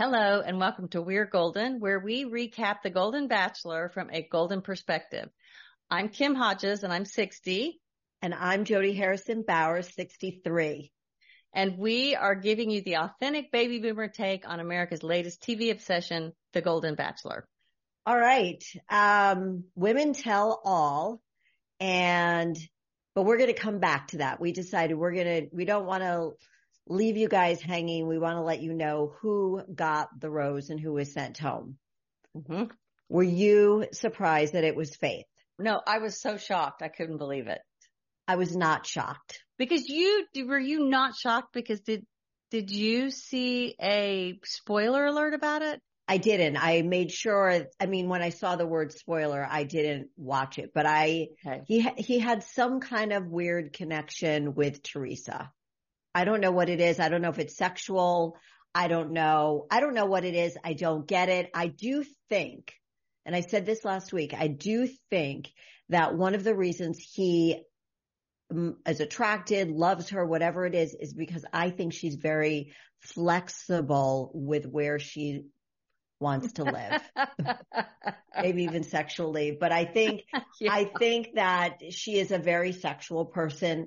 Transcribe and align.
Hello 0.00 0.40
and 0.46 0.60
welcome 0.60 0.86
to 0.90 1.02
We're 1.02 1.24
Golden, 1.24 1.80
where 1.80 1.98
we 1.98 2.24
recap 2.24 2.82
the 2.84 2.88
Golden 2.90 3.26
Bachelor 3.26 3.88
from 3.88 4.10
a 4.12 4.22
golden 4.22 4.62
perspective. 4.62 5.28
I'm 5.90 6.08
Kim 6.08 6.36
Hodges 6.36 6.84
and 6.84 6.92
I'm 6.92 7.04
60. 7.04 7.80
And 8.22 8.32
I'm 8.32 8.64
Jodi 8.64 8.94
Harrison 8.94 9.42
Bauer, 9.42 9.82
63. 9.82 10.92
And 11.52 11.78
we 11.78 12.14
are 12.14 12.36
giving 12.36 12.70
you 12.70 12.80
the 12.80 12.98
authentic 12.98 13.50
baby 13.50 13.80
boomer 13.80 14.06
take 14.06 14.48
on 14.48 14.60
America's 14.60 15.02
latest 15.02 15.42
TV 15.42 15.72
obsession, 15.72 16.32
The 16.52 16.60
Golden 16.60 16.94
Bachelor. 16.94 17.44
All 18.06 18.16
right. 18.16 18.62
Um, 18.88 19.64
women 19.74 20.12
tell 20.12 20.60
all. 20.64 21.20
And, 21.80 22.56
but 23.16 23.24
we're 23.24 23.38
going 23.38 23.52
to 23.52 23.60
come 23.60 23.80
back 23.80 24.06
to 24.08 24.18
that. 24.18 24.40
We 24.40 24.52
decided 24.52 24.96
we're 24.96 25.14
going 25.14 25.26
to, 25.42 25.48
we 25.52 25.64
don't 25.64 25.86
want 25.86 26.04
to 26.04 26.34
leave 26.88 27.16
you 27.16 27.28
guys 27.28 27.60
hanging. 27.60 28.06
We 28.06 28.18
want 28.18 28.36
to 28.36 28.42
let 28.42 28.62
you 28.62 28.72
know 28.72 29.14
who 29.20 29.62
got 29.72 30.08
the 30.18 30.30
rose 30.30 30.70
and 30.70 30.80
who 30.80 30.92
was 30.92 31.12
sent 31.12 31.38
home. 31.38 31.76
Mm-hmm. 32.36 32.64
Were 33.08 33.22
you 33.22 33.86
surprised 33.92 34.54
that 34.54 34.64
it 34.64 34.76
was 34.76 34.96
Faith? 34.96 35.26
No, 35.58 35.80
I 35.86 35.98
was 35.98 36.20
so 36.20 36.36
shocked. 36.36 36.82
I 36.82 36.88
couldn't 36.88 37.18
believe 37.18 37.46
it. 37.46 37.60
I 38.26 38.36
was 38.36 38.54
not 38.54 38.86
shocked. 38.86 39.42
Because 39.58 39.88
you, 39.88 40.26
were 40.46 40.58
you 40.58 40.88
not 40.88 41.14
shocked 41.16 41.52
because 41.52 41.80
did, 41.80 42.06
did 42.50 42.70
you 42.70 43.10
see 43.10 43.74
a 43.80 44.38
spoiler 44.44 45.06
alert 45.06 45.34
about 45.34 45.62
it? 45.62 45.80
I 46.06 46.16
didn't. 46.16 46.56
I 46.56 46.82
made 46.82 47.10
sure. 47.10 47.66
I 47.78 47.86
mean, 47.86 48.08
when 48.08 48.22
I 48.22 48.30
saw 48.30 48.56
the 48.56 48.66
word 48.66 48.92
spoiler, 48.92 49.46
I 49.48 49.64
didn't 49.64 50.08
watch 50.16 50.58
it, 50.58 50.70
but 50.74 50.86
I, 50.86 51.28
okay. 51.46 51.62
he, 51.66 51.80
he 51.98 52.18
had 52.18 52.44
some 52.44 52.80
kind 52.80 53.12
of 53.12 53.26
weird 53.26 53.74
connection 53.74 54.54
with 54.54 54.82
Theresa. 54.82 55.50
I 56.18 56.24
don't 56.24 56.40
know 56.40 56.50
what 56.50 56.68
it 56.68 56.80
is. 56.80 56.98
I 56.98 57.10
don't 57.10 57.22
know 57.22 57.28
if 57.28 57.38
it's 57.38 57.56
sexual. 57.56 58.36
I 58.74 58.88
don't 58.88 59.12
know. 59.12 59.66
I 59.70 59.78
don't 59.78 59.94
know 59.94 60.06
what 60.06 60.24
it 60.24 60.34
is. 60.34 60.58
I 60.64 60.72
don't 60.72 61.06
get 61.06 61.28
it. 61.28 61.48
I 61.54 61.68
do 61.68 62.04
think, 62.28 62.74
and 63.24 63.36
I 63.36 63.42
said 63.42 63.64
this 63.64 63.84
last 63.84 64.12
week, 64.12 64.34
I 64.36 64.48
do 64.48 64.88
think 65.10 65.52
that 65.90 66.16
one 66.16 66.34
of 66.34 66.42
the 66.42 66.56
reasons 66.56 66.98
he 66.98 67.62
mm, 68.52 68.74
is 68.84 68.98
attracted, 68.98 69.70
loves 69.70 70.08
her, 70.08 70.26
whatever 70.26 70.66
it 70.66 70.74
is, 70.74 70.92
is 70.92 71.14
because 71.14 71.44
I 71.52 71.70
think 71.70 71.92
she's 71.92 72.16
very 72.16 72.72
flexible 72.98 74.32
with 74.34 74.66
where 74.66 74.98
she 74.98 75.44
wants 76.18 76.54
to 76.54 76.64
live. 76.64 77.00
Maybe 78.42 78.64
even 78.64 78.82
sexually, 78.82 79.56
but 79.58 79.70
I 79.70 79.84
think, 79.84 80.24
yeah. 80.60 80.72
I 80.72 80.90
think 80.98 81.34
that 81.36 81.92
she 81.92 82.18
is 82.18 82.32
a 82.32 82.38
very 82.38 82.72
sexual 82.72 83.24
person. 83.24 83.86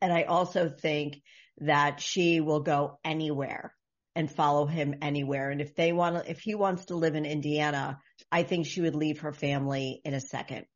And 0.00 0.12
I 0.12 0.22
also 0.22 0.68
think 0.68 1.20
that 1.58 2.00
she 2.00 2.40
will 2.40 2.60
go 2.60 2.98
anywhere 3.04 3.74
and 4.16 4.30
follow 4.30 4.66
him 4.66 4.96
anywhere. 5.02 5.50
And 5.50 5.60
if 5.60 5.74
they 5.74 5.92
want 5.92 6.16
to, 6.16 6.30
if 6.30 6.40
he 6.40 6.54
wants 6.54 6.86
to 6.86 6.96
live 6.96 7.14
in 7.14 7.24
Indiana, 7.24 7.98
I 8.30 8.42
think 8.42 8.66
she 8.66 8.80
would 8.80 8.94
leave 8.94 9.20
her 9.20 9.32
family 9.32 10.00
in 10.04 10.14
a 10.14 10.20
second. 10.20 10.66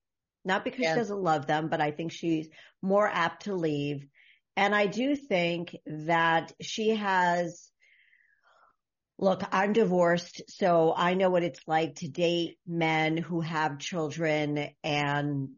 Not 0.44 0.64
because 0.64 0.86
she 0.86 0.94
doesn't 0.94 1.22
love 1.22 1.46
them, 1.46 1.68
but 1.68 1.80
I 1.80 1.90
think 1.90 2.12
she's 2.12 2.48
more 2.80 3.06
apt 3.06 3.44
to 3.44 3.54
leave. 3.54 4.06
And 4.56 4.74
I 4.74 4.86
do 4.86 5.14
think 5.14 5.76
that 5.86 6.52
she 6.60 6.96
has, 6.96 7.70
look, 9.18 9.42
I'm 9.52 9.72
divorced, 9.72 10.42
so 10.48 10.94
I 10.96 11.14
know 11.14 11.30
what 11.30 11.42
it's 11.42 11.60
like 11.66 11.96
to 11.96 12.08
date 12.08 12.58
men 12.66 13.16
who 13.16 13.40
have 13.40 13.78
children 13.78 14.70
and 14.82 15.50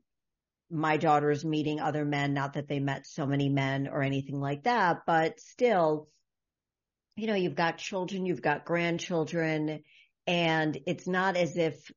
my 0.71 0.97
daughter's 0.97 1.45
meeting 1.45 1.81
other 1.81 2.05
men, 2.05 2.33
not 2.33 2.55
that 2.55 2.69
they 2.69 2.81
met 2.81 3.07
so 3.07 3.27
many 3.27 3.49
men 3.49 3.89
or 3.89 4.03
anything 4.03 4.41
like 4.41 4.65
that, 4.65 4.99
but 5.07 5.41
still, 5.41 6.09
you 7.17 7.27
know, 7.27 7.35
you've 7.35 7.57
got 7.57 7.79
children, 7.79 8.25
you've 8.25 8.43
got 8.43 8.65
grandchildren, 8.65 9.83
and 10.27 10.79
it's 10.87 11.07
not 11.07 11.37
as 11.37 11.57
if 11.57 11.91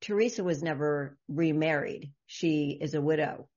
Theresa 0.00 0.44
was 0.44 0.62
never 0.62 1.16
remarried. 1.28 2.12
She 2.26 2.78
is 2.80 2.94
a 2.94 3.00
widow 3.00 3.48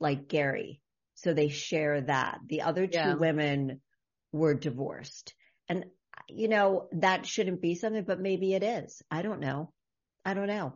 like 0.00 0.28
Gary. 0.28 0.80
So 1.14 1.34
they 1.34 1.48
share 1.48 2.00
that. 2.02 2.38
The 2.46 2.62
other 2.62 2.86
two 2.86 2.98
yeah. 2.98 3.14
women 3.14 3.80
were 4.32 4.54
divorced. 4.54 5.34
And, 5.68 5.86
you 6.28 6.48
know, 6.48 6.88
that 6.92 7.26
shouldn't 7.26 7.60
be 7.60 7.74
something, 7.74 8.04
but 8.04 8.20
maybe 8.20 8.54
it 8.54 8.62
is. 8.62 9.02
I 9.10 9.22
don't 9.22 9.40
know. 9.40 9.72
I 10.24 10.34
don't 10.34 10.48
know. 10.48 10.74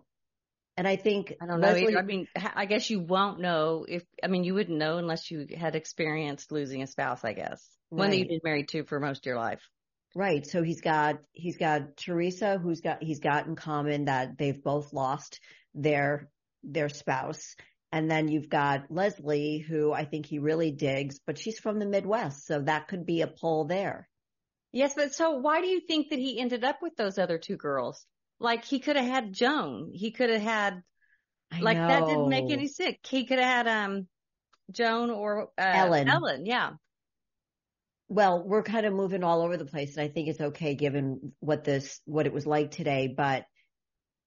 And 0.77 0.87
I 0.87 0.97
think 0.97 1.35
I 1.41 1.47
don't 1.47 1.61
know. 1.61 1.69
Leslie, 1.69 1.97
I 1.97 2.03
mean, 2.03 2.29
I 2.55 2.67
guess 2.67 2.91
you 2.91 3.01
won't 3.01 3.41
know 3.41 3.87
if 3.89 4.05
I 4.23 4.27
mean 4.27 4.45
you 4.45 4.55
wouldn't 4.55 4.79
know 4.79 4.99
unless 4.99 5.31
you 5.31 5.47
had 5.57 5.75
experienced 5.75 6.53
losing 6.53 6.83
a 6.83 6.87
spouse. 6.87 7.25
I 7.25 7.33
guess 7.33 7.67
right. 7.91 7.99
one 7.99 8.11
that 8.11 8.19
you've 8.19 8.29
been 8.29 8.41
married 8.45 8.69
to 8.69 8.85
for 8.85 9.01
most 9.01 9.21
of 9.21 9.27
your 9.27 9.39
life. 9.39 9.63
Right. 10.15 10.47
So 10.47 10.63
he's 10.63 10.81
got 10.81 11.19
he's 11.33 11.57
got 11.57 11.97
Theresa, 11.97 12.59
who's 12.59 12.81
got 12.81 13.03
he's 13.03 13.21
got 13.21 13.47
in 13.47 13.57
common 13.57 14.07
that 14.07 14.37
they've 14.39 14.63
both 14.63 14.93
lost 14.93 15.41
their 15.75 16.29
their 16.63 16.89
spouse, 16.89 17.55
and 17.93 18.11
then 18.11 18.29
you've 18.29 18.49
got 18.49 18.91
Leslie, 18.91 19.59
who 19.59 19.93
I 19.93 20.05
think 20.05 20.27
he 20.27 20.39
really 20.39 20.73
digs, 20.73 21.21
but 21.27 21.39
she's 21.39 21.59
from 21.59 21.79
the 21.79 21.87
Midwest, 21.87 22.47
so 22.47 22.61
that 22.61 22.89
could 22.89 23.07
be 23.07 23.23
a 23.23 23.27
pull 23.27 23.65
there. 23.65 24.09
Yes, 24.73 24.93
but 24.95 25.15
so 25.15 25.39
why 25.39 25.63
do 25.63 25.69
you 25.69 25.81
think 25.81 26.11
that 26.11 26.19
he 26.19 26.39
ended 26.39 26.65
up 26.65 26.83
with 26.83 26.97
those 26.97 27.19
other 27.19 27.39
two 27.39 27.57
girls? 27.57 28.05
Like 28.39 28.65
he 28.65 28.81
could 28.81 28.97
have 28.97 29.07
had 29.07 29.33
Joan. 29.33 29.91
He 29.93 30.11
could 30.11 30.31
have 30.31 30.43
had, 30.43 30.83
I 31.53 31.61
like 31.61 31.79
know. 31.79 31.89
that 31.89 32.07
didn't 32.07 32.29
make 32.29 32.51
any 32.51 32.69
sense. 32.69 32.97
He 33.09 33.25
could 33.25 33.39
have 33.39 33.67
had, 33.67 33.69
um, 33.69 34.09
Joan 34.71 35.11
or, 35.11 35.49
uh, 35.59 35.63
Ellen. 35.63 36.09
Ellen. 36.09 36.47
Yeah. 36.47 36.71
Well, 38.09 38.45
we're 38.47 38.63
kind 38.63 38.87
of 38.87 38.93
moving 38.93 39.25
all 39.25 39.43
over 39.43 39.57
the 39.57 39.65
place 39.65 39.97
and 39.97 40.05
I 40.05 40.13
think 40.13 40.29
it's 40.29 40.41
okay 40.41 40.75
given 40.75 41.33
what 41.41 41.65
this, 41.65 42.01
what 42.05 42.27
it 42.27 42.33
was 42.33 42.47
like 42.47 42.71
today. 42.71 43.13
But 43.15 43.47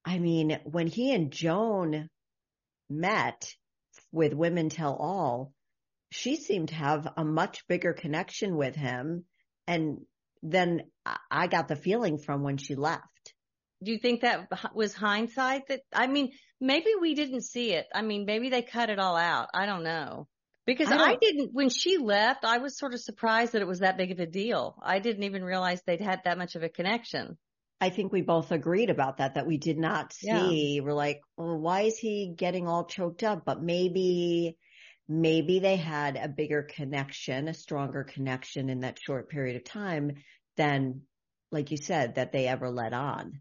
I 0.04 0.18
mean, 0.18 0.58
when 0.64 0.86
he 0.86 1.14
and 1.14 1.30
Joan 1.30 2.08
met 2.88 3.54
with 4.12 4.34
Women 4.34 4.68
Tell 4.68 4.94
All, 4.96 5.52
she 6.10 6.36
seemed 6.36 6.68
to 6.70 6.74
have 6.74 7.06
a 7.16 7.24
much 7.24 7.66
bigger 7.68 7.92
connection 7.92 8.56
with 8.56 8.74
him. 8.74 9.24
And 9.66 10.00
then 10.42 10.82
I 11.30 11.46
got 11.46 11.68
the 11.68 11.76
feeling 11.76 12.18
from 12.18 12.42
when 12.42 12.56
she 12.56 12.74
left 12.74 13.34
do 13.82 13.92
you 13.92 13.98
think 13.98 14.20
that 14.20 14.48
was 14.74 14.94
hindsight 14.94 15.68
that, 15.68 15.80
I 15.92 16.06
mean, 16.06 16.32
maybe 16.60 16.90
we 17.00 17.14
didn't 17.14 17.42
see 17.42 17.72
it. 17.72 17.86
I 17.94 18.02
mean, 18.02 18.24
maybe 18.26 18.50
they 18.50 18.62
cut 18.62 18.90
it 18.90 18.98
all 18.98 19.16
out. 19.16 19.48
I 19.54 19.66
don't 19.66 19.84
know. 19.84 20.28
Because 20.66 20.92
I, 20.92 20.98
I, 20.98 21.16
didn't, 21.20 21.50
when 21.52 21.70
she 21.70 21.96
left, 21.96 22.44
I 22.44 22.58
was 22.58 22.78
sort 22.78 22.92
of 22.92 23.00
surprised 23.00 23.52
that 23.52 23.62
it 23.62 23.66
was 23.66 23.80
that 23.80 23.96
big 23.96 24.12
of 24.12 24.20
a 24.20 24.26
deal. 24.26 24.76
I 24.82 24.98
didn't 24.98 25.24
even 25.24 25.42
realize 25.42 25.82
they'd 25.82 26.00
had 26.00 26.20
that 26.24 26.38
much 26.38 26.54
of 26.54 26.62
a 26.62 26.68
connection. 26.68 27.38
I 27.80 27.88
think 27.88 28.12
we 28.12 28.20
both 28.20 28.52
agreed 28.52 28.90
about 28.90 29.16
that, 29.16 29.34
that 29.34 29.46
we 29.46 29.56
did 29.56 29.78
not 29.78 30.12
see. 30.12 30.76
Yeah. 30.76 30.82
We're 30.82 30.92
like, 30.92 31.22
well, 31.36 31.58
why 31.58 31.82
is 31.82 31.98
he 31.98 32.34
getting 32.36 32.68
all 32.68 32.84
choked 32.84 33.24
up? 33.24 33.44
But 33.46 33.62
maybe, 33.62 34.58
maybe 35.08 35.58
they 35.60 35.76
had 35.76 36.16
a 36.16 36.28
bigger 36.28 36.62
connection, 36.62 37.48
a 37.48 37.54
stronger 37.54 38.04
connection 38.04 38.68
in 38.68 38.80
that 38.80 38.98
short 39.00 39.30
period 39.30 39.56
of 39.56 39.64
time 39.64 40.16
than, 40.58 41.00
like 41.50 41.70
you 41.70 41.78
said, 41.78 42.16
that 42.16 42.32
they 42.32 42.46
ever 42.46 42.70
let 42.70 42.92
on. 42.92 43.40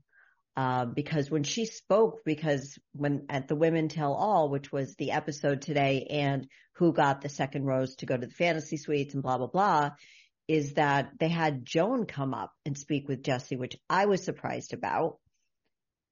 Uh, 0.59 0.83
because 0.83 1.31
when 1.31 1.43
she 1.43 1.65
spoke, 1.65 2.19
because 2.25 2.77
when 2.91 3.25
at 3.29 3.47
the 3.47 3.55
Women 3.55 3.87
Tell 3.87 4.13
All, 4.13 4.49
which 4.49 4.73
was 4.73 4.93
the 4.95 5.11
episode 5.11 5.61
today 5.61 6.05
and 6.09 6.49
who 6.73 6.91
got 6.91 7.21
the 7.21 7.29
second 7.29 7.63
rose 7.63 7.95
to 7.95 8.05
go 8.05 8.17
to 8.17 8.27
the 8.27 8.33
fantasy 8.33 8.75
suites 8.75 9.13
and 9.13 9.23
blah, 9.23 9.37
blah, 9.37 9.47
blah, 9.47 9.91
is 10.49 10.73
that 10.73 11.11
they 11.17 11.29
had 11.29 11.63
Joan 11.63 12.05
come 12.05 12.33
up 12.33 12.51
and 12.65 12.77
speak 12.77 13.07
with 13.07 13.23
Jesse, 13.23 13.55
which 13.55 13.77
I 13.89 14.07
was 14.07 14.25
surprised 14.25 14.73
about. 14.73 15.19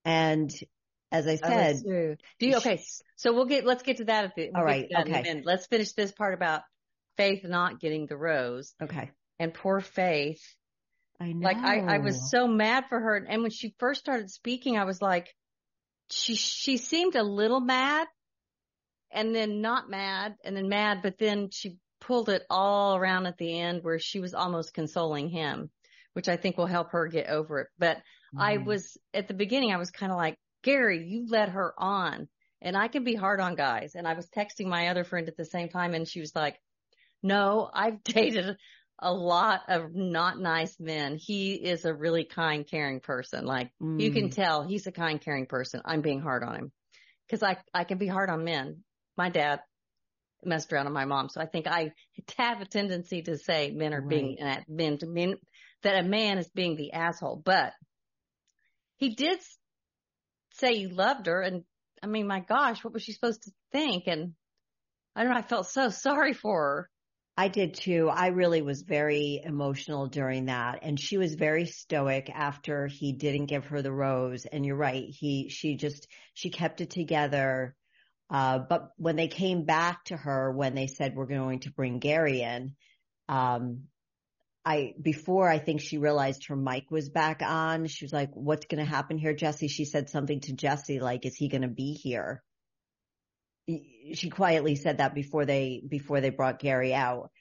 And 0.05 0.49
as 1.11 1.27
I 1.27 1.35
said, 1.35 1.81
do 1.83 2.15
you, 2.39 2.55
okay. 2.55 2.81
So 3.17 3.33
we'll 3.33 3.47
get, 3.47 3.65
let's 3.65 3.83
get 3.83 3.97
to 3.97 4.05
that 4.05 4.23
at 4.23 4.35
the, 4.37 4.43
we'll 4.53 4.61
all 4.61 4.63
right. 4.63 4.87
Okay. 4.97 5.41
Let's 5.43 5.67
finish 5.67 5.91
this 5.91 6.13
part 6.13 6.33
about 6.33 6.61
Faith 7.17 7.43
not 7.43 7.81
getting 7.81 8.05
the 8.05 8.15
rose. 8.15 8.73
Okay. 8.81 9.11
And 9.39 9.53
poor 9.53 9.81
Faith 9.81 10.41
I 11.19 11.31
know. 11.33 11.45
Like 11.45 11.57
I, 11.57 11.95
I 11.95 11.97
was 11.97 12.29
so 12.29 12.47
mad 12.47 12.85
for 12.89 12.99
her. 12.99 13.15
And 13.15 13.41
when 13.41 13.51
she 13.51 13.73
first 13.79 13.99
started 13.99 14.29
speaking, 14.29 14.77
I 14.77 14.83
was 14.83 15.01
like, 15.01 15.33
she, 16.11 16.35
she 16.35 16.77
seemed 16.77 17.15
a 17.15 17.23
little 17.23 17.59
mad 17.59 18.07
and 19.11 19.33
then 19.33 19.61
not 19.61 19.89
mad 19.89 20.35
and 20.43 20.55
then 20.55 20.69
mad, 20.69 20.99
but 21.01 21.17
then 21.17 21.49
she 21.51 21.77
pulled 21.99 22.29
it 22.29 22.43
all 22.49 22.95
around 22.95 23.25
at 23.25 23.37
the 23.37 23.59
end 23.59 23.83
where 23.83 23.99
she 23.99 24.19
was 24.19 24.33
almost 24.33 24.73
consoling 24.73 25.29
him, 25.29 25.69
which 26.13 26.29
I 26.29 26.37
think 26.37 26.57
will 26.57 26.67
help 26.67 26.91
her 26.91 27.07
get 27.07 27.27
over 27.27 27.61
it. 27.61 27.67
But 27.79 27.97
mm. 28.35 28.39
I 28.39 28.57
was 28.57 28.97
at 29.13 29.27
the 29.27 29.33
beginning, 29.33 29.73
I 29.73 29.77
was 29.77 29.91
kind 29.91 30.11
of 30.11 30.17
like, 30.17 30.37
Gary, 30.63 31.07
you 31.07 31.27
let 31.29 31.49
her 31.49 31.73
on 31.77 32.27
and 32.61 32.77
I 32.77 32.87
can 32.87 33.03
be 33.03 33.15
hard 33.15 33.39
on 33.39 33.55
guys. 33.55 33.95
And 33.95 34.07
I 34.07 34.13
was 34.13 34.27
texting 34.27 34.67
my 34.67 34.89
other 34.89 35.03
friend 35.03 35.27
at 35.27 35.37
the 35.37 35.45
same 35.45 35.69
time 35.69 35.93
and 35.93 36.07
she 36.07 36.19
was 36.19 36.35
like, 36.35 36.59
no, 37.23 37.69
I've 37.73 38.03
dated 38.03 38.57
a 38.99 39.13
lot 39.13 39.61
of 39.67 39.93
not 39.93 40.39
nice 40.39 40.79
men. 40.79 41.17
He 41.17 41.53
is 41.53 41.85
a 41.85 41.93
really 41.93 42.23
kind, 42.23 42.65
caring 42.67 42.99
person. 42.99 43.45
Like 43.45 43.71
mm. 43.81 43.99
you 44.01 44.11
can 44.11 44.29
mm. 44.29 44.35
tell 44.35 44.63
he's 44.63 44.87
a 44.87 44.91
kind, 44.91 45.21
caring 45.21 45.45
person. 45.45 45.81
I'm 45.85 46.01
being 46.01 46.21
hard 46.21 46.43
on 46.43 46.55
him 46.55 46.71
because 47.27 47.43
I, 47.43 47.57
I 47.73 47.83
can 47.83 47.97
be 47.97 48.07
hard 48.07 48.29
on 48.29 48.43
men. 48.43 48.83
My 49.17 49.29
dad 49.29 49.61
messed 50.43 50.71
around 50.71 50.87
on 50.87 50.93
my 50.93 51.05
mom. 51.05 51.29
So 51.29 51.41
I 51.41 51.45
think 51.45 51.67
I 51.67 51.91
have 52.37 52.61
a 52.61 52.65
tendency 52.65 53.21
to 53.23 53.37
say 53.37 53.71
men 53.71 53.93
are 53.93 54.01
right. 54.01 54.09
being, 54.09 54.37
men 54.67 54.97
to 54.99 55.07
men, 55.07 55.35
that 55.83 56.03
a 56.03 56.07
man 56.07 56.37
is 56.37 56.49
being 56.49 56.75
the 56.75 56.93
asshole, 56.93 57.41
but 57.43 57.73
he 58.97 59.15
did 59.15 59.39
say 60.53 60.75
he 60.75 60.87
loved 60.87 61.27
her. 61.27 61.41
And 61.41 61.63
I 62.01 62.07
mean, 62.07 62.27
my 62.27 62.39
gosh, 62.39 62.83
what 62.83 62.93
was 62.93 63.03
she 63.03 63.13
supposed 63.13 63.43
to 63.43 63.51
think? 63.71 64.05
And 64.07 64.33
I 65.15 65.23
don't 65.23 65.33
know. 65.33 65.39
I 65.39 65.43
felt 65.43 65.67
so 65.67 65.89
sorry 65.89 66.33
for 66.33 66.59
her. 66.59 66.89
I 67.39 67.49
did 67.49 67.75
too. 67.75 68.09
I 68.09 68.27
really 68.27 68.63
was 68.63 68.81
very 68.81 69.39
emotional 69.43 70.07
during 70.07 70.45
that. 70.45 70.79
And 70.81 70.99
she 70.99 71.19
was 71.19 71.35
very 71.35 71.67
stoic 71.67 72.31
after 72.33 72.87
he 72.87 73.11
didn't 73.13 73.45
give 73.45 73.65
her 73.65 73.83
the 73.83 73.91
rose. 73.91 74.45
And 74.45 74.65
you're 74.65 74.75
right. 74.75 75.05
He, 75.07 75.49
she 75.49 75.75
just, 75.75 76.07
she 76.33 76.49
kept 76.49 76.81
it 76.81 76.89
together. 76.89 77.75
Uh, 78.31 78.57
but 78.57 78.89
when 78.97 79.15
they 79.15 79.27
came 79.27 79.65
back 79.65 80.03
to 80.05 80.17
her, 80.17 80.51
when 80.51 80.73
they 80.73 80.87
said, 80.87 81.15
we're 81.15 81.27
going 81.27 81.59
to 81.59 81.71
bring 81.71 81.99
Gary 81.99 82.41
in, 82.41 82.73
um, 83.29 83.83
I, 84.65 84.95
before 84.99 85.47
I 85.47 85.59
think 85.59 85.79
she 85.79 85.99
realized 85.99 86.47
her 86.47 86.55
mic 86.55 86.89
was 86.89 87.07
back 87.07 87.41
on, 87.41 87.85
she 87.85 88.03
was 88.03 88.11
like, 88.11 88.31
what's 88.33 88.65
going 88.65 88.83
to 88.83 88.89
happen 88.89 89.17
here, 89.17 89.33
Jesse? 89.33 89.69
She 89.69 89.85
said 89.85 90.09
something 90.09 90.41
to 90.41 90.53
Jesse, 90.53 90.99
like, 90.99 91.25
is 91.25 91.35
he 91.35 91.49
going 91.49 91.61
to 91.61 91.67
be 91.67 91.93
here? 91.93 92.43
She 93.67 94.29
quietly 94.29 94.75
said 94.75 94.99
that 94.99 95.13
before 95.13 95.45
they, 95.45 95.81
before 95.87 96.21
they 96.21 96.29
brought 96.29 96.59
Gary 96.59 96.93
out. 96.93 97.31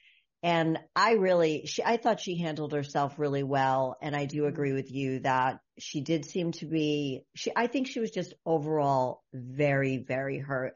And 0.43 0.77
I 0.95 1.13
really, 1.13 1.65
she, 1.65 1.83
I 1.83 1.97
thought 1.97 2.19
she 2.19 2.37
handled 2.37 2.73
herself 2.73 3.17
really 3.17 3.43
well. 3.43 3.97
And 4.01 4.15
I 4.15 4.25
do 4.25 4.45
agree 4.45 4.73
with 4.73 4.91
you 4.91 5.19
that 5.21 5.59
she 5.79 6.01
did 6.01 6.25
seem 6.25 6.51
to 6.53 6.65
be, 6.65 7.23
she, 7.35 7.51
I 7.55 7.67
think 7.67 7.87
she 7.87 7.99
was 7.99 8.11
just 8.11 8.33
overall 8.45 9.23
very, 9.33 9.97
very 9.97 10.37
hurt 10.37 10.75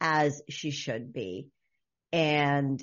as 0.00 0.42
she 0.48 0.70
should 0.70 1.12
be. 1.12 1.48
And 2.12 2.82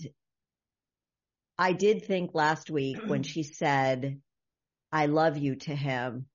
I 1.57 1.73
did 1.73 2.05
think 2.05 2.31
last 2.33 2.69
week 2.69 2.99
when 3.05 3.23
she 3.23 3.43
said, 3.43 4.21
I 4.91 5.07
love 5.07 5.37
you 5.37 5.55
to 5.55 5.75
him. 5.75 6.27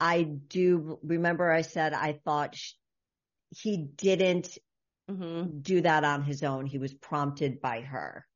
I 0.00 0.22
do 0.22 0.98
remember 1.02 1.50
I 1.50 1.62
said 1.62 1.92
I 1.92 2.20
thought 2.24 2.54
she, 2.54 2.74
he 3.50 3.76
didn't 3.76 4.58
mm-hmm. 5.10 5.60
do 5.60 5.80
that 5.80 6.04
on 6.04 6.22
his 6.22 6.42
own. 6.42 6.66
He 6.66 6.78
was 6.78 6.94
prompted 6.94 7.60
by 7.60 7.80
her. 7.80 8.26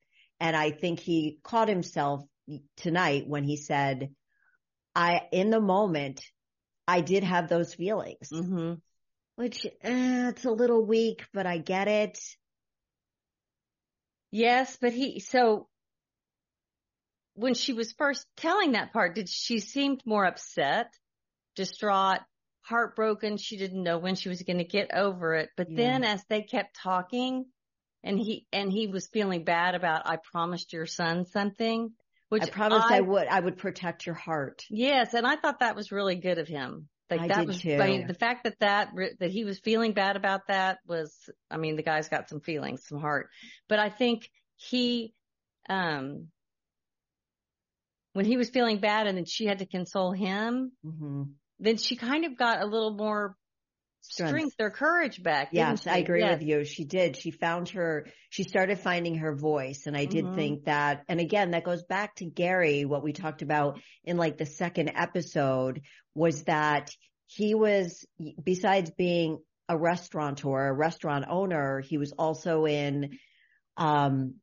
And 0.41 0.57
I 0.57 0.71
think 0.71 1.01
he 1.01 1.39
caught 1.43 1.69
himself 1.69 2.23
tonight 2.77 3.29
when 3.29 3.45
he 3.45 3.57
said, 3.57 4.11
I, 4.95 5.23
in 5.33 5.51
the 5.51 5.61
moment, 5.61 6.23
I 6.87 7.01
did 7.01 7.25
have 7.25 7.49
those 7.49 7.75
feelings, 7.75 8.29
mm-hmm. 8.33 8.75
which 9.37 9.65
eh, 9.65 10.29
it's 10.29 10.45
a 10.45 10.51
little 10.51 10.85
weak, 10.85 11.25
but 11.33 11.47
I 11.47 11.59
get 11.59 11.89
it. 11.89 12.19
Yes, 14.31 14.77
but 14.81 14.93
he, 14.93 15.21
so 15.21 15.69
when 17.35 17.55
she 17.55 17.73
was 17.73 17.93
first 17.93 18.27
telling 18.37 18.73
that 18.73 18.93
part, 18.93 19.15
did 19.15 19.29
she 19.29 19.61
seemed 19.61 20.03
more 20.05 20.25
upset, 20.25 20.93
distraught, 21.55 22.21
heartbroken? 22.63 23.37
She 23.37 23.57
didn't 23.57 23.83
know 23.83 23.99
when 23.99 24.15
she 24.15 24.29
was 24.29 24.43
going 24.43 24.59
to 24.59 24.65
get 24.65 24.95
over 24.95 25.35
it. 25.35 25.51
But 25.57 25.71
yeah. 25.71 25.77
then 25.77 26.05
as 26.05 26.25
they 26.29 26.43
kept 26.43 26.77
talking 26.77 27.45
and 28.03 28.19
he, 28.19 28.47
and 28.53 28.73
he 28.73 28.87
was 28.87 29.09
feeling 29.09 29.45
bad 29.45 29.75
about, 29.75 30.07
I 30.07 30.17
promised 30.17 30.73
your 30.73 30.87
son 30.87 31.27
something, 31.27 31.93
which 32.29 32.45
I 32.45 32.47
promised 32.47 32.91
I, 32.91 32.99
I 32.99 33.01
would, 33.01 33.27
I 33.29 33.41
would 33.41 33.59
protect 33.59 34.07
your 34.07 34.15
heart. 34.15 34.65
Yes. 34.71 35.15
And 35.15 35.27
I 35.27 35.37
thought 35.37 35.61
that 35.61 35.77
was 35.77 35.93
really 35.93 36.17
good 36.17 36.39
of 36.39 36.49
him. 36.49 36.89
Like 37.11 37.21
I 37.21 37.29
that 37.29 37.47
was, 37.47 37.61
too. 37.61 37.77
I 37.77 37.87
mean, 37.87 38.07
the 38.07 38.15
fact 38.15 38.45
that 38.45 38.59
that, 38.61 38.89
that 39.21 39.31
he 39.31 39.45
was 39.45 39.59
feeling 39.59 39.93
bad 39.93 40.17
about 40.17 40.47
that 40.49 40.79
was, 40.87 41.15
I 41.51 41.59
mean, 41.59 41.77
the 41.77 41.83
guy's 41.83 42.09
got 42.09 42.31
some 42.31 42.41
feelings, 42.41 42.87
some 42.87 43.01
heart, 43.01 43.29
but 43.69 43.79
I 43.79 43.91
think 43.91 44.31
he, 44.57 45.13
um, 45.69 46.29
when 48.15 48.25
he 48.25 48.37
was 48.37 48.49
feeling 48.51 48.79
bad 48.79 49.07
and 49.07 49.17
then 49.17 49.27
she 49.27 49.45
had 49.45 49.59
to 49.59 49.67
console 49.67 50.13
him, 50.13 50.73
mm-hmm. 50.85 51.23
Then 51.59 51.77
she 51.77 51.97
kind 51.97 52.25
of 52.25 52.37
got 52.37 52.63
a 52.63 52.67
little 52.67 52.95
more 52.95 53.37
strength, 54.03 54.57
or 54.59 54.71
courage 54.71 55.23
back. 55.23 55.51
Yes, 55.53 55.87
I 55.87 55.99
agree 55.99 56.21
yes. 56.21 56.39
with 56.39 56.49
you. 56.49 56.65
She 56.65 56.85
did. 56.85 57.17
She 57.17 57.31
found 57.31 57.69
her, 57.71 58.07
she 58.31 58.43
started 58.43 58.81
finding 58.81 59.19
her 59.19 59.35
voice. 59.35 59.85
And 59.87 59.97
I 59.97 60.07
did 60.07 60.25
mm-hmm. 60.25 60.35
think 60.35 60.65
that, 60.65 61.05
and 61.09 61.21
again, 61.21 61.53
that 61.53 61.65
goes 61.65 61.85
back 61.85 62.17
to 62.17 62.25
Gary, 62.25 62.85
what 62.85 63.05
we 63.05 63.13
talked 63.13 63.43
about 63.43 63.81
in 64.05 64.17
like 64.17 64.39
the 64.39 64.47
second 64.47 64.93
episode 64.97 65.83
was 66.15 66.43
that 66.45 66.91
he 67.27 67.55
was, 67.55 68.05
besides 68.43 68.91
being 68.91 69.39
a 69.69 69.79
restaurateur, 69.79 70.69
a 70.69 70.73
restaurant 70.73 71.25
owner, 71.29 71.81
he 71.81 71.97
was 71.97 72.13
also 72.13 72.67
in, 72.67 73.19
um, 73.77 74.35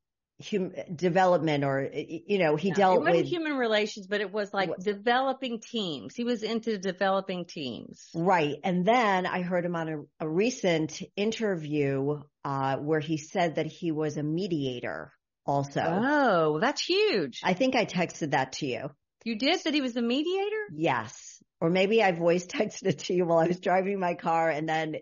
hum, 0.42 0.72
development 0.94 1.64
or, 1.64 1.90
you 1.94 2.40
know, 2.40 2.56
he 2.56 2.72
dealt 2.72 3.02
with 3.02 3.26
human 3.26 3.54
relations, 3.54 4.08
but 4.08 4.22
it 4.22 4.32
was 4.32 4.54
like 4.54 4.70
developing 4.78 5.60
teams. 5.60 6.16
He 6.16 6.24
was 6.24 6.44
into 6.44 6.78
developing 6.78 7.46
teams. 7.46 8.10
Right. 8.14 8.58
And 8.64 8.86
then 8.86 9.26
I 9.26 9.42
heard 9.42 9.66
him 9.66 9.76
on 9.76 9.90
a, 9.90 10.26
a 10.26 10.30
recent 10.30 11.02
interview, 11.16 12.22
uh, 12.46 12.78
where 12.78 13.00
he 13.00 13.18
said 13.18 13.56
that 13.56 13.66
he 13.66 13.92
was 13.92 14.18
a 14.18 14.24
mediator 14.24 15.14
also. 15.46 15.82
Oh, 15.86 16.60
that's 16.60 16.84
huge. 16.84 17.42
I 17.44 17.54
think 17.54 17.76
I 17.76 17.86
texted 17.86 18.32
that 18.32 18.54
to 18.54 18.68
you. 18.68 18.92
You 19.26 19.36
did 19.36 19.64
that 19.64 19.74
he 19.74 19.82
was 19.82 19.98
a 19.98 20.02
mediator? 20.02 20.68
Yes. 20.74 21.44
Or 21.60 21.70
maybe 21.70 22.02
I 22.02 22.14
voice 22.14 22.46
texted 22.48 22.88
it 22.88 23.00
to 23.00 23.14
you 23.14 23.26
while 23.26 23.40
I 23.40 23.48
was 23.48 23.60
driving 23.60 24.00
my 24.00 24.14
car 24.14 24.50
and 24.50 24.68
then 24.68 24.96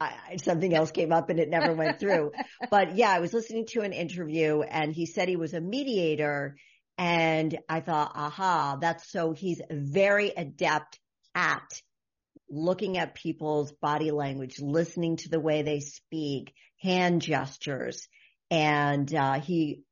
I, 0.00 0.36
something 0.42 0.74
else 0.74 0.90
came 0.90 1.12
up 1.12 1.28
and 1.28 1.38
it 1.38 1.50
never 1.50 1.74
went 1.74 2.00
through. 2.00 2.32
but 2.70 2.96
yeah, 2.96 3.10
I 3.10 3.20
was 3.20 3.34
listening 3.34 3.66
to 3.66 3.82
an 3.82 3.92
interview 3.92 4.62
and 4.62 4.92
he 4.92 5.06
said 5.06 5.28
he 5.28 5.36
was 5.36 5.52
a 5.52 5.60
mediator 5.60 6.56
and 6.96 7.58
I 7.68 7.80
thought, 7.80 8.12
aha, 8.14 8.78
that's 8.80 9.10
so 9.10 9.32
he's 9.32 9.60
very 9.70 10.30
adept 10.36 10.98
at 11.34 11.82
looking 12.48 12.98
at 12.98 13.14
people's 13.14 13.72
body 13.72 14.10
language, 14.10 14.60
listening 14.60 15.16
to 15.18 15.28
the 15.28 15.40
way 15.40 15.62
they 15.62 15.80
speak, 15.80 16.52
hand 16.82 17.22
gestures. 17.22 18.08
And, 18.50 19.14
uh, 19.14 19.40
he, 19.40 19.82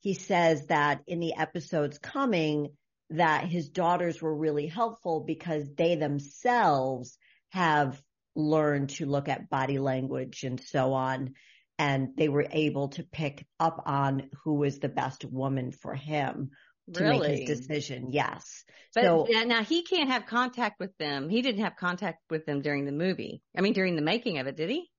he 0.00 0.14
says 0.14 0.66
that 0.66 1.00
in 1.06 1.20
the 1.20 1.34
episodes 1.36 1.98
coming 1.98 2.68
that 3.10 3.44
his 3.44 3.68
daughters 3.70 4.20
were 4.20 4.34
really 4.34 4.66
helpful 4.66 5.20
because 5.20 5.64
they 5.76 5.94
themselves 5.94 7.16
have 7.50 8.00
learn 8.38 8.86
to 8.86 9.04
look 9.04 9.28
at 9.28 9.50
body 9.50 9.78
language 9.78 10.44
and 10.44 10.60
so 10.60 10.94
on. 10.94 11.34
And 11.78 12.10
they 12.16 12.28
were 12.28 12.46
able 12.50 12.88
to 12.90 13.02
pick 13.02 13.46
up 13.60 13.82
on 13.86 14.30
who 14.44 14.54
was 14.54 14.78
the 14.78 14.88
best 14.88 15.24
woman 15.24 15.72
for 15.72 15.94
him 15.94 16.50
to 16.94 17.04
really? 17.04 17.28
make 17.28 17.48
his 17.48 17.66
decision. 17.66 18.08
Yes. 18.10 18.64
But 18.94 19.04
so, 19.04 19.26
now 19.44 19.62
he 19.62 19.82
can't 19.82 20.10
have 20.10 20.26
contact 20.26 20.80
with 20.80 20.96
them. 20.98 21.28
He 21.28 21.42
didn't 21.42 21.62
have 21.62 21.76
contact 21.76 22.22
with 22.30 22.46
them 22.46 22.62
during 22.62 22.84
the 22.84 22.92
movie. 22.92 23.42
I 23.56 23.60
mean, 23.60 23.74
during 23.74 23.96
the 23.96 24.02
making 24.02 24.38
of 24.38 24.46
it, 24.46 24.56
did 24.56 24.70
he? 24.70 24.90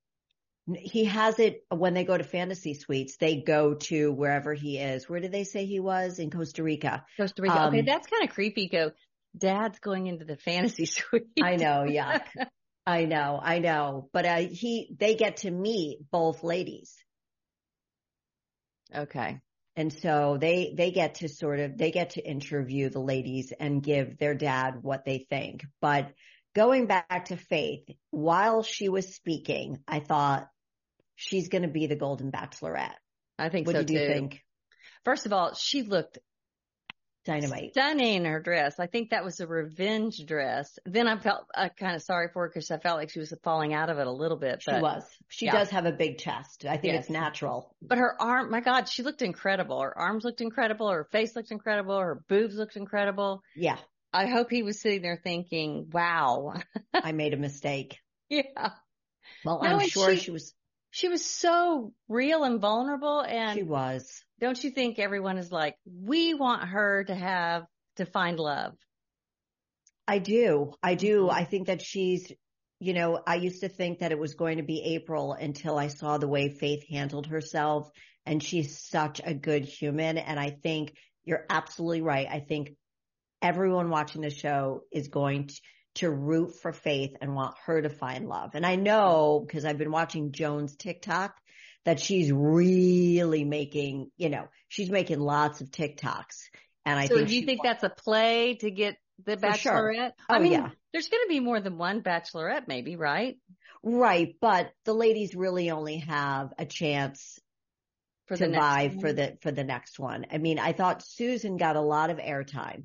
He 0.76 1.06
has 1.06 1.40
it 1.40 1.64
when 1.70 1.96
they 1.96 2.04
go 2.04 2.16
to 2.16 2.24
fantasy 2.24 2.76
suites. 2.76 3.18
They 3.18 3.42
go 3.42 3.74
to 3.74 4.12
wherever 4.12 4.54
he 4.54 4.78
is. 4.78 5.10
Where 5.10 5.20
did 5.20 5.32
they 5.32 5.44
say 5.44 5.66
he 5.66 5.80
was? 5.80 6.20
In 6.20 6.30
Costa 6.30 6.62
Rica. 6.62 7.06
Costa 7.18 7.42
Rica. 7.42 7.60
Um, 7.60 7.68
okay, 7.70 7.82
that's 7.82 8.08
kind 8.08 8.24
of 8.24 8.36
creepy. 8.36 8.70
Go, 8.70 8.92
Dad's 9.36 9.80
going 9.80 10.08
into 10.08 10.26
the 10.26 10.38
fantasy 10.38 10.86
suite. 10.86 11.28
I 11.42 11.56
know. 11.56 11.86
Yuck. 11.88 12.22
I 12.86 13.06
know, 13.06 13.40
I 13.42 13.60
know, 13.60 14.10
but 14.14 14.26
uh, 14.26 14.38
he, 14.38 14.96
they 14.98 15.16
get 15.16 15.38
to 15.38 15.52
meet 15.52 16.00
both 16.12 16.44
ladies. 16.44 16.96
Okay. 18.94 19.40
And 19.76 19.94
so 19.94 20.38
they, 20.40 20.74
they 20.76 20.92
get 20.92 21.16
to 21.16 21.30
sort 21.30 21.60
of, 21.60 21.78
they 21.78 21.92
get 21.92 22.12
to 22.12 22.28
interview 22.28 22.90
the 22.90 23.00
ladies 23.00 23.54
and 23.58 23.84
give 23.84 24.18
their 24.18 24.34
dad 24.34 24.80
what 24.82 25.06
they 25.06 25.28
think. 25.30 25.66
But 25.80 26.12
going 26.56 26.88
back 26.88 27.26
to 27.26 27.38
Faith, 27.38 27.88
while 28.10 28.64
she 28.64 28.90
was 28.90 29.16
speaking, 29.16 29.80
I 29.88 30.00
thought 30.00 30.50
she's 31.16 31.50
going 31.50 31.62
to 31.62 31.68
be 31.68 31.88
the 31.88 31.96
golden 31.96 32.32
bachelorette. 32.32 32.96
I 33.38 33.50
think 33.50 33.68
so. 33.68 33.74
what 33.74 33.80
so 33.80 33.84
do 33.84 33.94
you 33.94 34.08
think? 34.08 34.42
First 35.06 35.26
of 35.26 35.34
all, 35.34 35.54
she 35.54 35.84
looked 35.84 36.18
Dynamite. 37.30 37.72
Stunning 37.74 38.26
her 38.26 38.40
dress. 38.40 38.80
I 38.80 38.88
think 38.88 39.12
that 39.12 39.24
was 39.24 39.40
a 39.40 39.48
revenge 39.48 40.26
dress. 40.26 40.80
Then 40.86 41.08
I 41.08 41.18
felt 41.18 41.46
uh, 41.54 41.70
kind 41.78 41.96
of 41.96 42.02
sorry 42.02 42.30
for 42.34 42.44
her 42.44 42.50
because 42.50 42.72
I 42.72 42.80
felt 42.80 42.98
like 42.98 43.12
she 43.12 43.20
was 43.20 43.34
falling 43.44 43.74
out 43.74 43.90
of 43.90 44.00
it 44.00 44.08
a 44.08 44.12
little 44.12 44.38
bit. 44.38 44.64
But, 44.66 44.76
she 44.76 44.82
was. 44.82 45.04
She 45.28 45.46
yeah. 45.46 45.52
does 45.52 45.70
have 45.70 45.86
a 45.86 45.92
big 45.92 46.18
chest. 46.18 46.66
I 46.66 46.78
think 46.78 46.94
yes. 46.94 47.04
it's 47.04 47.10
natural. 47.10 47.76
But 47.82 48.00
her 48.00 48.20
arm, 48.20 48.50
my 48.50 48.62
God, 48.62 48.90
she 48.90 49.04
looked 49.04 49.22
incredible. 49.22 49.80
Her 49.82 49.96
arms 49.96 50.24
looked 50.24 50.42
incredible. 50.42 50.90
Her 50.90 51.08
face 51.12 51.36
looked 51.36 51.52
incredible. 51.52 52.00
Her 52.00 52.24
boobs 52.28 52.56
looked 52.56 52.76
incredible. 52.76 53.44
Yeah. 53.56 53.78
I 54.12 54.26
hope 54.26 54.50
he 54.50 54.64
was 54.64 54.80
sitting 54.82 55.04
there 55.04 55.20
thinking, 55.24 55.90
wow. 55.94 56.56
I 56.94 57.12
made 57.12 57.34
a 57.36 57.38
mistake. 57.38 58.00
Yeah. 58.30 58.72
Well, 59.46 59.62
no, 59.62 59.70
I'm 59.70 59.88
sure 59.88 60.16
she, 60.16 60.18
she 60.18 60.32
was. 60.32 60.54
She 60.92 61.08
was 61.08 61.24
so 61.24 61.94
real 62.08 62.44
and 62.44 62.60
vulnerable 62.60 63.22
and. 63.22 63.56
She 63.56 63.64
was 63.64 64.24
don't 64.40 64.64
you 64.64 64.72
think 64.72 65.00
everyone 65.00 65.38
is 65.38 65.52
like, 65.52 65.76
we 65.86 66.34
want 66.34 66.64
her 66.64 67.04
to 67.04 67.16
have, 67.16 67.66
to 67.98 68.06
find 68.06 68.40
love? 68.40 68.76
I 70.08 70.20
do. 70.20 70.74
I 70.82 70.96
do. 70.96 71.24
Mm-hmm. 71.24 71.36
I 71.36 71.44
think 71.44 71.68
that 71.68 71.82
she's, 71.82 72.32
you 72.80 72.94
know, 72.94 73.22
I 73.28 73.36
used 73.36 73.62
to 73.62 73.70
think 73.70 74.00
that 74.00 74.12
it 74.12 74.20
was 74.20 74.36
going 74.36 74.58
to 74.58 74.64
be 74.64 74.96
April 74.96 75.34
until 75.34 75.78
I 75.78 75.88
saw 75.88 76.18
the 76.18 76.28
way 76.28 76.50
Faith 76.50 76.88
handled 76.90 77.28
herself 77.28 77.90
and 78.26 78.42
she's 78.42 78.80
such 78.80 79.22
a 79.24 79.34
good 79.34 79.66
human. 79.66 80.18
And 80.18 80.40
I 80.40 80.50
think 80.50 80.96
you're 81.26 81.46
absolutely 81.50 82.02
right. 82.02 82.28
I 82.30 82.40
think 82.40 82.72
everyone 83.42 83.90
watching 83.90 84.22
the 84.22 84.30
show 84.30 84.82
is 84.92 85.10
going 85.10 85.48
to, 85.48 85.62
to 85.96 86.10
root 86.10 86.54
for 86.62 86.72
Faith 86.72 87.16
and 87.22 87.36
want 87.36 87.56
her 87.66 87.82
to 87.82 87.90
find 87.90 88.28
love. 88.28 88.52
And 88.54 88.66
I 88.66 88.76
know 88.76 89.44
because 89.46 89.66
I've 89.66 89.78
been 89.78 89.92
watching 89.92 90.32
Joan's 90.32 90.76
TikTok 90.76 91.36
that 91.90 92.00
she's 92.00 92.32
really 92.32 93.44
making, 93.44 94.12
you 94.16 94.30
know, 94.30 94.48
she's 94.68 94.92
making 94.92 95.20
lots 95.20 95.60
of 95.60 95.72
TikToks. 95.72 96.36
And 96.86 97.00
I 97.00 97.08
so 97.08 97.16
think 97.16 97.30
do 97.30 97.36
you 97.36 97.42
think 97.48 97.64
wants- 97.64 97.82
that's 97.82 97.92
a 98.00 98.02
play 98.04 98.54
to 98.58 98.70
get 98.70 98.98
the 99.26 99.38
For 99.38 99.52
sure. 99.54 99.74
bachelorette? 99.74 100.12
Oh, 100.30 100.36
I 100.36 100.38
mean, 100.40 100.52
yeah. 100.52 100.70
there's 100.94 101.10
going 101.10 101.24
to 101.24 101.30
be 101.30 101.40
more 101.40 101.60
than 101.60 101.80
one 101.80 102.04
bachelorette, 102.04 102.68
maybe, 102.68 102.96
right? 102.96 103.38
right, 103.82 104.36
but 104.40 104.72
the 104.86 104.94
ladies 104.94 105.34
really 105.34 105.72
only 105.72 105.98
have 105.98 106.54
a 106.60 106.66
chance 106.68 107.40
For 108.28 108.38
to 108.38 108.50
vie 108.52 108.90
one? 108.90 109.00
for 109.00 109.12
the 109.12 109.38
for 109.42 109.52
the 109.52 109.64
next 109.64 109.98
one. 109.98 110.28
I 110.32 110.38
mean, 110.38 110.60
I 110.60 110.74
thought 110.74 111.02
Susan 111.02 111.58
got 111.58 111.76
a 111.76 111.82
lot 111.82 112.12
of 112.12 112.18
airtime. 112.18 112.84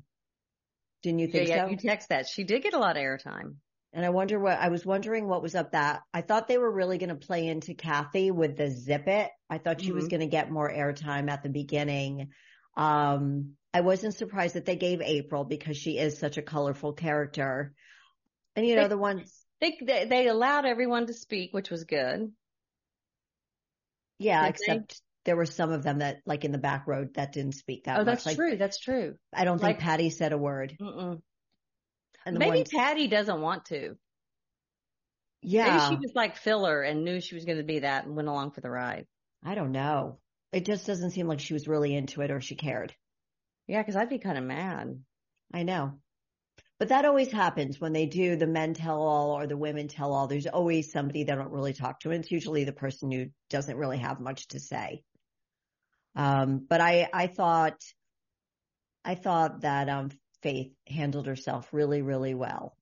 Didn't 1.03 1.19
you 1.19 1.27
Yeah, 1.27 1.31
think 1.31 1.49
yeah, 1.49 1.65
so? 1.65 1.69
you 1.69 1.77
text 1.77 2.09
that. 2.09 2.27
She 2.27 2.43
did 2.43 2.63
get 2.63 2.73
a 2.73 2.79
lot 2.79 2.97
of 2.97 3.03
airtime. 3.03 3.57
And 3.95 4.05
I 4.05 4.09
wonder 4.09 4.37
what 4.37 4.59
I 4.59 4.67
was 4.67 4.85
wondering 4.85 5.25
what 5.25 5.41
was 5.41 5.55
up 5.55 5.71
that 5.71 6.01
I 6.13 6.19
thought 6.21 6.49
they 6.49 6.57
were 6.57 6.69
really 6.69 6.97
going 6.97 7.09
to 7.09 7.15
play 7.15 7.47
into 7.47 7.73
Kathy 7.73 8.29
with 8.29 8.57
the 8.57 8.69
zip 8.69 9.07
it. 9.07 9.31
I 9.49 9.57
thought 9.57 9.79
she 9.79 9.93
was 9.93 10.07
Mhm. 10.07 10.09
going 10.09 10.19
to 10.19 10.27
get 10.27 10.51
more 10.51 10.69
airtime 10.69 11.29
at 11.29 11.43
the 11.43 11.49
beginning. 11.49 12.31
Um, 12.75 13.55
I 13.73 13.79
wasn't 13.81 14.13
surprised 14.13 14.55
that 14.55 14.65
they 14.65 14.75
gave 14.75 14.99
April 15.01 15.45
because 15.45 15.77
she 15.77 15.97
is 15.97 16.17
such 16.17 16.37
a 16.37 16.41
colorful 16.41 16.91
character. 16.91 17.73
And 18.57 18.67
you 18.67 18.75
know, 18.75 18.83
They- 18.83 18.87
the 18.89 18.97
ones, 18.97 19.45
They, 19.61 19.77
they 19.81 20.03
they 20.03 20.27
allowed 20.27 20.65
everyone 20.65 21.07
to 21.07 21.13
speak, 21.13 21.53
which 21.53 21.69
was 21.69 21.85
good. 21.85 22.33
yeah, 24.19 24.41
Did 24.51 24.55
they? 24.67 24.73
except 24.73 25.01
there 25.23 25.37
were 25.37 25.45
some 25.45 25.71
of 25.71 25.83
them 25.83 25.99
that 25.99 26.17
like 26.25 26.43
in 26.43 26.51
the 26.51 26.57
back 26.57 26.85
row 26.85 27.05
that 27.15 27.31
didn't 27.31 27.53
speak 27.53 27.85
that 27.85 27.95
oh, 27.95 27.99
much. 27.99 28.05
that's 28.07 28.25
Like, 28.25 28.35
true. 28.35 28.57
That's 28.57 28.77
true. 28.77 29.15
I 29.33 29.45
don't 29.45 29.59
think 29.59 29.79
Patty 29.79 30.09
said 30.09 30.33
a 30.33 30.37
word. 30.37 30.75
Mm-mm. 30.81 31.21
And 32.25 32.37
Maybe 32.37 32.57
ones, 32.57 32.69
Patty 32.69 33.07
doesn't 33.07 33.41
want 33.41 33.65
to. 33.65 33.95
yeah, 35.41 35.77
Maybe 35.77 35.95
she 35.95 36.01
was 36.01 36.11
like 36.15 36.37
filler 36.37 36.81
and 36.81 37.05
knew 37.05 37.21
she 37.21 37.35
was 37.35 37.45
going 37.45 37.59
to 37.59 37.63
be 37.63 37.79
that 37.79 38.05
and 38.05 38.15
went 38.15 38.27
along 38.27 38.51
for 38.51 38.61
the 38.61 38.69
ride. 38.69 39.05
I 39.43 39.55
don't 39.55 39.71
know. 39.71 40.19
It 40.51 40.65
just 40.65 40.87
doesn't 40.87 41.11
seem 41.11 41.27
like 41.27 41.39
she 41.39 41.53
was 41.53 41.67
really 41.67 41.95
into 41.95 42.21
it 42.21 42.31
or 42.31 42.41
she 42.41 42.55
cared. 42.55 42.95
Yeah, 43.67 43.81
because 43.81 43.95
I'd 43.95 44.09
be 44.09 44.19
kind 44.19 44.37
of 44.37 44.43
mad. 44.43 44.99
I 45.53 45.63
know. 45.63 45.99
But 46.79 46.89
that 46.89 47.05
always 47.05 47.31
happens 47.31 47.79
when 47.79 47.93
they 47.93 48.05
do 48.05 48.35
the 48.35 48.47
men 48.47 48.73
tell 48.73 49.01
all 49.01 49.31
or 49.31 49.47
the 49.47 49.57
women 49.57 49.87
tell 49.87 50.13
all. 50.13 50.27
There's 50.27 50.47
always 50.47 50.91
somebody 50.91 51.23
they 51.23 51.35
don't 51.35 51.51
really 51.51 51.73
talk 51.73 51.99
to. 52.01 52.11
And 52.11 52.21
it's 52.23 52.31
usually 52.31 52.63
the 52.63 52.73
person 52.73 53.11
who 53.11 53.27
doesn't 53.49 53.77
really 53.77 53.97
have 53.99 54.19
much 54.19 54.47
to 54.49 54.59
say. 54.59 55.03
Um, 56.15 56.65
but 56.67 56.81
I, 56.81 57.09
I 57.13 57.27
thought, 57.27 57.81
I 59.03 59.15
thought 59.15 59.61
that, 59.61 59.89
um, 59.89 60.09
Faith 60.45 60.73
handled 60.85 61.25
herself 61.25 61.67
really, 61.71 62.03
really 62.03 62.35
well. 62.35 62.77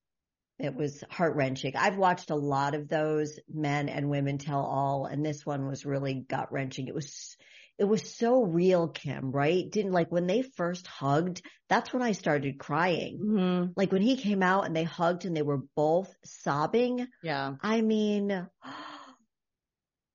It 0.60 0.76
was 0.76 1.02
heart 1.10 1.38
wrenching. 1.38 1.78
I've 1.78 1.96
watched 1.96 2.30
a 2.30 2.36
lot 2.36 2.76
of 2.76 2.90
those 2.90 3.40
men 3.48 3.88
and 3.88 4.10
women 4.10 4.38
tell 4.38 4.60
all, 4.60 5.06
and 5.06 5.26
this 5.26 5.46
one 5.46 5.66
was 5.70 5.86
really 5.86 6.14
gut 6.14 6.52
wrenching. 6.52 6.90
It 6.90 6.94
was, 6.94 7.38
it 7.80 7.86
was 7.86 8.18
so 8.18 8.44
real, 8.44 8.90
Kim, 8.90 9.32
right? 9.32 9.64
Didn't 9.72 9.94
like 9.94 10.12
when 10.12 10.28
they 10.28 10.42
first 10.42 10.88
hugged, 10.88 11.42
that's 11.70 11.94
when 11.94 12.02
I 12.02 12.12
started 12.12 12.60
crying. 12.60 13.18
Mm-hmm. 13.24 13.72
Like 13.78 13.94
when 13.94 14.02
he 14.02 14.18
came 14.18 14.44
out 14.44 14.66
and 14.66 14.76
they 14.76 14.84
hugged 14.84 15.24
and 15.24 15.34
they 15.34 15.42
were 15.42 15.62
both 15.74 16.14
sobbing. 16.26 17.08
Yeah. 17.24 17.54
I 17.62 17.80
mean, 17.80 18.46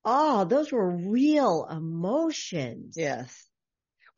oh, 0.05 0.45
those 0.45 0.71
were 0.71 0.91
real 0.91 1.67
emotions. 1.71 2.95
Yes. 2.95 3.35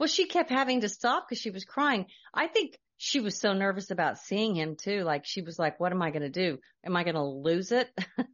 Well, 0.01 0.09
she 0.09 0.27
kept 0.27 0.51
having 0.51 0.81
to 0.81 0.89
stop 0.89 1.29
because 1.29 1.41
she 1.41 1.51
was 1.51 1.65
crying. 1.65 2.07
I 2.35 2.49
think 2.49 2.77
she 3.03 3.21
was 3.21 3.41
so 3.41 3.55
nervous 3.55 3.91
about 3.91 4.19
seeing 4.19 4.55
him 4.55 4.77
too. 4.77 5.05
Like 5.05 5.25
she 5.25 5.41
was 5.41 5.59
like, 5.59 5.81
what 5.81 5.91
am 5.91 6.03
I 6.03 6.11
going 6.11 6.21
to 6.21 6.29
do? 6.29 6.59
Am 6.85 6.95
I 6.97 7.03
going 7.03 7.15
to 7.15 7.25
lose 7.25 7.73
it? 7.73 7.89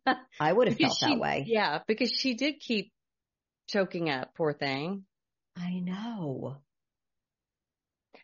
I 0.40 0.52
would 0.52 0.66
have 0.66 0.76
felt 0.76 0.96
she- 0.98 1.06
that 1.06 1.20
way. 1.20 1.44
Yeah, 1.46 1.78
because 1.86 2.10
she 2.10 2.34
did 2.34 2.58
keep 2.58 2.90
choking 3.68 4.10
up, 4.10 4.34
poor 4.34 4.52
thing. 4.52 5.04
I 5.56 5.78
know. 5.78 6.56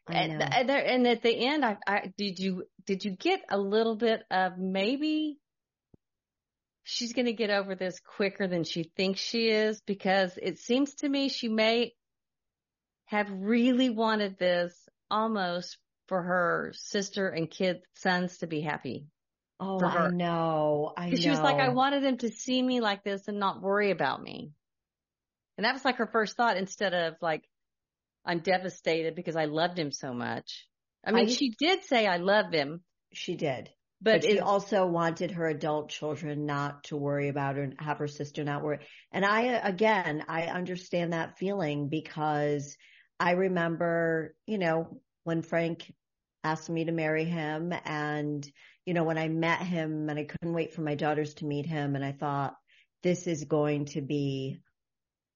I 0.09 0.15
And, 0.15 0.39
know. 0.41 0.45
and, 0.45 0.69
there, 0.69 0.85
and 0.85 1.07
at 1.07 1.23
the 1.23 1.31
end, 1.47 1.65
I, 1.65 1.77
I 1.87 2.13
did 2.19 2.41
you 2.41 2.65
did 2.87 3.05
you 3.05 3.13
get 3.13 3.43
a 3.49 3.57
little 3.57 3.95
bit 3.95 4.25
of 4.29 4.59
maybe 4.59 5.39
she's 6.83 7.13
going 7.13 7.27
to 7.27 7.33
get 7.33 7.51
over 7.51 7.77
this 7.77 8.01
quicker 8.01 8.49
than 8.49 8.65
she 8.65 8.83
thinks 8.97 9.21
she 9.21 9.49
is 9.49 9.81
because 9.87 10.37
it 10.43 10.59
seems 10.59 10.95
to 10.97 11.09
me 11.09 11.29
she 11.29 11.47
may 11.47 11.93
have 13.07 13.29
really 13.31 13.91
wanted 13.91 14.39
this 14.39 14.75
almost 15.09 15.79
for 16.13 16.23
her 16.23 16.73
sister 16.75 17.29
and 17.29 17.51
kid 17.51 17.81
sons 17.95 18.37
to 18.37 18.47
be 18.47 18.61
happy. 18.61 19.07
oh, 19.59 19.83
I 19.83 20.11
know. 20.11 20.93
I 20.95 21.09
know. 21.09 21.17
She 21.17 21.31
was 21.31 21.39
like, 21.39 21.59
I 21.59 21.71
wanted 21.71 22.05
them 22.05 22.19
to 22.19 22.29
see 22.29 22.61
me 22.61 22.83
like 22.83 23.03
this 23.03 23.29
and 23.29 23.39
not 23.39 23.63
worry 23.63 23.93
about 23.93 24.23
me. 24.23 24.51
And 25.57 25.65
that 25.65 25.73
was 25.73 25.87
like 25.87 25.97
her 25.97 26.07
first 26.07 26.37
thought 26.37 26.59
instead 26.59 26.93
of 26.93 27.15
like, 27.23 27.49
I'm 28.27 28.41
devastated 28.41 29.15
because 29.15 29.37
I 29.37 29.47
loved 29.47 29.79
him 29.79 29.91
so 29.91 30.13
much. 30.13 30.67
I 31.03 31.13
mean, 31.13 31.29
I- 31.29 31.33
she 31.33 31.49
did 31.59 31.83
say 31.85 32.07
I 32.07 32.19
love 32.19 32.53
him, 32.53 32.83
She 33.15 33.35
did. 33.35 33.71
but, 34.03 34.21
But, 34.21 34.31
she 34.31 34.41
also 34.41 34.85
wanted 34.85 35.31
her 35.31 35.47
adult 35.47 35.89
children 35.89 36.45
not 36.45 36.85
to 36.85 36.97
worry 36.99 37.29
about 37.29 37.57
her 37.57 37.63
and 37.63 37.81
have 37.81 38.01
her 38.01 38.09
sister 38.09 38.45
not 38.45 38.63
worry. 38.63 38.81
And 39.13 39.25
I, 39.25 39.55
uh, 39.55 39.61
again, 39.67 40.27
I 40.29 40.43
understand 40.43 41.15
that 41.15 41.39
feeling 41.39 41.89
because 41.89 42.77
I 43.19 43.31
remember, 43.31 44.35
you 44.47 44.59
know, 44.59 45.01
when 45.25 45.43
Frank 45.43 45.93
asked 46.45 46.71
me 46.71 46.85
to 46.85 46.93
marry 46.93 47.25
him 47.25 47.73
and, 47.85 48.51
you 48.85 48.95
know, 48.95 49.05
when 49.05 49.19
I 49.19 49.29
met 49.29 49.63
him 49.63 50.09
and 50.09 50.19
I 50.19 50.25
couldn't 50.25 50.55
wait 50.55 50.73
for 50.75 50.83
my 50.83 50.95
daughters 50.95 51.35
to 51.35 51.47
meet 51.47 51.67
him 51.67 51.95
and 51.97 52.05
I 52.05 52.13
thought 52.13 52.57
this 53.03 53.27
is 53.27 53.45
going 53.45 53.87
to 53.87 54.01
be 54.03 54.59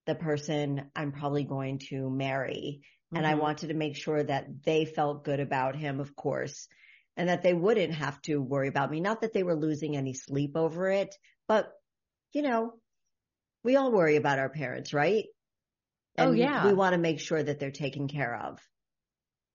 the 0.06 0.14
person 0.14 0.90
I'm 0.94 1.12
probably 1.12 1.44
going 1.44 1.78
to 1.90 2.10
marry. 2.10 2.82
And 3.14 3.26
I 3.26 3.34
Mhm. 3.34 3.40
wanted 3.40 3.68
to 3.68 3.74
make 3.74 3.96
sure 3.96 4.22
that 4.22 4.62
they 4.64 4.84
felt 4.84 5.24
good 5.24 5.40
about 5.40 5.74
him, 5.76 6.00
of 6.00 6.14
course, 6.14 6.68
and 7.16 7.28
that 7.28 7.42
they 7.42 7.54
wouldn't 7.54 7.94
have 7.94 8.20
to 8.22 8.38
worry 8.42 8.68
about 8.68 8.90
me. 8.90 9.00
Not 9.00 9.22
that 9.22 9.32
they 9.32 9.42
were 9.42 9.56
losing 9.56 9.96
any 9.96 10.12
sleep 10.14 10.56
over 10.56 10.90
it, 10.90 11.14
but 11.48 11.72
you 12.32 12.42
know, 12.42 12.80
we 13.64 13.76
all 13.76 13.92
worry 13.92 14.16
about 14.16 14.38
our 14.38 14.50
parents, 14.50 14.94
right? 14.94 15.26
Oh, 16.18 16.32
And 16.32 16.36
yeah. 16.36 16.62
We 16.62 16.74
want 16.74 16.94
to 16.94 16.98
make 17.00 17.20
sure 17.20 17.42
that 17.42 17.58
they're 17.58 17.70
taken 17.70 18.08
care 18.08 18.34
of. 18.36 18.60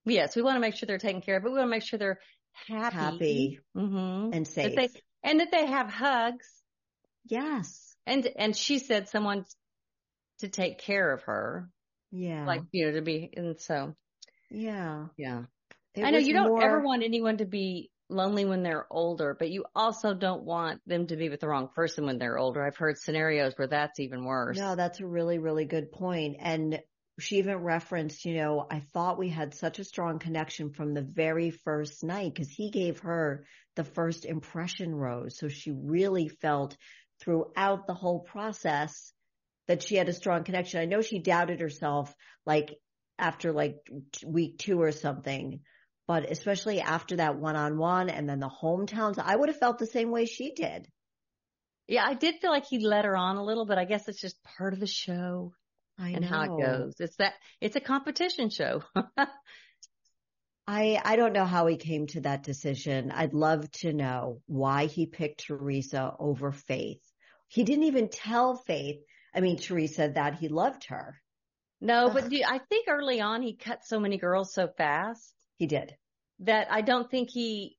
Yes, 0.04 0.34
we 0.36 0.42
want 0.42 0.56
to 0.56 0.60
make 0.60 0.74
sure 0.76 0.86
they're 0.86 0.98
taken 0.98 1.20
care 1.22 1.36
of, 1.36 1.42
but 1.42 1.52
we 1.52 1.58
want 1.58 1.68
to 1.68 1.70
make 1.70 1.82
sure 1.82 1.98
they're 1.98 2.20
happy. 2.68 2.96
Happy 2.96 3.58
hmm 3.74 4.30
and 4.32 4.46
That 4.46 4.52
safe. 4.52 4.74
they, 4.76 4.88
and 5.22 5.40
that 5.40 5.50
they 5.50 5.66
have 5.66 5.90
hugs. 5.90 6.48
yes. 7.24 7.94
And, 8.06 8.26
and 8.36 8.56
she 8.56 8.78
said 8.80 9.08
someone 9.08 9.44
to 10.40 10.48
take 10.48 10.78
care 10.78 11.12
of 11.12 11.22
her, 11.22 11.68
Yeah. 12.10 12.46
like, 12.46 12.62
you 12.72 12.86
know, 12.86 12.92
to 12.92 13.02
be, 13.02 13.30
and 13.36 13.60
so, 13.60 13.94
yeah. 14.50 15.06
yeah. 15.16 15.44
It 15.94 16.04
I 16.04 16.10
know 16.10 16.18
you 16.18 16.32
don't 16.32 16.48
more- 16.48 16.64
ever 16.64 16.80
want 16.80 17.04
anyone 17.04 17.36
to 17.36 17.44
be 17.44 17.90
lonely 18.08 18.44
when 18.44 18.62
they're 18.64 18.86
older, 18.90 19.36
but 19.38 19.50
you 19.50 19.64
also 19.74 20.14
don't 20.14 20.42
want 20.42 20.80
them 20.86 21.06
to 21.06 21.16
be 21.16 21.28
with 21.28 21.40
the 21.40 21.48
wrong 21.48 21.68
person 21.74 22.04
when 22.06 22.18
they're 22.18 22.36
older. 22.38 22.62
I've 22.62 22.76
heard 22.76 22.98
scenarios 22.98 23.54
where 23.56 23.68
that's 23.68 24.00
even 24.00 24.24
worse. 24.24 24.58
No, 24.58 24.74
that's 24.74 24.98
a 25.00 25.06
really, 25.06 25.38
really 25.38 25.64
good 25.64 25.92
point. 25.92 26.36
And 26.40 26.80
she 27.20 27.38
even 27.38 27.56
referenced, 27.56 28.24
you 28.24 28.34
know, 28.34 28.66
I 28.70 28.80
thought 28.80 29.18
we 29.18 29.28
had 29.28 29.54
such 29.54 29.78
a 29.78 29.84
strong 29.84 30.18
connection 30.18 30.70
from 30.70 30.94
the 30.94 31.02
very 31.02 31.50
first 31.50 32.02
night 32.02 32.32
because 32.34 32.50
he 32.50 32.70
gave 32.70 33.00
her 33.00 33.44
the 33.76 33.84
first 33.84 34.24
impression 34.24 34.94
rose. 34.94 35.38
So 35.38 35.48
she 35.48 35.72
really 35.72 36.28
felt 36.28 36.76
throughout 37.20 37.86
the 37.86 37.94
whole 37.94 38.20
process 38.20 39.12
that 39.68 39.82
she 39.82 39.96
had 39.96 40.08
a 40.08 40.14
strong 40.14 40.44
connection. 40.44 40.80
I 40.80 40.86
know 40.86 41.02
she 41.02 41.18
doubted 41.18 41.60
herself 41.60 42.14
like 42.46 42.74
after 43.18 43.52
like 43.52 43.76
week 44.26 44.58
two 44.58 44.80
or 44.80 44.90
something, 44.90 45.60
but 46.08 46.30
especially 46.30 46.80
after 46.80 47.16
that 47.16 47.38
one 47.38 47.56
on 47.56 47.76
one 47.76 48.08
and 48.08 48.28
then 48.28 48.40
the 48.40 48.50
hometowns, 48.50 49.18
I 49.18 49.36
would 49.36 49.50
have 49.50 49.58
felt 49.58 49.78
the 49.78 49.86
same 49.86 50.10
way 50.10 50.24
she 50.24 50.52
did. 50.54 50.88
Yeah, 51.88 52.04
I 52.06 52.14
did 52.14 52.36
feel 52.40 52.50
like 52.50 52.66
he 52.66 52.78
let 52.78 53.04
her 53.04 53.16
on 53.16 53.36
a 53.36 53.44
little, 53.44 53.66
but 53.66 53.78
I 53.78 53.84
guess 53.84 54.08
it's 54.08 54.20
just 54.20 54.42
part 54.42 54.72
of 54.72 54.80
the 54.80 54.86
show 54.86 55.52
I 55.98 56.10
and 56.10 56.22
know. 56.22 56.28
how 56.28 56.42
it 56.42 56.56
goes. 56.56 56.94
It's 57.00 57.16
that, 57.16 57.34
it's 57.60 57.76
a 57.76 57.80
competition 57.80 58.50
show. 58.50 58.82
I 60.66 61.00
I 61.04 61.16
don't 61.16 61.32
know 61.32 61.44
how 61.44 61.66
he 61.66 61.76
came 61.76 62.06
to 62.08 62.20
that 62.22 62.44
decision. 62.44 63.10
I'd 63.10 63.34
love 63.34 63.70
to 63.82 63.92
know 63.92 64.40
why 64.46 64.86
he 64.86 65.06
picked 65.06 65.46
Theresa 65.46 66.14
over 66.18 66.52
Faith. 66.52 67.02
He 67.48 67.64
didn't 67.64 67.84
even 67.84 68.08
tell 68.08 68.56
Faith, 68.56 69.00
I 69.34 69.40
mean 69.40 69.56
Theresa 69.58 70.12
that 70.14 70.34
he 70.38 70.48
loved 70.48 70.84
her. 70.86 71.20
no, 71.80 72.10
but 72.10 72.24
Ugh. 72.24 72.30
do, 72.30 72.42
I 72.46 72.58
think 72.58 72.86
early 72.88 73.20
on 73.20 73.42
he 73.42 73.56
cut 73.56 73.84
so 73.84 73.98
many 73.98 74.18
girls 74.18 74.54
so 74.54 74.68
fast 74.68 75.34
He 75.56 75.66
did. 75.66 75.96
that 76.40 76.68
I 76.70 76.80
don't 76.82 77.10
think 77.10 77.30
he, 77.30 77.76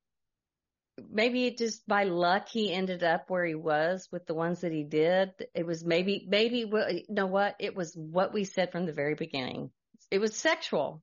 maybe 1.09 1.45
it 1.45 1.57
just 1.57 1.87
by 1.87 2.03
luck 2.03 2.47
he 2.49 2.71
ended 2.73 3.03
up 3.03 3.29
where 3.29 3.45
he 3.45 3.55
was 3.55 4.07
with 4.11 4.25
the 4.25 4.33
ones 4.33 4.61
that 4.61 4.71
he 4.71 4.83
did. 4.83 5.31
It 5.55 5.65
was 5.65 5.83
maybe, 5.83 6.25
maybe, 6.27 6.59
you 6.59 7.03
know 7.09 7.27
what? 7.27 7.55
It 7.59 7.75
was 7.75 7.95
what 7.95 8.33
we 8.33 8.43
said 8.45 8.71
from 8.71 8.85
the 8.85 8.93
very 8.93 9.15
beginning. 9.15 9.71
It 10.11 10.19
was 10.19 10.35
sexual. 10.35 11.01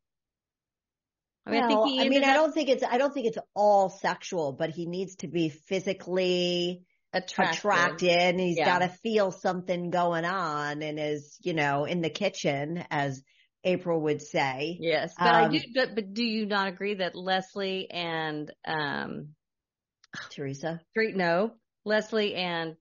I 1.47 1.51
mean, 1.51 1.63
I 1.63 1.67
think 1.67 1.83
he 1.83 2.01
I 2.01 2.05
mean, 2.05 2.23
ended 2.23 2.25
I 2.25 2.35
don't 2.35 2.53
think 2.53 2.69
it's, 2.69 2.85
I 2.85 2.99
don't 2.99 3.13
think 3.13 3.27
it's 3.27 3.39
all 3.55 3.89
sexual, 3.89 4.53
but 4.53 4.71
he 4.71 4.87
needs 4.87 5.17
to 5.17 5.29
be 5.29 5.49
physically 5.49 6.85
attracted. 7.13 7.61
attracted 7.69 8.11
and 8.11 8.41
he's 8.41 8.59
Yeah. 8.59 8.65
got 8.65 8.81
to 8.81 8.89
feel 8.89 9.33
something 9.33 9.91
going 9.91 10.25
on 10.25 10.83
and 10.83 10.99
is, 11.01 11.39
you 11.43 11.55
know, 11.55 11.85
in 11.85 12.01
the 12.03 12.11
kitchen, 12.11 12.85
as 12.91 13.23
April 13.65 14.01
would 14.03 14.21
say. 14.23 14.83
Yes, 14.83 15.19
but 15.19 15.35
I 15.35 15.45
Um, 15.45 15.51
do. 15.51 15.61
But, 15.75 15.95
but 15.95 16.13
do 16.15 16.25
you 16.25 16.47
not 16.47 16.69
agree 16.69 16.95
that 16.95 17.15
Leslie 17.17 17.91
and 17.91 18.53
um, 18.65 19.35
Theresa, 20.31 20.81
Street? 20.91 21.17
No, 21.17 21.53
Leslie 21.85 22.35
and 22.35 22.77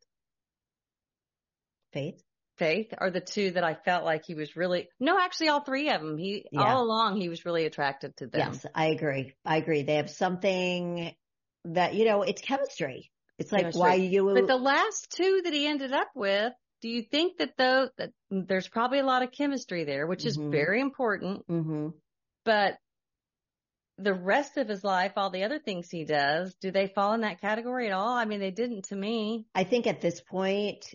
Faith. 1.93 2.21
Faith 2.57 2.93
are 2.97 3.09
the 3.09 3.21
two 3.21 3.51
that 3.51 3.63
I 3.63 3.73
felt 3.73 4.03
like 4.03 4.25
he 4.25 4.35
was 4.35 4.55
really. 4.57 4.89
No, 4.99 5.17
actually, 5.17 5.47
all 5.47 5.61
three 5.63 5.89
of 5.89 6.01
them. 6.01 6.17
He 6.17 6.45
Yeah. 6.51 6.75
all 6.75 6.83
along 6.83 7.15
he 7.15 7.29
was 7.29 7.45
really 7.45 7.65
attracted 7.65 8.17
to 8.17 8.27
them. 8.27 8.51
Yes, 8.51 8.65
I 8.75 8.87
agree. 8.87 9.33
I 9.45 9.57
agree. 9.57 9.83
They 9.83 9.95
have 9.95 10.09
something 10.09 11.15
that, 11.63 11.93
you 11.93 12.03
know, 12.05 12.23
it's 12.23 12.41
chemistry. 12.41 13.11
It's 13.37 13.51
like 13.53 13.61
Chemistry. 13.61 13.79
why 13.79 13.93
you, 13.95 14.33
But 14.33 14.47
the 14.47 14.57
last 14.57 15.09
two 15.11 15.41
that 15.45 15.53
he 15.53 15.67
ended 15.67 15.93
up 15.93 16.09
with, 16.13 16.51
do 16.81 16.89
you 16.89 17.01
think 17.01 17.37
that 17.37 17.55
though 17.57 17.89
that 17.97 18.11
there's 18.29 18.67
probably 18.67 18.99
a 18.99 19.05
lot 19.05 19.23
of 19.23 19.31
chemistry 19.31 19.85
there, 19.85 20.05
which 20.05 20.25
is 20.25 20.37
Mhm. 20.37 20.51
very 20.51 20.81
important, 20.81 21.45
hmm 21.47 21.89
but 22.43 22.77
the 24.01 24.13
rest 24.13 24.57
of 24.57 24.67
his 24.67 24.83
life, 24.83 25.13
all 25.17 25.29
the 25.29 25.43
other 25.43 25.59
things 25.59 25.89
he 25.89 26.05
does, 26.05 26.55
do 26.61 26.71
they 26.71 26.87
fall 26.87 27.13
in 27.13 27.21
that 27.21 27.41
category 27.41 27.87
at 27.87 27.93
all? 27.93 28.13
I 28.13 28.25
mean, 28.25 28.39
they 28.39 28.51
didn't 28.51 28.85
to 28.85 28.95
me. 28.95 29.45
I 29.53 29.63
think 29.63 29.87
at 29.87 30.01
this 30.01 30.21
point, 30.21 30.85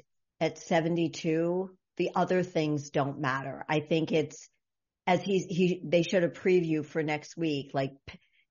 at 0.40 0.58
72, 0.58 1.70
the 1.96 2.10
other 2.14 2.42
things 2.42 2.90
don't 2.90 3.20
matter. 3.20 3.64
I 3.68 3.80
think 3.80 4.12
it's 4.12 4.48
as 5.06 5.22
he's, 5.22 5.44
he, 5.46 5.80
they 5.84 6.02
showed 6.02 6.24
a 6.24 6.28
preview 6.28 6.84
for 6.84 7.02
next 7.02 7.36
week. 7.36 7.70
Like 7.74 7.92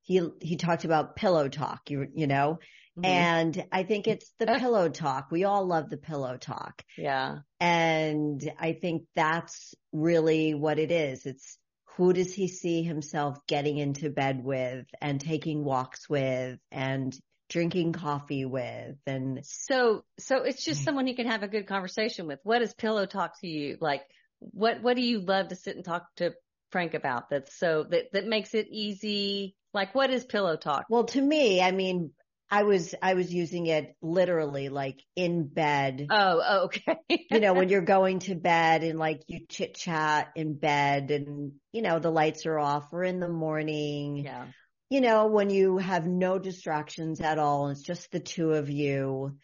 he, 0.01 0.22
he 0.41 0.55
talked 0.57 0.86
about 0.86 1.15
pillow 1.15 1.50
talk, 1.50 1.89
you, 1.89 2.07
you 2.13 2.27
know, 2.27 2.60
Mhm. 2.98 3.05
and 3.05 3.65
I 3.72 3.83
think 3.83 4.07
it's 4.07 4.31
the 4.38 4.45
pillow 4.60 4.88
talk. 4.88 5.31
We 5.31 5.45
all 5.45 5.65
love 5.65 5.89
the 5.89 5.98
pillow 5.98 6.38
talk. 6.38 6.83
yeah. 6.95 7.38
And 7.60 8.39
I 8.60 8.74
think 8.74 9.05
that's 9.15 9.74
really 9.91 10.53
what 10.53 10.77
it 10.77 10.91
is. 10.91 11.25
It's 11.25 11.57
who 11.97 12.13
does 12.13 12.33
he 12.33 12.47
see 12.47 12.83
himself 12.83 13.38
getting 13.47 13.77
into 13.77 14.09
bed 14.09 14.43
with 14.43 14.85
and 15.01 15.19
taking 15.21 15.63
walks 15.63 16.09
with 16.09 16.59
and 16.71 17.17
drinking 17.50 17.93
coffee 17.93 18.45
with 18.45 18.95
and 19.05 19.41
So, 19.43 20.03
so 20.17 20.43
it's 20.43 20.63
just 20.63 20.83
someone 20.83 21.05
he 21.05 21.13
can 21.13 21.27
have 21.27 21.43
a 21.43 21.47
good 21.47 21.67
conversation 21.67 22.25
with. 22.25 22.39
what 22.43 22.59
does 22.59 22.73
pillow 22.73 23.05
talk 23.05 23.39
to 23.41 23.47
you? 23.47 23.77
Like, 23.79 24.01
what, 24.39 24.81
what 24.81 24.95
do 24.95 25.03
you 25.03 25.19
love 25.19 25.50
to 25.50 25.55
sit 25.55 25.75
and 25.75 25.85
talk 25.85 26.07
to 26.17 26.33
Frank 26.71 26.95
about 26.95 27.29
that's 27.29 27.57
so, 27.57 27.85
that, 27.89 28.05
that 28.13 28.25
makes 28.25 28.55
it 28.55 28.67
easy? 28.71 29.55
Like, 29.73 29.93
what 29.93 30.09
is 30.09 30.25
pillow 30.25 30.55
talk? 30.55 30.85
Well, 30.89 31.05
to 31.05 31.21
me, 31.21 31.62
I 31.62 31.71
mean, 31.71 32.12
I 32.53 32.63
was, 32.63 32.93
I 33.01 33.15
was 33.15 33.33
using 33.33 33.65
it 33.65 33.95
literally 34.01 34.69
like 34.69 35.00
in 35.15 35.48
bed, 35.48 36.05
Oh, 36.10 36.41
oh, 36.45 36.60
okay. 36.65 36.98
you 37.10 37.39
know, 37.39 37.53
when 37.53 37.69
you're 37.69 37.81
going 37.81 38.19
to 38.19 38.36
bed 38.36 38.83
and 38.83 39.00
like 39.00 39.22
you 39.27 39.45
chit 39.50 39.74
chat 39.75 40.31
in 40.36 40.53
bed 40.53 41.10
and, 41.10 41.53
you 41.72 41.81
know, 41.81 41.98
the 41.98 42.12
lights 42.12 42.45
are 42.45 42.60
off 42.60 42.93
or 42.93 43.03
in 43.03 43.19
the 43.19 43.27
morning, 43.27 44.17
yeah. 44.17 44.45
you 44.89 45.01
know, 45.01 45.25
when 45.27 45.50
you 45.50 45.79
have 45.79 46.05
no 46.05 46.38
distractions 46.38 47.22
at 47.22 47.39
all. 47.39 47.69
It's 47.69 47.81
just 47.81 48.12
the 48.12 48.19
two 48.19 48.51
of 48.51 48.69
you. 48.69 49.36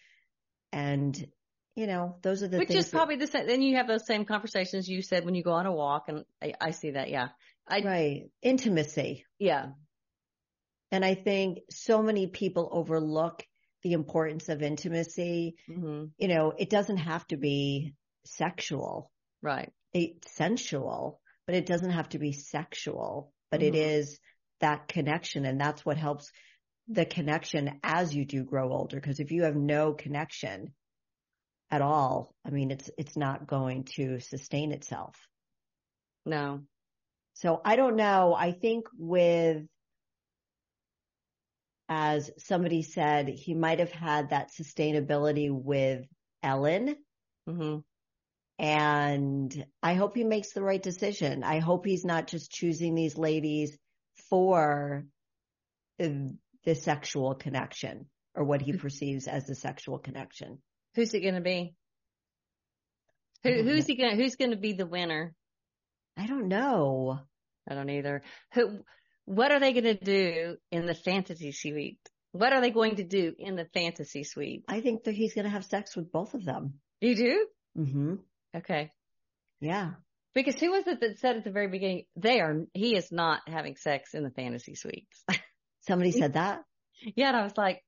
And, 0.71 1.17
you 1.75 1.87
know, 1.87 2.17
those 2.21 2.43
are 2.43 2.47
the 2.47 2.59
Which 2.59 2.67
things. 2.67 2.85
is 2.85 2.91
probably 2.91 3.15
the 3.15 3.25
same. 3.27 3.47
Then 3.47 3.63
you 3.63 3.77
have 3.77 3.87
those 3.87 4.05
same 4.05 4.25
conversations 4.25 4.87
you 4.87 5.01
said 5.01 5.25
when 5.25 5.33
you 5.33 5.41
go 5.43 5.53
on 5.53 5.65
a 5.65 5.71
walk, 5.71 6.05
and 6.09 6.25
I, 6.43 6.53
I 6.61 6.71
see 6.71 6.91
that. 6.91 7.09
Yeah, 7.09 7.29
I 7.67 7.81
right. 7.81 8.23
Intimacy. 8.43 9.25
yeah, 9.39 9.67
And 10.91 11.05
I 11.05 11.15
think 11.15 11.59
so 11.69 12.01
many 12.01 12.27
people 12.27 12.69
overlook 12.71 13.45
the 13.83 13.93
importance 13.93 14.49
of 14.49 14.61
intimacy. 14.61 15.55
hmm 15.67 16.05
You 16.17 16.27
know, 16.27 16.53
it 16.57 16.69
doesn't 16.69 16.97
have 16.97 17.25
to 17.27 17.37
be 17.37 17.93
sexual. 18.25 19.11
right. 19.41 19.71
it's 19.93 20.31
sensual, 20.31 21.19
but 21.47 21.55
it 21.55 21.65
doesn't 21.65 21.91
have 21.91 22.09
to 22.09 22.19
be 22.19 22.31
sexual, 22.31 23.33
but 23.51 23.63
it 23.63 23.73
Mhm. 23.73 23.77
is 23.77 24.19
that 24.59 24.87
connection. 24.87 25.45
And 25.45 25.59
that's 25.59 25.85
what 25.85 25.97
helps 25.97 26.31
the 26.87 27.05
connection 27.05 27.79
as 27.83 28.15
you 28.15 28.25
do 28.25 28.43
grow 28.43 28.71
older. 28.71 28.99
Cause 28.99 29.19
if 29.19 29.31
you 29.31 29.43
have 29.43 29.55
no 29.55 29.93
connection 29.93 30.73
at 31.71 31.81
all, 31.81 32.35
I 32.45 32.49
mean, 32.51 32.71
it's, 32.71 32.89
it's 32.97 33.15
not 33.17 33.47
going 33.47 33.85
to 33.95 34.19
sustain 34.19 34.71
itself. 34.71 35.15
No, 36.25 36.65
So 37.33 37.61
I 37.63 37.75
don't 37.75 37.95
know. 37.95 38.33
I 38.35 38.51
think 38.51 38.85
with, 38.97 39.65
as 41.89 42.29
somebody 42.37 42.83
said, 42.83 43.27
he 43.27 43.55
might 43.55 43.79
have 43.79 43.91
had 43.91 44.29
that 44.29 44.51
sustainability 44.51 45.49
with 45.51 46.05
Ellen. 46.43 46.95
hmm 47.47 47.77
And 48.59 49.65
I 49.81 49.95
hope 49.95 50.15
he 50.15 50.23
makes 50.23 50.53
the 50.53 50.61
right 50.61 50.81
decision. 50.81 51.43
I 51.43 51.59
hope 51.59 51.85
he's 51.85 52.05
not 52.05 52.27
just 52.27 52.51
choosing 52.51 52.93
these 52.93 53.17
ladies 53.17 53.75
for 54.29 55.05
the 55.97 56.75
sexual 56.75 57.33
connection 57.35 58.05
or 58.35 58.43
what 58.43 58.61
he 58.61 58.73
perceives 58.73 59.27
as 59.27 59.45
the 59.45 59.55
sexual 59.55 59.97
connection. 59.97 60.59
who's 60.95 61.13
it 61.13 61.21
going 61.21 61.35
to 61.35 61.41
be? 61.41 61.73
Who, 63.43 63.63
who's 63.63 63.87
he 63.87 63.95
going? 63.95 64.11
to 64.11 64.21
Who's 64.21 64.35
going 64.35 64.51
to 64.51 64.57
be 64.57 64.73
the 64.73 64.85
winner? 64.85 65.33
I 66.17 66.27
don't 66.27 66.47
know. 66.47 67.19
I 67.69 67.73
don't 67.73 67.89
either. 67.89 68.21
Who? 68.53 68.79
What 69.29 69.51
are 69.51 69.59
they 69.59 69.73
going 69.73 69.83
to 69.83 69.93
do 69.93 70.57
in 70.71 70.87
the 70.87 70.95
fantasy 70.95 71.51
suite? 71.51 71.99
What 72.31 72.51
are 72.51 72.61
they 72.61 72.71
going 72.71 72.95
to 72.95 73.03
do 73.03 73.35
in 73.37 73.55
the 73.55 73.65
fantasy 73.75 74.23
suite? 74.23 74.63
I 74.67 74.81
think 74.81 75.03
that 75.03 75.13
he's 75.13 75.35
going 75.35 75.45
to 75.45 75.51
have 75.51 75.65
sex 75.65 75.95
with 75.95 76.11
both 76.11 76.33
of 76.33 76.43
them. 76.43 76.79
You 76.99 77.15
do? 77.15 77.47
hmm 77.75 78.15
Okay. 78.55 78.91
Yeah. 79.61 79.91
Because 80.33 80.55
who 80.59 80.71
was 80.71 80.87
it 80.87 80.99
that 81.01 81.19
said 81.19 81.37
at 81.37 81.43
the 81.43 81.51
very 81.51 81.67
beginning 81.67 82.05
they 82.15 82.39
are? 82.39 82.65
He 82.73 82.95
is 82.95 83.11
not 83.11 83.41
having 83.45 83.75
sex 83.75 84.15
in 84.15 84.23
the 84.23 84.31
fantasy 84.31 84.73
suites. 84.73 85.23
Somebody 85.81 86.11
said 86.11 86.33
that. 86.33 86.63
yeah, 87.15 87.27
and 87.27 87.37
I 87.37 87.43
was 87.43 87.55
like, 87.55 87.83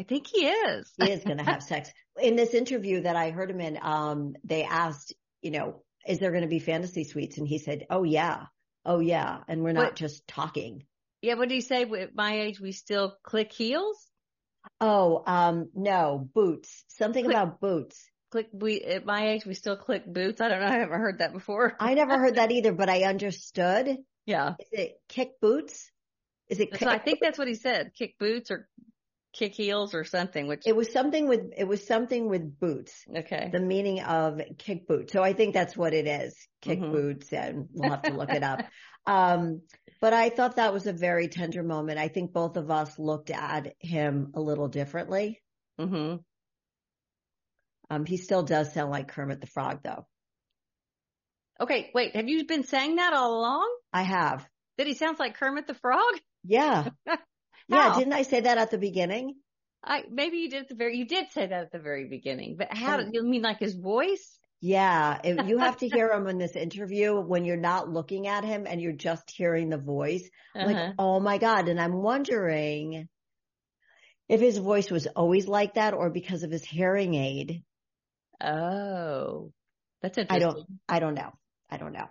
I 0.00 0.04
think 0.04 0.26
he 0.26 0.46
is. 0.46 0.90
He 0.96 1.10
is 1.10 1.22
going 1.22 1.36
to 1.36 1.44
have 1.44 1.62
sex. 1.62 1.90
In 2.18 2.34
this 2.34 2.54
interview 2.54 3.02
that 3.02 3.14
I 3.14 3.28
heard 3.30 3.50
him 3.50 3.60
in, 3.60 3.78
um, 3.82 4.32
they 4.42 4.64
asked, 4.64 5.12
you 5.42 5.50
know, 5.50 5.82
is 6.08 6.18
there 6.18 6.30
going 6.30 6.44
to 6.44 6.48
be 6.48 6.60
fantasy 6.60 7.04
suites? 7.04 7.36
And 7.36 7.46
he 7.46 7.58
said, 7.58 7.84
oh 7.90 8.04
yeah. 8.04 8.44
Oh 8.84 9.00
yeah. 9.00 9.40
And 9.48 9.62
we're 9.62 9.72
not 9.72 9.84
What- 9.84 9.96
just 9.96 10.26
talking. 10.26 10.84
Yeah, 11.20 11.34
what 11.34 11.48
do 11.48 11.54
you 11.54 11.60
say? 11.60 11.82
At 11.82 12.16
my 12.16 12.40
age, 12.40 12.60
we 12.60 12.72
still 12.72 13.16
click 13.22 13.52
heels. 13.52 14.10
Oh, 14.80 15.22
um, 15.26 15.70
no, 15.74 16.28
boots. 16.34 16.84
Something 16.88 17.24
Click- 17.26 17.36
about 17.36 17.60
boots. 17.60 18.04
Click. 18.32 18.48
We 18.52 18.80
at 18.80 19.04
my 19.06 19.28
age, 19.30 19.46
we 19.46 19.54
still 19.54 19.76
click 19.76 20.04
boots. 20.06 20.40
I 20.40 20.48
don't 20.48 20.60
know. 20.60 20.66
I 20.66 20.78
haven't 20.78 20.98
heard 20.98 21.18
that 21.18 21.32
before. 21.32 21.76
I 21.78 21.94
never 21.94 22.18
heard 22.18 22.36
that 22.36 22.50
either, 22.50 22.72
but 22.72 22.88
I 22.88 23.04
understood. 23.04 23.98
Yeah. 24.24 24.54
Is 24.60 24.68
it 24.70 25.00
kick 25.08 25.40
boots? 25.40 25.90
Is 26.48 26.60
it? 26.60 26.78
so 26.78 26.86
I 26.88 26.98
think 26.98 27.18
that's 27.20 27.38
what 27.38 27.48
he 27.48 27.56
said. 27.56 27.90
Kick 27.98 28.16
boots 28.20 28.52
or 28.52 28.68
kick 29.32 29.54
heels 29.54 29.94
or 29.94 30.04
something. 30.04 30.46
Which 30.46 30.62
it 30.66 30.76
was 30.76 30.92
something 30.92 31.28
with 31.28 31.52
it 31.56 31.64
was 31.64 31.86
something 31.86 32.28
with 32.28 32.58
boots. 32.58 33.04
okay. 33.16 33.48
The 33.52 33.60
meaning 33.60 34.00
of 34.02 34.40
kick 34.58 34.86
boot. 34.86 35.10
So 35.10 35.22
I 35.22 35.32
think 35.32 35.54
that's 35.54 35.76
what 35.76 35.94
it 35.94 36.06
is. 36.06 36.36
Kick 36.60 36.80
Mhm. 36.80 36.92
boots, 36.92 37.32
and 37.32 37.68
we'll 37.72 37.90
have 37.90 38.02
to 38.02 38.12
look 38.12 38.30
it 38.30 38.42
up. 38.42 38.60
Um, 39.04 39.62
but 40.00 40.12
I 40.12 40.28
thought 40.30 40.54
that 40.56 40.72
was 40.72 40.86
a 40.86 40.92
very 40.92 41.26
tender 41.26 41.64
moment. 41.64 41.98
I 41.98 42.06
think 42.06 42.32
both 42.32 42.56
of 42.56 42.70
us 42.70 43.00
looked 43.00 43.30
at 43.30 43.74
him 43.80 44.30
a 44.34 44.40
little 44.40 44.68
differently. 44.68 45.42
mm-hmm. 45.80 46.18
Um, 47.90 48.04
he 48.06 48.16
still 48.16 48.44
does 48.44 48.72
sound 48.72 48.92
like 48.92 49.08
Kermit 49.08 49.40
the 49.40 49.48
Frog, 49.48 49.80
though. 49.82 50.06
Okay, 51.60 51.90
wait. 51.94 52.14
Have 52.14 52.28
you 52.28 52.46
been 52.46 52.62
saying 52.62 52.94
that 52.96 53.12
all 53.12 53.38
along? 53.40 53.68
I 53.92 54.02
have. 54.02 54.48
That 54.78 54.86
he 54.86 54.94
sounds 54.94 55.18
like 55.18 55.34
Kermit 55.36 55.66
the 55.66 55.74
Frog? 55.74 56.14
Yeah. 56.44 56.90
How? 57.72 57.88
Yeah. 57.88 57.98
Didn't 57.98 58.12
I 58.12 58.22
say 58.22 58.40
that 58.40 58.58
at 58.58 58.70
the 58.70 58.78
beginning? 58.78 59.36
I 59.84 60.04
maybe 60.10 60.38
you 60.38 60.50
did 60.50 60.62
at 60.62 60.68
the 60.68 60.74
very. 60.74 60.96
You 60.96 61.06
did 61.06 61.30
say 61.32 61.46
that 61.46 61.62
at 61.64 61.72
the 61.72 61.78
very 61.78 62.06
beginning, 62.06 62.56
but 62.56 62.72
how? 62.72 63.00
Oh. 63.00 63.08
you 63.10 63.22
mean 63.22 63.42
like 63.42 63.58
his 63.58 63.74
voice? 63.74 64.38
Yeah, 64.64 65.18
if 65.24 65.48
you 65.48 65.58
have 65.58 65.78
to 65.78 65.88
hear 65.92 66.12
him 66.12 66.28
in 66.28 66.38
this 66.38 66.54
interview 66.54 67.18
when 67.20 67.44
you're 67.44 67.56
not 67.56 67.88
looking 67.88 68.28
at 68.28 68.44
him 68.44 68.64
and 68.68 68.80
you're 68.80 68.92
just 68.92 69.28
hearing 69.28 69.70
the 69.70 69.76
voice. 69.76 70.30
Uh-huh. 70.54 70.66
Like, 70.66 70.94
oh 71.00 71.18
my 71.18 71.38
God. 71.38 71.68
And 71.68 71.80
I'm 71.80 71.94
wondering 71.94 73.08
if 74.28 74.40
his 74.40 74.58
voice 74.58 74.88
was 74.88 75.08
always 75.08 75.48
like 75.48 75.74
that 75.74 75.94
or 75.94 76.10
because 76.10 76.44
of 76.44 76.52
his 76.52 76.64
hearing 76.64 77.14
aid. 77.14 77.64
oh, 78.40 79.52
that's 80.00 80.16
interesting. 80.18 80.48
I 80.48 80.52
don't, 80.52 80.66
I 80.88 81.00
don't 81.00 81.14
know. 81.14 81.32
I 81.68 81.76
don't 81.76 81.92
know. 81.92 82.08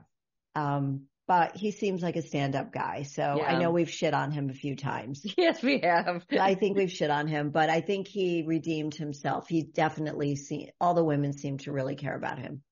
Um, 0.55 1.03
but 1.27 1.55
he 1.55 1.71
seems 1.71 2.01
like 2.01 2.15
a 2.15 2.21
stand 2.21 2.55
up 2.55 2.73
guy. 2.73 3.03
So 3.03 3.41
I 3.41 3.57
know 3.57 3.71
we've 3.71 3.89
shit 3.89 4.13
on 4.13 4.31
him 4.31 4.49
a 4.49 4.53
few 4.53 4.75
times. 4.75 5.25
Yes, 5.37 5.61
we 5.63 5.79
have. 5.79 6.25
I 6.31 6.55
think 6.55 6.77
we've 6.77 6.91
shit 6.91 7.09
on 7.09 7.27
him, 7.27 7.51
but 7.51 7.69
I 7.69 7.81
think 7.81 8.07
he 8.07 8.43
redeemed 8.45 8.95
himself. 8.95 9.47
He 9.47 9.63
definitely 9.63 10.35
see 10.35 10.69
all 10.79 10.93
the 10.93 11.03
women 11.03 11.33
seem 11.33 11.57
to 11.59 11.71
really 11.71 11.95
care 11.95 12.15
about 12.15 12.37
him. 12.37 12.63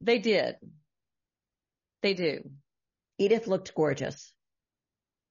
They 0.00 0.18
did. 0.18 0.56
They 2.02 2.14
do. 2.14 2.50
Edith 3.18 3.46
looked 3.46 3.74
gorgeous. 3.74 4.32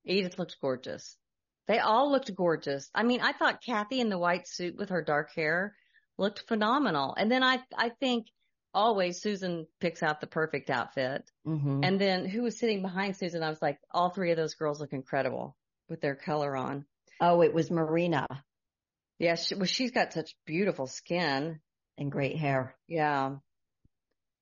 Edith 0.05 0.37
looked 0.37 0.57
gorgeous. 0.61 1.17
They 1.67 1.79
all 1.79 2.11
looked 2.11 2.33
gorgeous. 2.33 2.89
I 2.95 3.03
mean, 3.03 3.21
I 3.21 3.33
thought 3.33 3.63
Kathy 3.63 3.99
in 3.99 4.09
the 4.09 4.17
white 4.17 4.47
suit 4.47 4.75
with 4.77 4.89
her 4.89 5.01
dark 5.01 5.33
hair 5.35 5.75
looked 6.17 6.47
phenomenal. 6.47 7.13
And 7.17 7.31
then 7.31 7.43
I, 7.43 7.59
I 7.77 7.89
think 7.89 8.27
always 8.77 9.19
Susan 9.19 9.65
picks 9.79 10.03
out 10.03 10.21
the 10.21 10.27
perfect 10.27 10.69
outfit. 10.69 11.29
Mm-hmm. 11.47 11.79
And 11.83 11.99
then 11.99 12.25
who 12.25 12.43
was 12.43 12.59
sitting 12.59 12.83
behind 12.83 13.17
Susan? 13.17 13.41
I 13.41 13.49
was 13.49 13.61
like, 13.61 13.79
all 13.91 14.11
three 14.11 14.29
of 14.29 14.37
those 14.37 14.53
girls 14.53 14.79
look 14.79 14.93
incredible 14.93 15.57
with 15.89 15.99
their 15.99 16.13
color 16.13 16.55
on. 16.55 16.85
Oh, 17.19 17.41
it 17.41 17.55
was 17.55 17.71
Marina. 17.71 18.27
Yeah. 19.17 19.33
She, 19.33 19.55
well, 19.55 19.65
she's 19.65 19.89
got 19.89 20.13
such 20.13 20.35
beautiful 20.45 20.85
skin 20.85 21.59
and 21.97 22.11
great 22.11 22.37
hair. 22.37 22.75
Yeah. 22.87 23.37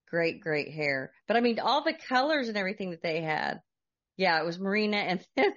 Great, 0.09 0.41
great 0.41 0.69
hair. 0.69 1.13
But 1.29 1.37
I 1.37 1.39
mean, 1.39 1.59
all 1.59 1.85
the 1.85 1.97
colors 2.09 2.49
and 2.49 2.57
everything 2.57 2.91
that 2.91 3.01
they 3.01 3.21
had. 3.21 3.61
Yeah, 4.17 4.39
it 4.41 4.45
was 4.45 4.59
Marina 4.59 4.97
and 4.97 5.25
then 5.37 5.53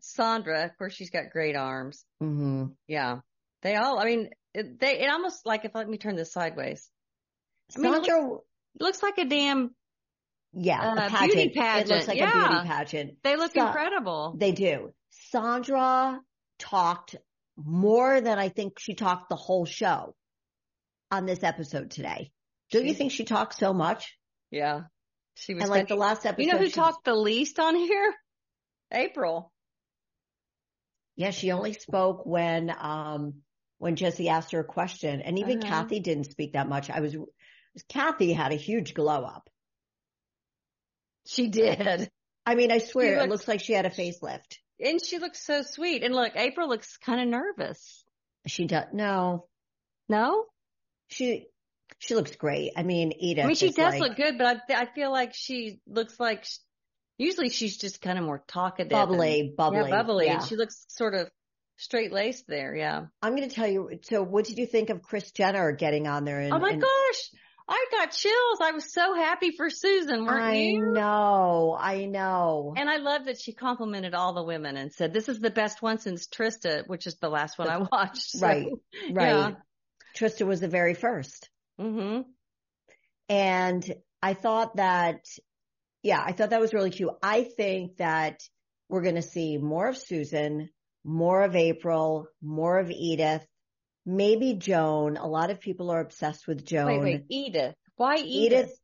Sandra. 0.00 0.64
Of 0.64 0.78
course, 0.78 0.94
she's 0.94 1.10
got 1.10 1.30
great 1.30 1.56
arms. 1.56 2.06
Mm-hmm. 2.22 2.68
Yeah. 2.88 3.18
They 3.60 3.76
all, 3.76 3.98
I 3.98 4.06
mean, 4.06 4.30
it, 4.54 4.80
they, 4.80 5.00
it 5.00 5.10
almost 5.10 5.44
like 5.44 5.66
if 5.66 5.74
let 5.74 5.88
me 5.88 5.98
turn 5.98 6.16
this 6.16 6.32
sideways. 6.32 6.88
I 7.76 7.80
mean, 7.80 7.92
Sandra 7.92 8.16
it 8.18 8.22
looks, 8.22 8.44
it 8.74 8.82
looks 8.82 9.02
like 9.02 9.18
a 9.18 9.24
damn 9.24 9.74
yeah, 10.52 10.80
uh, 10.80 11.06
a 11.06 11.10
pageant. 11.10 11.32
beauty 11.32 11.48
pageant. 11.50 11.90
It 11.90 11.94
looks 11.94 12.08
like 12.08 12.16
yeah. 12.18 12.44
a 12.46 12.48
beauty 12.48 12.68
pageant. 12.68 13.10
They 13.24 13.36
look 13.36 13.52
Sa- 13.54 13.66
incredible. 13.66 14.36
They 14.38 14.52
do. 14.52 14.92
Sandra 15.10 16.20
talked 16.58 17.16
more 17.56 18.20
than 18.20 18.38
I 18.38 18.48
think 18.48 18.78
she 18.78 18.94
talked 18.94 19.28
the 19.28 19.36
whole 19.36 19.64
show 19.64 20.14
on 21.10 21.26
this 21.26 21.42
episode 21.42 21.90
today. 21.90 22.30
Don't 22.70 22.86
you 22.86 22.94
think 22.94 23.12
she 23.12 23.24
talked 23.24 23.54
so 23.56 23.72
much? 23.72 24.16
Yeah. 24.50 24.82
She 25.36 25.54
was 25.54 25.62
And 25.64 25.70
like 25.70 25.88
the 25.88 25.96
last 25.96 26.24
episode, 26.26 26.46
You 26.46 26.52
know 26.52 26.58
who 26.58 26.68
talked 26.70 27.04
the 27.04 27.14
least 27.14 27.58
on 27.58 27.74
here? 27.76 28.14
April. 28.92 29.52
Yeah, 31.16 31.30
she 31.30 31.52
only 31.52 31.72
spoke 31.72 32.24
when 32.26 32.74
um 32.76 33.34
when 33.78 33.96
Jesse 33.96 34.28
asked 34.28 34.52
her 34.52 34.60
a 34.60 34.64
question, 34.64 35.20
and 35.20 35.38
even 35.38 35.58
Uh-huh. 35.62 35.68
Kathy 35.82 36.00
didn't 36.00 36.30
speak 36.30 36.52
that 36.54 36.68
much. 36.68 36.90
I 36.90 37.00
was 37.00 37.16
Kathy 37.88 38.32
had 38.32 38.52
a 38.52 38.56
huge 38.56 38.94
glow 38.94 39.24
up. 39.24 39.48
She 41.26 41.48
did. 41.48 42.10
I 42.46 42.54
mean, 42.54 42.70
I 42.70 42.78
swear, 42.78 43.14
it 43.14 43.18
looks- 43.20 43.30
looks 43.30 43.48
like 43.48 43.60
she 43.60 43.72
had 43.72 43.86
a 43.86 43.90
facelift. 43.90 44.58
And 44.80 45.02
she 45.02 45.18
looks 45.18 45.44
so 45.44 45.62
sweet. 45.62 46.02
And 46.02 46.14
look, 46.14 46.32
April 46.36 46.68
looks 46.68 46.96
kind 46.98 47.20
of 47.20 47.28
nervous. 47.28 48.04
She 48.46 48.66
does 48.66 48.86
no, 48.92 49.48
No? 50.08 50.46
she 51.08 51.46
she 52.00 52.14
looks 52.14 52.34
great. 52.36 52.72
I 52.76 52.82
mean, 52.82 53.12
Edith. 53.18 53.44
I 53.44 53.46
mean, 53.46 53.56
she 53.56 53.70
does 53.70 53.94
like 53.94 54.00
look 54.00 54.16
good, 54.16 54.36
but 54.36 54.60
I, 54.68 54.82
I 54.82 54.86
feel 54.94 55.10
like 55.10 55.32
she 55.34 55.80
looks 55.86 56.18
like, 56.20 56.44
sh 56.44 56.58
usually 57.18 57.48
she's 57.48 57.78
just 57.78 58.00
kind 58.02 58.18
of 58.18 58.24
more 58.24 58.42
talkative. 58.48 58.92
and- 58.92 59.08
bubbly, 59.08 59.54
bubbly, 59.56 59.88
Yeah, 59.90 60.02
bubbly. 60.02 60.26
yeah. 60.26 60.34
And 60.40 60.44
she 60.48 60.56
looks 60.56 60.84
sort 60.88 61.14
of 61.14 61.30
straight 61.76 62.12
laced 62.12 62.46
there. 62.48 62.74
Yeah. 62.74 63.06
I'm 63.22 63.36
going 63.36 63.48
to 63.48 63.54
tell 63.54 63.68
you. 63.68 63.98
So, 64.02 64.22
what 64.22 64.44
did 64.44 64.58
you 64.58 64.66
think 64.66 64.90
of 64.90 65.02
Chris 65.02 65.30
Jenner 65.30 65.72
getting 65.72 66.06
on 66.08 66.24
there? 66.24 66.40
And, 66.40 66.52
oh 66.52 66.58
my 66.58 66.70
and- 66.70 66.82
gosh. 66.82 67.30
I 67.66 67.86
got 67.90 68.10
chills. 68.10 68.58
I 68.60 68.72
was 68.72 68.92
so 68.92 69.14
happy 69.14 69.52
for 69.56 69.70
Susan, 69.70 70.26
weren't 70.26 70.42
I 70.44 70.54
you? 70.54 70.82
I 70.90 70.92
know, 70.92 71.76
I 71.78 72.04
know. 72.04 72.74
And 72.76 72.90
I 72.90 72.96
love 72.96 73.24
that 73.24 73.40
she 73.40 73.52
complimented 73.54 74.14
all 74.14 74.34
the 74.34 74.42
women 74.42 74.76
and 74.76 74.92
said, 74.92 75.14
this 75.14 75.28
is 75.30 75.40
the 75.40 75.50
best 75.50 75.80
one 75.80 75.98
since 75.98 76.26
Trista, 76.26 76.86
which 76.86 77.06
is 77.06 77.16
the 77.16 77.30
last 77.30 77.58
one 77.58 77.68
I 77.68 77.78
watched. 77.78 78.32
So, 78.32 78.46
Right, 78.46 78.66
right. 79.12 79.28
yeah. 79.28 79.50
Trista 80.16 80.46
was 80.46 80.60
the 80.60 80.68
very 80.68 80.94
first. 80.94 81.48
mm-hmm. 81.80 82.22
And 83.28 83.94
I 84.22 84.34
thought 84.34 84.76
that, 84.76 85.24
yeah, 86.02 86.22
I 86.24 86.32
thought 86.32 86.50
that 86.50 86.60
was 86.60 86.74
really 86.74 86.90
cute. 86.90 87.10
I 87.22 87.44
think 87.44 87.96
that 87.96 88.40
we're 88.90 89.02
going 89.02 89.14
to 89.14 89.22
see 89.22 89.56
more 89.56 89.88
of 89.88 89.96
Susan, 89.96 90.68
more 91.02 91.42
of 91.42 91.56
April, 91.56 92.26
more 92.42 92.78
of 92.78 92.90
Edith, 92.90 93.44
maybe 94.06 94.54
Joan. 94.54 95.16
A 95.16 95.26
lot 95.26 95.50
of 95.50 95.60
people 95.60 95.90
are 95.90 96.00
obsessed 96.00 96.46
with 96.46 96.64
Joan. 96.64 96.86
Wait, 96.86 97.00
wait, 97.00 97.24
Edith. 97.30 97.74
Why 97.96 98.16
Edith? 98.16 98.24
Edith, 98.66 98.78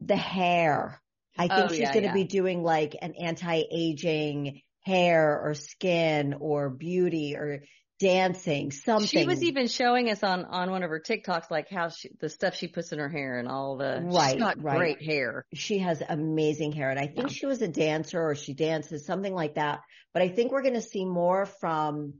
the 0.00 0.16
hair. 0.16 1.00
I 1.36 1.48
think 1.48 1.64
Oh, 1.64 1.68
she's 1.68 1.78
yeah, 1.80 1.92
going 1.92 2.02
to 2.02 2.08
yeah. 2.08 2.14
be 2.14 2.24
doing 2.24 2.62
like 2.62 2.96
an 3.00 3.14
anti-aging 3.20 4.60
hair 4.84 5.40
or 5.42 5.54
skin 5.54 6.34
or 6.38 6.70
beauty 6.70 7.34
or 7.36 7.64
dancing, 8.00 8.70
something. 8.70 9.06
She 9.06 9.24
was 9.24 9.42
even 9.42 9.66
showing 9.68 10.10
us 10.10 10.22
on 10.22 10.44
on 10.44 10.70
one 10.70 10.82
of 10.82 10.90
her 10.90 11.00
TikToks 11.00 11.50
like 11.50 11.68
how 11.70 11.88
she 11.88 12.10
the 12.20 12.28
stuff 12.28 12.54
she 12.54 12.68
puts 12.68 12.92
in 12.92 12.98
her 12.98 13.08
hair 13.08 13.38
and 13.38 13.48
all 13.48 13.76
the 13.78 14.00
Right, 14.04 14.32
she's 14.32 14.40
got 14.40 14.62
right. 14.62 14.76
great 14.76 15.02
hair. 15.02 15.46
she 15.54 15.78
has 15.78 16.02
amazing 16.06 16.72
hair 16.72 16.90
and 16.90 16.98
I 16.98 17.06
think 17.06 17.28
Yeah. 17.30 17.34
she 17.34 17.46
was 17.46 17.62
a 17.62 17.68
dancer 17.68 18.20
or 18.20 18.34
she 18.34 18.52
dances, 18.54 19.06
something 19.06 19.32
like 19.32 19.54
that. 19.54 19.80
But 20.12 20.22
I 20.22 20.28
think 20.28 20.52
we're 20.52 20.62
going 20.62 20.74
to 20.74 20.82
see 20.82 21.04
more 21.04 21.46
from, 21.46 22.14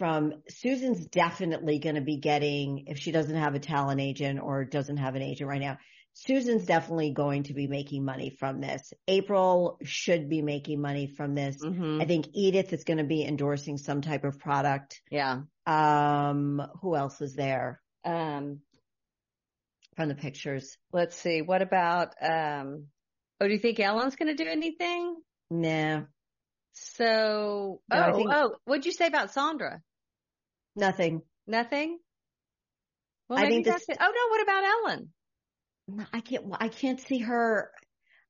from 0.00 0.32
Susan's 0.48 1.04
definitely 1.06 1.78
going 1.78 1.96
to 1.96 2.00
be 2.00 2.16
getting, 2.16 2.84
if 2.86 2.98
she 2.98 3.12
doesn't 3.12 3.36
have 3.36 3.54
a 3.54 3.58
talent 3.58 4.00
agent 4.00 4.40
or 4.42 4.64
doesn't 4.64 4.96
have 4.96 5.14
an 5.14 5.20
agent 5.20 5.46
right 5.46 5.60
now, 5.60 5.76
Susan's 6.14 6.64
definitely 6.64 7.10
going 7.12 7.42
to 7.44 7.52
be 7.54 7.66
making 7.66 8.02
money 8.02 8.30
from 8.40 8.62
this. 8.62 8.94
April 9.06 9.78
should 9.84 10.30
be 10.30 10.40
making 10.40 10.80
money 10.80 11.06
from 11.06 11.34
this. 11.34 11.56
hmm 11.62 12.00
I 12.00 12.06
think 12.06 12.28
Edith 12.32 12.72
is 12.72 12.84
going 12.84 12.96
to 12.96 13.04
be 13.04 13.24
endorsing 13.24 13.76
some 13.76 14.00
type 14.00 14.24
of 14.24 14.38
product. 14.38 15.02
Yeah. 15.10 15.42
Um, 15.66 16.62
who 16.80 16.96
else 16.96 17.20
is 17.20 17.34
there 17.34 17.80
Um. 18.02 18.60
from 19.96 20.08
the 20.08 20.14
pictures? 20.14 20.78
Let's 20.92 21.14
see. 21.16 21.42
What 21.42 21.60
about 21.60 22.14
um? 22.22 22.86
Oh, 23.38 23.46
do 23.46 23.52
you 23.52 23.58
think 23.60 23.78
Ellen's 23.80 24.16
going 24.16 24.34
to 24.34 24.42
do 24.44 24.48
anything? 24.50 25.16
Nah, 25.50 26.02
So, 26.72 27.80
oh, 27.92 28.12
think- 28.16 28.30
oh, 28.32 28.56
what'd 28.64 28.86
you 28.86 28.92
say 28.92 29.06
about 29.06 29.30
Sandra? 29.32 29.82
Nothing. 30.80 31.22
Nothing. 31.46 31.98
Well, 33.28 33.38
I 33.38 33.48
think 33.48 33.64
this- 33.64 33.74
that's 33.74 33.88
it. 33.88 33.96
Oh 34.00 34.12
no, 34.12 34.28
what 34.30 34.42
about 34.42 34.64
Ellen? 34.64 35.12
I 36.12 36.20
can't, 36.20 36.44
I 36.52 36.68
can't 36.68 37.00
see 37.00 37.18
her. 37.18 37.70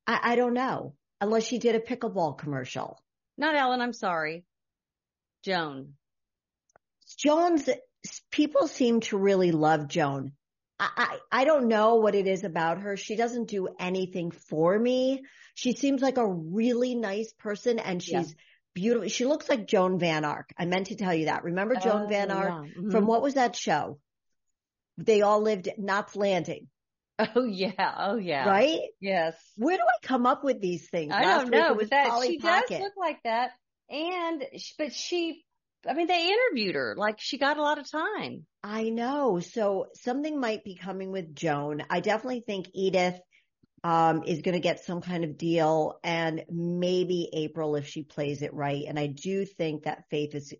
I, 0.07 0.33
I 0.33 0.37
don't 0.37 0.55
know 0.55 0.95
unless 1.21 1.45
she 1.45 1.59
did 1.59 1.75
a 1.75 1.81
pickleball 1.81 2.39
commercial. 2.39 2.99
Not 3.37 3.55
Ellen. 3.55 3.81
I'm 3.81 3.93
sorry. 3.93 4.45
Joan. 5.45 5.95
Joan's 7.19 7.69
people 8.31 8.69
seem 8.69 9.01
to 9.01 9.19
really 9.19 9.53
love 9.53 9.89
Joan. 9.89 10.33
I, 10.79 10.89
I, 11.33 11.41
I 11.43 11.45
don't 11.45 11.69
know 11.69 11.97
what 11.97 12.15
it 12.15 12.27
is 12.27 12.45
about 12.45 12.79
her. 12.81 12.97
She 12.97 13.17
doesn't 13.17 13.49
do 13.49 13.69
anything 13.79 14.31
for 14.31 14.79
me. 14.79 15.23
She 15.55 15.73
seems 15.75 16.01
like 16.01 16.17
a 16.17 16.27
really 16.27 16.95
nice 16.95 17.33
person 17.39 17.79
and 17.79 18.03
she's 18.03 18.13
Yeah. 18.13 18.23
Beautiful. 18.75 19.09
She 19.09 19.25
looks 19.25 19.49
like 19.49 19.67
Joan 19.67 19.99
Van 19.99 20.25
Ark. 20.25 20.51
I 20.59 20.65
meant 20.67 20.89
to 20.89 20.97
tell 20.97 21.15
you 21.15 21.27
that. 21.27 21.45
Remember 21.45 21.75
Joan 21.75 22.03
Oh, 22.05 22.09
Van 22.09 22.31
Ark 22.31 22.67
yeah. 22.67 22.83
Mhm. 22.83 22.91
from 22.93 23.07
what 23.07 23.23
was 23.23 23.35
that 23.35 23.57
show? 23.57 23.99
They 24.99 25.23
all 25.23 25.41
lived 25.41 25.69
at 25.69 25.79
Knots 25.79 26.15
Landing, 26.17 26.69
Oh 27.19 27.45
yeah. 27.45 27.95
Oh 27.99 28.17
yeah. 28.17 28.49
right? 28.49 28.81
Yes. 29.01 29.35
Where 29.57 29.77
do 29.77 29.83
I 29.83 30.07
come 30.07 30.27
up 30.27 30.45
with 30.45 30.61
these 30.61 30.89
things? 30.89 31.13
I 31.15 31.23
Last 31.25 31.51
don't 31.51 31.51
know, 31.51 31.73
was 31.75 31.89
that 31.91 32.09
Polly 32.09 32.29
she 32.33 32.39
does 32.39 32.71
look 32.71 32.93
like 32.99 33.19
that. 33.25 33.53
And 33.89 34.45
but 34.79 34.93
she, 34.93 35.43
I 35.89 35.95
mean, 35.95 36.07
they 36.07 36.29
interviewed 36.31 36.75
her 36.77 36.95
like 36.97 37.17
she 37.19 37.39
got 37.39 37.57
a 37.57 37.63
lot 37.63 37.79
of 37.79 37.91
time. 37.91 38.47
I 38.63 38.91
know. 38.91 39.41
So 39.41 39.87
something 39.95 40.39
might 40.39 40.65
be 40.65 40.77
coming 40.77 41.11
with 41.11 41.35
Joan. 41.35 41.83
I 41.91 42.01
definitely 42.01 42.45
think 42.47 42.69
Edith 42.75 43.19
um, 43.83 44.23
is 44.27 44.43
going 44.43 44.55
to 44.55 44.61
get 44.61 44.85
some 44.85 45.01
kind 45.01 45.25
of 45.25 45.38
deal 45.38 45.99
and 46.05 46.45
maybe 46.51 47.29
April 47.33 47.77
if 47.77 47.87
she 47.87 48.03
plays 48.03 48.43
it 48.43 48.53
right. 48.53 48.85
And 48.87 48.99
I 48.99 49.07
do 49.07 49.45
think 49.45 49.85
that 49.85 50.05
Faith 50.11 50.35
is 50.35 50.53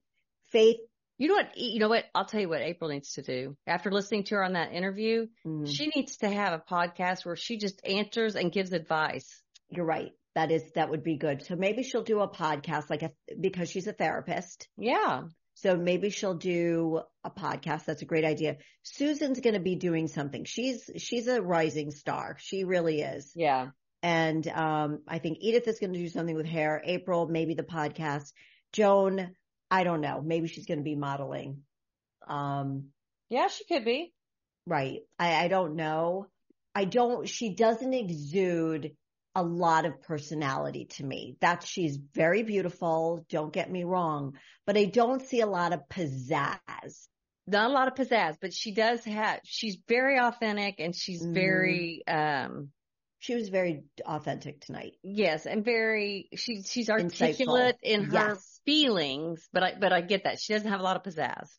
Faith. 0.49 0.77
You 1.19 1.29
know 1.29 1.35
what? 1.35 1.59
You 1.59 1.81
know 1.81 1.89
what? 1.91 2.07
I'll 2.15 2.25
tell 2.25 2.41
you 2.41 2.49
what 2.49 2.63
April 2.63 2.89
needs 2.89 3.13
to 3.13 3.23
do. 3.23 3.57
After 3.67 3.91
listening 3.93 4.25
to 4.25 4.37
her 4.37 4.45
on 4.45 4.55
that 4.55 4.73
interview, 4.73 5.27
mm, 5.47 5.69
she 5.69 5.91
needs 5.95 6.17
to 6.19 6.31
have 6.31 6.55
a 6.55 6.65
podcast 6.73 7.27
where 7.27 7.37
she 7.37 7.59
just 7.59 7.85
answers 7.85 8.37
and 8.37 8.51
gives 8.51 8.73
advice. 8.73 9.43
you're 9.69 9.85
right. 9.85 10.13
That 10.35 10.51
is, 10.51 10.63
that 10.77 10.89
would 10.91 11.03
be 11.03 11.17
good. 11.19 11.45
So 11.45 11.57
maybe 11.57 11.83
she'll 11.83 12.05
do 12.05 12.21
a 12.21 12.29
podcast 12.29 12.89
like 12.89 13.03
a, 13.03 13.11
because 13.39 13.69
she's 13.69 13.87
a 13.87 13.93
therapist. 13.93 14.69
Yeah. 14.79 15.25
So 15.63 15.77
maybe 15.77 16.09
she'll 16.11 16.35
do 16.39 17.01
a 17.23 17.31
podcast. 17.31 17.85
That's 17.85 18.03
a 18.03 18.07
great 18.07 18.25
idea. 18.25 18.57
Susan's 18.83 19.41
going 19.41 19.55
to 19.55 19.61
be 19.61 19.75
doing 19.75 20.09
something. 20.09 20.45
She's, 20.45 20.89
she's 20.97 21.29
a 21.29 21.43
rising 21.43 21.91
star. 21.91 22.37
She 22.39 22.65
really 22.65 23.03
is. 23.03 23.33
Yeah. 23.35 23.69
And 24.03 24.47
um, 24.49 25.01
I 25.07 25.19
think 25.19 25.39
Edith 25.43 25.69
is 25.69 25.79
going 25.79 25.93
to 25.93 25.99
do 25.99 26.09
something 26.09 26.35
with 26.35 26.47
hair. 26.47 26.81
April, 26.83 27.29
maybe 27.29 27.53
the 27.53 27.63
podcast. 27.63 28.33
Joan, 28.73 29.33
I 29.71 29.85
don't 29.85 30.01
know. 30.01 30.23
Maybe 30.25 30.49
she's 30.49 30.65
going 30.67 30.79
to 30.79 30.85
be 30.85 30.97
modeling. 30.97 31.59
Um, 32.27 32.87
Yeah, 33.29 33.49
she 33.49 33.65
could 33.67 33.85
be. 33.85 34.15
right. 34.67 35.01
I, 35.19 35.45
I 35.45 35.49
don't 35.49 35.77
know. 35.77 36.27
I 36.75 36.85
don't, 36.87 37.29
she 37.29 37.55
doesn't 37.55 37.93
exude 37.93 38.93
a 39.35 39.43
lot 39.43 39.85
of 39.87 40.03
personality 40.03 40.87
to 40.87 41.05
me. 41.05 41.37
That 41.41 41.63
she's 41.65 41.97
very 41.97 42.43
beautiful. 42.43 43.25
Don't 43.29 43.53
get 43.53 43.71
me 43.71 43.85
wrong, 43.85 44.35
but 44.67 44.77
I 44.77 44.87
don't 44.87 45.23
see 45.23 45.41
a 45.41 45.47
lot 45.47 45.73
of 45.73 45.89
pizzazz. 45.89 47.07
Not 47.47 47.71
a 47.71 47.73
lot 47.73 47.89
of 47.89 47.95
pizzazz, 47.95 48.37
but 48.41 48.53
she 48.53 48.73
does 48.73 49.05
have, 49.05 49.41
she's 49.45 49.77
very 49.89 50.19
authentic 50.19 50.77
and 50.79 50.95
she's 50.95 51.23
Mhm. 51.23 51.35
very, 51.35 52.03
um, 52.07 52.73
She 53.23 53.35
was 53.35 53.51
very 53.51 53.83
authentic 54.07 54.61
tonight. 54.63 54.95
Yes, 55.03 55.45
and 55.47 55.63
very 55.63 56.31
she 56.37 56.63
she's 56.63 56.89
articulate 56.89 57.77
Insightful. 57.77 57.79
in 57.83 58.05
her 58.05 58.29
yes. 58.31 58.61
feelings, 58.65 59.47
but 59.53 59.63
I 59.63 59.75
but 59.79 59.93
I 59.93 60.01
get 60.01 60.25
that. 60.25 60.41
She 60.41 60.55
doesn't 60.55 60.71
have 60.71 60.81
a 60.81 60.83
lot 60.83 60.97
of 60.97 61.03
pizzazz. 61.03 61.51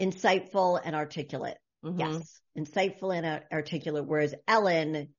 Insightful 0.00 0.80
and 0.84 0.96
articulate. 0.96 1.58
Mm-hmm. 1.84 2.00
Yes. 2.00 2.40
Insightful 2.58 3.14
and 3.16 3.42
articulate 3.52 4.04
whereas 4.06 4.34
Ellen 4.48 5.14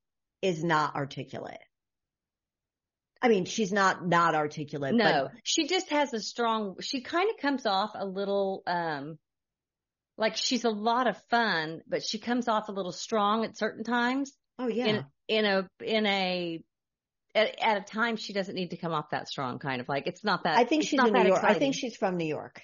is 0.46 0.64
not 0.64 0.96
articulate. 0.96 1.60
I 3.22 3.30
mean, 3.30 3.46
she's 3.46 3.72
not 3.72 4.06
not 4.06 4.36
articulate. 4.36 4.94
No, 4.94 5.30
she 5.44 5.68
just 5.68 5.90
has 5.90 6.14
a 6.14 6.20
strong. 6.20 6.76
She 6.82 7.02
kind 7.02 7.30
of 7.30 7.42
comes 7.42 7.66
off 7.66 7.92
a 7.96 8.06
little, 8.06 8.62
um, 8.68 9.18
like 10.18 10.36
she's 10.36 10.64
a 10.64 10.70
lot 10.70 11.08
of 11.08 11.18
fun, 11.30 11.82
but 11.88 12.04
she 12.04 12.20
comes 12.20 12.48
off 12.48 12.70
a 12.70 12.72
little 12.72 12.92
strong 12.92 13.44
at 13.44 13.58
certain 13.58 13.84
times. 13.84 14.34
Oh 14.60 14.68
yeah. 14.68 14.86
In, 14.86 15.06
in 15.28 15.46
a 15.46 15.70
in 15.84 16.06
a 16.06 16.64
at, 17.34 17.60
at, 17.60 17.78
a 17.78 17.82
time 17.82 18.16
she 18.16 18.34
doesn't 18.34 18.54
need 18.54 18.70
to 18.70 18.78
come 18.78 18.94
off 18.94 19.10
that 19.10 19.28
strong, 19.28 19.58
kind 19.58 19.82
of 19.82 19.90
like 19.90 20.06
it's 20.06 20.24
not 20.24 20.44
that. 20.44 20.58
I 20.58 20.66
think 20.66 20.84
she's 20.84 21.00
in 21.00 21.12
New 21.12 21.24
York. 21.24 21.38
Exciting. 21.40 21.56
I 21.56 21.60
think 21.60 21.76
she's 21.76 21.96
from 21.96 22.18
New 22.18 22.28
York. 22.28 22.62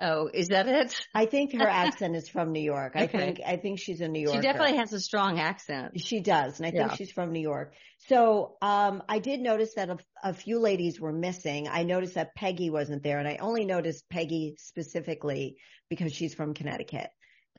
Oh, 0.00 0.28
is 0.32 0.48
that 0.48 0.66
it? 0.66 0.94
I 1.14 1.26
think 1.26 1.52
her 1.54 1.68
accent 1.68 2.16
is 2.16 2.28
from 2.28 2.52
New 2.52 2.62
York. 2.62 2.92
I 2.96 3.06
think 3.06 3.40
I 3.46 3.56
think 3.56 3.78
she's 3.78 4.00
a 4.00 4.08
New 4.08 4.20
Yorker. 4.20 4.38
She 4.38 4.42
definitely 4.42 4.78
has 4.78 4.92
a 4.92 5.00
strong 5.00 5.38
accent. 5.38 6.00
She 6.00 6.20
does, 6.20 6.58
and 6.58 6.66
I 6.66 6.70
think 6.70 6.90
yeah. 6.90 6.94
she's 6.96 7.12
from 7.12 7.32
New 7.32 7.40
York. 7.40 7.74
So 8.08 8.56
um, 8.62 9.02
I 9.08 9.20
did 9.20 9.40
notice 9.40 9.74
that 9.74 9.90
a, 9.90 9.98
a, 10.24 10.34
few 10.34 10.58
ladies 10.58 11.00
were 11.00 11.12
missing. 11.12 11.68
I 11.68 11.84
noticed 11.84 12.14
that 12.14 12.34
Peggy 12.34 12.68
wasn't 12.68 13.04
there, 13.04 13.18
and 13.18 13.28
I 13.28 13.36
only 13.40 13.64
noticed 13.64 14.08
Peggy 14.10 14.56
specifically 14.58 15.56
because 15.88 16.12
she's 16.12 16.34
from 16.34 16.54
Connecticut, 16.54 17.10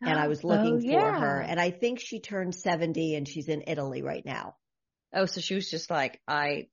and 0.02 0.20
I 0.20 0.28
was 0.30 0.44
looking 0.44 0.84
oh, 0.86 1.00
for 1.00 1.12
her. 1.12 1.40
And 1.40 1.60
I 1.60 1.72
think 1.72 2.00
she 2.02 2.20
turned 2.20 2.56
seventy, 2.56 3.16
and 3.16 3.28
she's 3.28 3.48
in 3.48 3.64
Italy 3.68 4.02
right 4.02 4.26
now. 4.26 4.56
Oh, 5.14 5.26
so 5.26 5.40
she 5.40 5.56
was 5.56 5.70
just 5.70 5.90
like 5.90 6.20
I. 6.28 6.68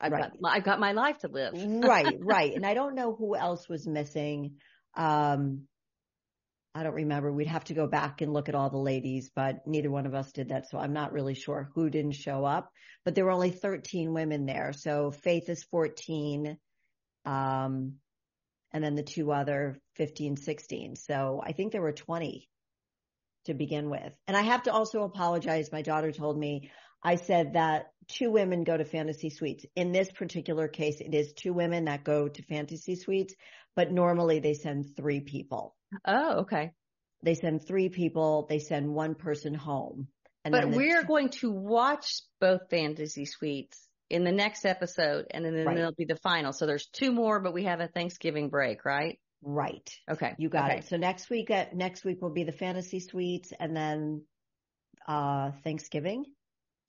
I've 0.00 0.12
right. 0.12 0.30
got 0.42 0.52
I've 0.52 0.64
got 0.64 0.80
my 0.80 0.92
life 0.92 1.18
to 1.18 1.28
live. 1.28 1.52
right, 1.54 2.16
right. 2.20 2.54
And 2.54 2.64
I 2.64 2.74
don't 2.74 2.94
know 2.94 3.14
who 3.14 3.36
else 3.36 3.68
was 3.68 3.86
missing. 3.86 4.56
Um, 4.96 5.62
I 6.74 6.84
don't 6.84 6.94
remember. 6.94 7.32
We'd 7.32 7.48
have 7.48 7.64
to 7.64 7.74
go 7.74 7.86
back 7.86 8.20
and 8.20 8.32
look 8.32 8.48
at 8.48 8.54
all 8.54 8.70
the 8.70 8.78
ladies, 8.78 9.30
but 9.34 9.66
neither 9.66 9.90
one 9.90 10.06
of 10.06 10.14
us 10.14 10.30
did 10.32 10.50
that. 10.50 10.70
So 10.70 10.78
I'm 10.78 10.92
not 10.92 11.12
really 11.12 11.34
sure 11.34 11.70
who 11.74 11.90
didn't 11.90 12.12
show 12.12 12.44
up, 12.44 12.70
but 13.04 13.14
there 13.14 13.24
were 13.24 13.32
only 13.32 13.50
13 13.50 14.14
women 14.14 14.46
there. 14.46 14.72
So 14.72 15.10
Faith 15.10 15.48
is 15.48 15.64
14. 15.64 16.56
Um, 17.26 17.94
and 18.72 18.84
then 18.84 18.94
the 18.94 19.02
two 19.02 19.32
other 19.32 19.80
15, 19.96 20.36
16. 20.36 20.96
So 20.96 21.42
I 21.44 21.52
think 21.52 21.72
there 21.72 21.82
were 21.82 21.92
20 21.92 22.48
to 23.46 23.54
begin 23.54 23.90
with. 23.90 24.12
And 24.28 24.36
I 24.36 24.42
have 24.42 24.64
to 24.64 24.72
also 24.72 25.02
apologize. 25.02 25.72
My 25.72 25.82
daughter 25.82 26.12
told 26.12 26.38
me 26.38 26.70
I 27.02 27.16
said 27.16 27.54
that 27.54 27.92
two 28.08 28.30
women 28.30 28.64
go 28.64 28.76
to 28.76 28.84
fantasy 28.84 29.30
suites. 29.30 29.64
In 29.76 29.92
this 29.92 30.10
particular 30.10 30.68
case, 30.68 31.00
it 31.00 31.14
is 31.14 31.32
two 31.32 31.52
women 31.52 31.86
that 31.86 32.04
go 32.04 32.28
to 32.28 32.42
fantasy 32.42 32.96
suites, 32.96 33.34
but 33.76 33.90
normally 33.90 34.40
they 34.40 34.54
send 34.54 34.96
three 34.96 35.20
people. 35.20 35.76
Oh, 36.04 36.40
okay. 36.40 36.72
They 37.22 37.34
send 37.34 37.66
three 37.66 37.88
people. 37.88 38.46
They 38.48 38.58
send 38.58 38.92
one 38.92 39.14
person 39.14 39.54
home. 39.54 40.08
but 40.44 40.70
we're 40.70 41.04
going 41.04 41.30
to 41.40 41.50
watch 41.50 42.22
both 42.40 42.70
fantasy 42.70 43.26
suites 43.26 43.86
in 44.08 44.24
the 44.24 44.32
next 44.32 44.64
episode 44.64 45.26
and 45.30 45.44
then, 45.44 45.64
right. 45.64 45.78
it'll 45.78 45.92
be 45.92 46.06
the 46.06 46.16
final. 46.16 46.52
So 46.52 46.66
there's 46.66 46.86
two 46.86 47.12
more, 47.12 47.40
but 47.40 47.54
we 47.54 47.64
have 47.64 47.80
a 47.80 47.88
Thanksgiving 47.88 48.48
break, 48.48 48.84
right? 48.84 49.18
Right. 49.42 49.88
Okay. 50.10 50.34
You 50.38 50.48
got 50.48 50.70
okay. 50.70 50.78
it. 50.78 50.88
So 50.88 50.96
next 50.96 51.30
week 51.30 51.50
at 51.50 51.74
next 51.74 52.04
week 52.04 52.20
will 52.20 52.32
be 52.32 52.44
the 52.44 52.52
fantasy 52.52 53.00
suites 53.00 53.52
and 53.58 53.74
then 53.74 54.22
uh 55.08 55.52
Thanksgiving. 55.64 56.26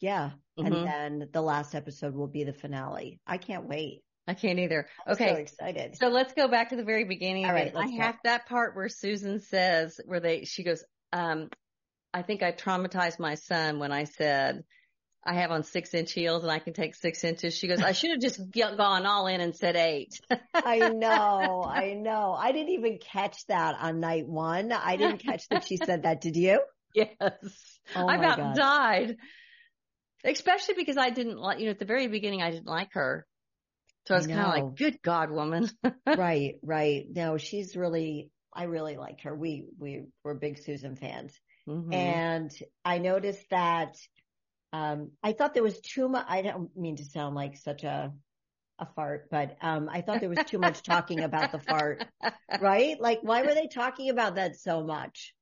Yeah. 0.01 0.31
Mm-hmm. 0.59 0.73
And 0.73 0.87
then 0.87 1.29
the 1.31 1.41
last 1.41 1.75
episode 1.75 2.13
will 2.13 2.27
be 2.27 2.43
the 2.43 2.53
finale. 2.53 3.19
I 3.25 3.37
can't 3.37 3.67
wait. 3.67 4.01
I 4.27 4.33
can't 4.33 4.59
either. 4.59 4.87
Okay. 5.07 5.29
I'm 5.29 5.35
so 5.35 5.41
excited. 5.41 5.97
So 5.97 6.07
let's 6.07 6.33
go 6.33 6.47
back 6.47 6.69
to 6.69 6.75
the 6.75 6.83
very 6.83 7.05
beginning. 7.05 7.45
All 7.45 7.53
right. 7.53 7.73
I 7.75 7.85
go. 7.87 7.97
have 7.97 8.17
that 8.23 8.47
part 8.47 8.75
where 8.75 8.89
Susan 8.89 9.39
says, 9.39 9.99
where 10.05 10.19
they, 10.19 10.43
she 10.45 10.63
goes, 10.63 10.83
um, 11.13 11.49
I 12.13 12.21
think 12.23 12.43
I 12.43 12.51
traumatized 12.51 13.19
my 13.19 13.35
son 13.35 13.79
when 13.79 13.91
I 13.91 14.03
said, 14.03 14.63
I 15.23 15.35
have 15.35 15.51
on 15.51 15.63
six 15.63 15.93
inch 15.93 16.13
heels 16.13 16.43
and 16.43 16.51
I 16.51 16.59
can 16.59 16.73
take 16.73 16.95
six 16.95 17.23
inches. 17.23 17.55
She 17.55 17.67
goes, 17.67 17.81
I 17.81 17.91
should 17.91 18.11
have 18.11 18.19
just 18.19 18.39
gone 18.51 19.05
all 19.05 19.27
in 19.27 19.39
and 19.39 19.55
said 19.55 19.75
eight. 19.75 20.19
I 20.53 20.89
know. 20.89 21.63
I 21.67 21.93
know. 21.93 22.35
I 22.37 22.51
didn't 22.51 22.69
even 22.69 22.97
catch 22.97 23.45
that 23.47 23.75
on 23.79 23.99
night 23.99 24.27
one. 24.27 24.71
I 24.71 24.95
didn't 24.95 25.19
catch 25.19 25.47
that 25.49 25.65
she 25.65 25.77
said 25.77 26.03
that. 26.03 26.21
Did 26.21 26.35
you? 26.35 26.61
Yes. 26.93 27.79
Oh 27.95 28.05
I 28.05 28.17
about 28.17 28.37
God. 28.37 28.55
died. 28.57 29.15
Especially 30.23 30.75
because 30.75 30.97
I 30.97 31.09
didn't 31.09 31.37
like, 31.37 31.59
you 31.59 31.65
know, 31.65 31.71
at 31.71 31.79
the 31.79 31.85
very 31.85 32.07
beginning, 32.07 32.41
I 32.41 32.51
didn't 32.51 32.67
like 32.67 32.93
her. 32.93 33.25
So 34.07 34.15
I 34.15 34.17
was 34.17 34.27
kind 34.27 34.39
of 34.39 34.47
like, 34.47 34.75
good 34.75 35.01
God, 35.01 35.31
woman. 35.31 35.69
right, 36.05 36.55
right. 36.63 37.05
No, 37.09 37.37
she's 37.37 37.75
really, 37.75 38.31
I 38.53 38.63
really 38.63 38.97
liked 38.97 39.21
her. 39.21 39.35
We, 39.35 39.65
we 39.79 40.03
were 40.23 40.33
big 40.33 40.57
Susan 40.59 40.95
fans. 40.95 41.33
Mm-hmm. 41.67 41.93
And 41.93 42.51
I 42.83 42.97
noticed 42.97 43.45
that, 43.51 43.95
um, 44.73 45.11
I 45.21 45.33
thought 45.33 45.53
there 45.53 45.63
was 45.63 45.79
too 45.79 46.09
much, 46.09 46.25
I 46.27 46.41
don't 46.41 46.75
mean 46.75 46.95
to 46.95 47.05
sound 47.05 47.35
like 47.35 47.57
such 47.57 47.83
a, 47.83 48.11
a 48.79 48.87
fart, 48.95 49.27
but, 49.29 49.57
um, 49.61 49.87
I 49.91 50.01
thought 50.01 50.19
there 50.19 50.29
was 50.29 50.45
too 50.47 50.57
much 50.57 50.81
talking 50.81 51.19
about 51.19 51.51
the 51.51 51.59
fart, 51.59 52.05
right? 52.59 52.99
Like, 52.99 53.19
why 53.21 53.43
were 53.43 53.53
they 53.53 53.67
talking 53.67 54.09
about 54.09 54.35
that 54.35 54.55
so 54.55 54.83
much? 54.83 55.33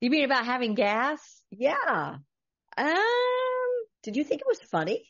You 0.00 0.10
mean 0.10 0.24
about 0.24 0.46
having 0.46 0.74
gas? 0.74 1.20
Yeah. 1.50 2.16
Um, 2.76 3.37
did 4.02 4.16
you 4.16 4.24
think 4.24 4.40
it 4.40 4.46
was 4.46 4.60
funny? 4.60 5.04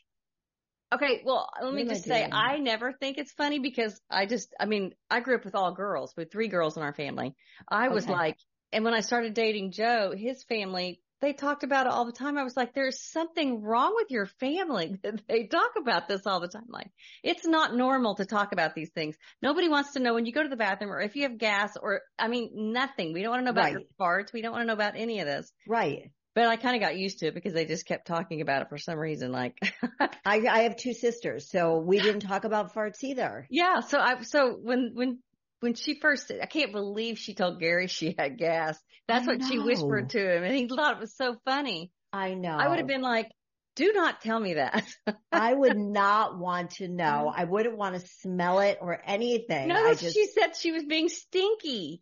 Okay, 0.91 1.21
well, 1.23 1.49
let 1.61 1.73
me 1.73 1.85
just 1.85 2.05
say, 2.05 2.27
I 2.31 2.57
never 2.57 2.93
think 2.93 3.19
it's 3.19 3.31
funny 3.31 3.59
because 3.59 3.99
I 4.09 4.25
just, 4.25 4.53
I 4.59 4.65
mean, 4.65 4.95
I 5.09 5.19
grew 5.19 5.35
up 5.35 5.45
with 5.45 5.53
all 5.53 5.71
girls, 5.71 6.15
with 6.17 6.31
three 6.31 6.47
girls 6.47 6.77
in 6.77 6.83
our 6.83 6.93
family. 6.93 7.35
I 7.67 7.89
was 7.89 8.05
okay. 8.05 8.13
like, 8.13 8.37
and 8.71 8.83
when 8.83 8.95
I 8.95 9.01
started 9.01 9.35
dating 9.35 9.71
Joe, 9.71 10.13
his 10.17 10.43
family, 10.43 10.99
they 11.21 11.33
talked 11.33 11.63
about 11.63 11.85
it 11.85 11.91
all 11.91 12.05
the 12.05 12.11
time. 12.11 12.39
I 12.39 12.43
was 12.43 12.57
like, 12.57 12.73
there's 12.73 12.99
something 12.99 13.61
wrong 13.61 13.93
with 13.95 14.09
your 14.09 14.25
family 14.25 14.97
that 15.03 15.21
they 15.27 15.45
talk 15.45 15.71
about 15.77 16.07
this 16.07 16.25
all 16.25 16.39
the 16.39 16.47
time. 16.47 16.67
Like, 16.69 16.89
it's 17.23 17.45
not 17.45 17.75
normal 17.75 18.15
to 18.15 18.25
talk 18.25 18.51
about 18.51 18.73
these 18.73 18.89
things. 18.89 19.15
Nobody 19.43 19.69
wants 19.69 19.93
to 19.93 19.99
know 19.99 20.15
when 20.15 20.25
you 20.25 20.31
go 20.31 20.41
to 20.41 20.49
the 20.49 20.55
bathroom 20.55 20.91
or 20.91 21.01
if 21.01 21.15
you 21.15 21.23
have 21.23 21.37
gas 21.37 21.77
or, 21.79 22.01
I 22.17 22.29
mean, 22.29 22.73
nothing. 22.73 23.13
We 23.13 23.21
don't 23.21 23.31
want 23.31 23.41
to 23.41 23.45
know 23.45 23.51
about 23.51 23.63
right. 23.65 23.73
your 23.73 23.81
farts. 23.99 24.33
We 24.33 24.41
don't 24.41 24.53
want 24.53 24.63
to 24.63 24.67
know 24.67 24.73
about 24.73 24.95
any 24.95 25.19
of 25.19 25.27
this. 25.27 25.51
Right. 25.67 26.11
But 26.35 26.47
I 26.47 26.57
kind 26.57 26.75
of 26.75 26.81
got 26.81 26.97
used 26.97 27.19
to 27.19 27.27
it 27.27 27.33
because 27.33 27.53
they 27.53 27.65
just 27.65 27.85
kept 27.85 28.07
talking 28.07 28.41
about 28.41 28.61
it 28.61 28.69
for 28.69 28.77
some 28.77 28.97
reason. 28.97 29.31
Like, 29.31 29.57
I, 29.99 30.47
I 30.47 30.59
have 30.61 30.77
two 30.77 30.93
sisters, 30.93 31.49
so 31.49 31.79
we 31.79 31.99
didn't 31.99 32.21
talk 32.21 32.43
about 32.43 32.73
farts 32.73 33.03
either. 33.03 33.47
Yeah. 33.49 33.79
So 33.81 33.99
I, 33.99 34.21
so 34.21 34.57
when, 34.61 34.91
when, 34.93 35.19
when 35.59 35.73
she 35.73 35.99
first, 35.99 36.31
I 36.31 36.45
can't 36.45 36.71
believe 36.71 37.17
she 37.17 37.33
told 37.33 37.59
Gary 37.59 37.87
she 37.87 38.15
had 38.17 38.37
gas. 38.37 38.79
That's 39.07 39.27
I 39.27 39.31
what 39.31 39.39
know. 39.39 39.47
she 39.47 39.59
whispered 39.59 40.11
to 40.11 40.35
him 40.35 40.43
and 40.43 40.55
he 40.55 40.67
thought 40.67 40.97
it 40.97 40.99
was 40.99 41.15
so 41.15 41.35
funny. 41.45 41.91
I 42.13 42.35
know. 42.35 42.55
I 42.55 42.67
would 42.67 42.77
have 42.77 42.87
been 42.87 43.01
like, 43.01 43.29
do 43.75 43.93
not 43.93 44.21
tell 44.21 44.39
me 44.39 44.55
that. 44.55 44.85
I 45.31 45.53
would 45.53 45.77
not 45.77 46.37
want 46.37 46.71
to 46.71 46.87
know. 46.89 47.31
I 47.33 47.45
wouldn't 47.45 47.77
want 47.77 47.95
to 47.95 48.05
smell 48.19 48.59
it 48.59 48.77
or 48.81 48.99
anything. 49.05 49.69
No, 49.69 49.75
I 49.75 49.95
just... 49.95 50.13
she 50.13 50.27
said 50.27 50.55
she 50.55 50.71
was 50.71 50.83
being 50.83 51.09
stinky. 51.09 52.01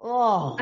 Oh. 0.00 0.58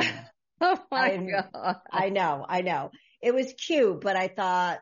Oh 0.61 0.79
my 0.91 1.13
I, 1.13 1.17
God. 1.53 1.77
I 1.93 2.09
know, 2.09 2.47
I 2.49 2.63
know. 2.63 2.91
It 3.21 3.35
was 3.35 3.53
cute, 3.55 4.01
but 4.01 4.17
I 4.17 4.29
thought, 4.29 4.79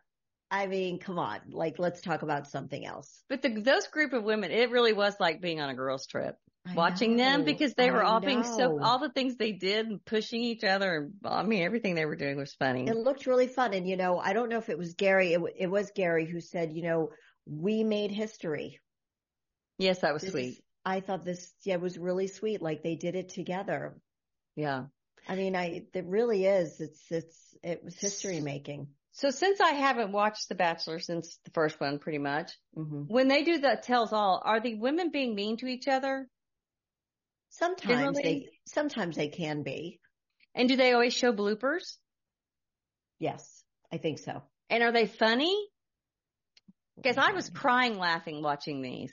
I 0.50 0.68
mean, 0.68 1.00
come 1.00 1.18
on, 1.18 1.40
like 1.50 1.78
let's 1.78 2.00
talk 2.00 2.22
about 2.22 2.46
something 2.46 2.86
else. 2.86 3.22
But 3.28 3.42
the, 3.42 3.48
those 3.60 3.88
group 3.88 4.12
of 4.12 4.22
women, 4.22 4.52
it 4.52 4.70
really 4.70 4.92
was 4.92 5.16
like 5.18 5.40
being 5.40 5.60
on 5.60 5.70
a 5.70 5.74
girls 5.74 6.06
trip. 6.06 6.36
I 6.66 6.74
watching 6.74 7.16
know, 7.16 7.24
them 7.24 7.44
because 7.44 7.74
they 7.74 7.90
were 7.90 8.02
I 8.02 8.08
all 8.08 8.20
know. 8.20 8.26
being 8.26 8.44
so 8.44 8.80
all 8.82 8.98
the 8.98 9.10
things 9.10 9.36
they 9.36 9.52
did 9.52 9.86
and 9.86 10.04
pushing 10.04 10.40
each 10.40 10.64
other 10.64 10.94
and 10.94 11.12
I 11.24 11.42
mean 11.42 11.62
everything 11.62 11.94
they 11.94 12.06
were 12.06 12.16
doing 12.16 12.36
was 12.38 12.54
funny. 12.54 12.86
It 12.86 12.96
looked 12.96 13.26
really 13.26 13.48
fun 13.48 13.74
and 13.74 13.86
you 13.86 13.96
know 13.96 14.18
I 14.18 14.32
don't 14.32 14.48
know 14.48 14.58
if 14.58 14.70
it 14.70 14.78
was 14.78 14.94
Gary 14.94 15.34
it, 15.34 15.42
it 15.58 15.66
was 15.66 15.90
Gary 15.94 16.24
who 16.24 16.40
said 16.40 16.72
you 16.72 16.82
know 16.82 17.10
we 17.46 17.84
made 17.84 18.10
history. 18.10 18.80
Yes, 19.78 20.00
that 20.00 20.14
was 20.14 20.22
this 20.22 20.30
sweet. 20.30 20.62
I 20.86 21.00
thought 21.00 21.24
this 21.24 21.52
yeah 21.64 21.76
was 21.76 21.98
really 21.98 22.28
sweet 22.28 22.62
like 22.62 22.82
they 22.82 22.96
did 22.96 23.14
it 23.14 23.28
together. 23.28 23.96
Yeah. 24.56 24.84
I 25.28 25.36
mean, 25.36 25.56
I, 25.56 25.84
it 25.92 26.04
really 26.06 26.44
is. 26.44 26.80
It's, 26.80 27.00
it's, 27.10 27.56
it 27.62 27.82
was 27.84 27.98
history 27.98 28.40
making. 28.40 28.88
So 29.12 29.30
since 29.30 29.60
I 29.60 29.70
haven't 29.70 30.12
watched 30.12 30.48
The 30.48 30.54
Bachelor 30.54 30.98
since 30.98 31.38
the 31.44 31.50
first 31.52 31.80
one, 31.80 31.98
pretty 31.98 32.18
much, 32.18 32.52
mm-hmm. 32.76 33.02
when 33.06 33.28
they 33.28 33.44
do 33.44 33.58
the 33.58 33.78
tells 33.80 34.12
all, 34.12 34.42
are 34.44 34.60
the 34.60 34.74
women 34.74 35.10
being 35.10 35.34
mean 35.34 35.56
to 35.58 35.66
each 35.66 35.86
other? 35.88 36.28
Sometimes 37.50 37.88
Generally? 37.88 38.22
they, 38.22 38.48
sometimes 38.66 39.16
they 39.16 39.28
can 39.28 39.62
be. 39.62 40.00
And 40.54 40.68
do 40.68 40.76
they 40.76 40.92
always 40.92 41.14
show 41.14 41.32
bloopers? 41.32 41.96
Yes, 43.20 43.62
I 43.92 43.98
think 43.98 44.18
so. 44.18 44.42
And 44.68 44.82
are 44.82 44.92
they 44.92 45.06
funny? 45.06 45.56
Because 46.96 47.16
I 47.16 47.32
was 47.32 47.48
crying 47.48 47.98
laughing 47.98 48.42
watching 48.42 48.82
these. 48.82 49.12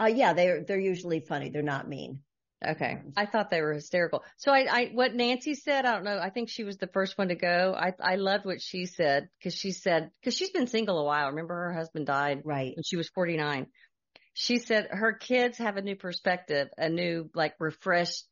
Uh, 0.00 0.06
yeah, 0.06 0.32
they're, 0.32 0.64
they're 0.64 0.78
usually 0.78 1.20
funny. 1.20 1.50
They're 1.50 1.62
not 1.62 1.88
mean. 1.88 2.20
Okay. 2.66 2.98
I 3.16 3.24
thought 3.24 3.48
they 3.50 3.62
were 3.62 3.72
hysterical. 3.72 4.22
So 4.36 4.52
I, 4.52 4.66
I, 4.70 4.90
what 4.92 5.14
Nancy 5.14 5.54
said, 5.54 5.86
I 5.86 5.92
don't 5.92 6.04
know. 6.04 6.18
I 6.18 6.28
think 6.28 6.50
she 6.50 6.62
was 6.64 6.76
the 6.76 6.88
first 6.88 7.16
one 7.16 7.28
to 7.28 7.34
go. 7.34 7.74
I, 7.76 7.94
I 7.98 8.16
loved 8.16 8.44
what 8.44 8.60
she 8.60 8.84
said 8.84 9.28
because 9.38 9.54
she 9.54 9.72
said, 9.72 10.10
because 10.20 10.36
she's 10.36 10.50
been 10.50 10.66
single 10.66 10.98
a 10.98 11.04
while. 11.04 11.28
Remember 11.28 11.54
her 11.54 11.72
husband 11.72 12.06
died 12.06 12.42
right 12.44 12.74
when 12.76 12.82
she 12.84 12.96
was 12.96 13.08
49. 13.08 13.66
She 14.34 14.58
said 14.58 14.88
her 14.90 15.14
kids 15.14 15.58
have 15.58 15.76
a 15.78 15.82
new 15.82 15.96
perspective, 15.96 16.68
a 16.76 16.90
new, 16.90 17.30
like 17.34 17.54
refreshed 17.58 18.26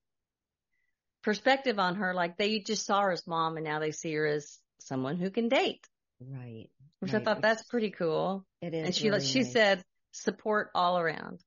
perspective 1.23 1.79
on 1.79 1.97
her. 1.97 2.13
Like 2.13 2.37
they 2.37 2.59
just 2.59 2.85
saw 2.85 3.01
her 3.01 3.13
as 3.13 3.27
mom 3.27 3.57
and 3.57 3.65
now 3.65 3.79
they 3.79 3.93
see 3.93 4.13
her 4.15 4.27
as 4.27 4.59
someone 4.81 5.17
who 5.17 5.31
can 5.31 5.49
date. 5.49 5.87
Right. 6.21 6.69
Which 7.01 7.13
right. 7.13 7.23
I 7.23 7.25
thought 7.25 7.41
that's 7.41 7.63
pretty 7.65 7.91
cool. 7.91 8.45
It 8.61 8.75
is. 8.75 8.85
And 8.85 8.95
she, 8.95 9.09
really 9.09 9.25
she 9.25 9.41
nice. 9.41 9.53
said 9.53 9.83
support 10.13 10.71
all 10.75 10.99
around 10.99 11.41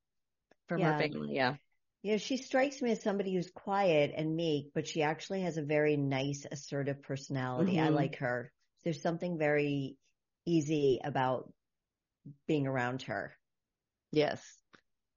from 0.68 0.80
Yeah. 0.80 0.94
her 0.94 1.00
family. 1.00 1.36
Yeah. 1.36 1.56
You 2.04 2.12
know, 2.14 2.18
she 2.18 2.38
strikes 2.38 2.82
me 2.82 2.92
as 2.92 3.02
somebody 3.04 3.34
who's 3.36 3.52
quiet 3.52 4.12
and 4.16 4.36
meek, 4.36 4.72
but 4.74 4.88
she 4.88 5.04
actually 5.04 5.42
has 5.42 5.58
a 5.58 5.64
very 5.64 5.98
nice, 5.98 6.46
assertive 6.52 7.04
personality. 7.04 7.80
I 7.80 7.90
Mhm. 7.90 7.96
like 7.96 8.16
her. 8.18 8.52
There's 8.84 9.02
something 9.02 9.38
very 9.38 9.98
easy 10.46 11.00
about 11.04 11.54
being 12.48 12.68
around 12.68 13.04
her. 13.04 13.38
Yes. 14.12 14.44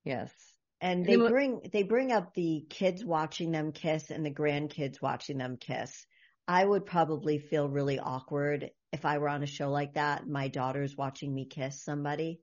Yes. 0.04 0.32
And 0.80 1.06
they 1.06 1.16
bring 1.16 1.60
they 1.72 1.82
bring 1.82 2.12
up 2.12 2.34
the 2.34 2.66
kids 2.68 3.02
watching 3.04 3.50
them 3.50 3.72
kiss 3.72 4.10
and 4.10 4.24
the 4.24 4.30
grandkids 4.30 5.00
watching 5.00 5.38
them 5.38 5.56
kiss. 5.56 6.06
I 6.46 6.62
would 6.64 6.84
probably 6.84 7.38
feel 7.38 7.68
really 7.68 7.98
awkward 7.98 8.70
if 8.92 9.06
I 9.06 9.16
were 9.18 9.30
on 9.30 9.42
a 9.42 9.46
show 9.46 9.70
like 9.70 9.94
that. 9.94 10.26
My 10.26 10.48
daughter's 10.48 10.94
watching 10.96 11.32
me 11.34 11.46
kiss 11.46 11.82
somebody. 11.82 12.42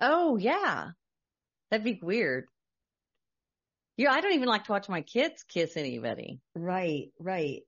Oh 0.00 0.36
yeah. 0.38 0.92
That'd 1.70 1.84
be 1.84 1.98
weird. 2.02 2.46
Yeah, 3.96 4.12
I 4.12 4.20
don't 4.20 4.34
even 4.34 4.48
like 4.48 4.64
to 4.64 4.72
watch 4.72 4.88
my 4.88 5.00
kids 5.02 5.42
kiss 5.44 5.76
anybody. 5.76 6.40
Right, 6.54 7.08
right. 7.18 7.62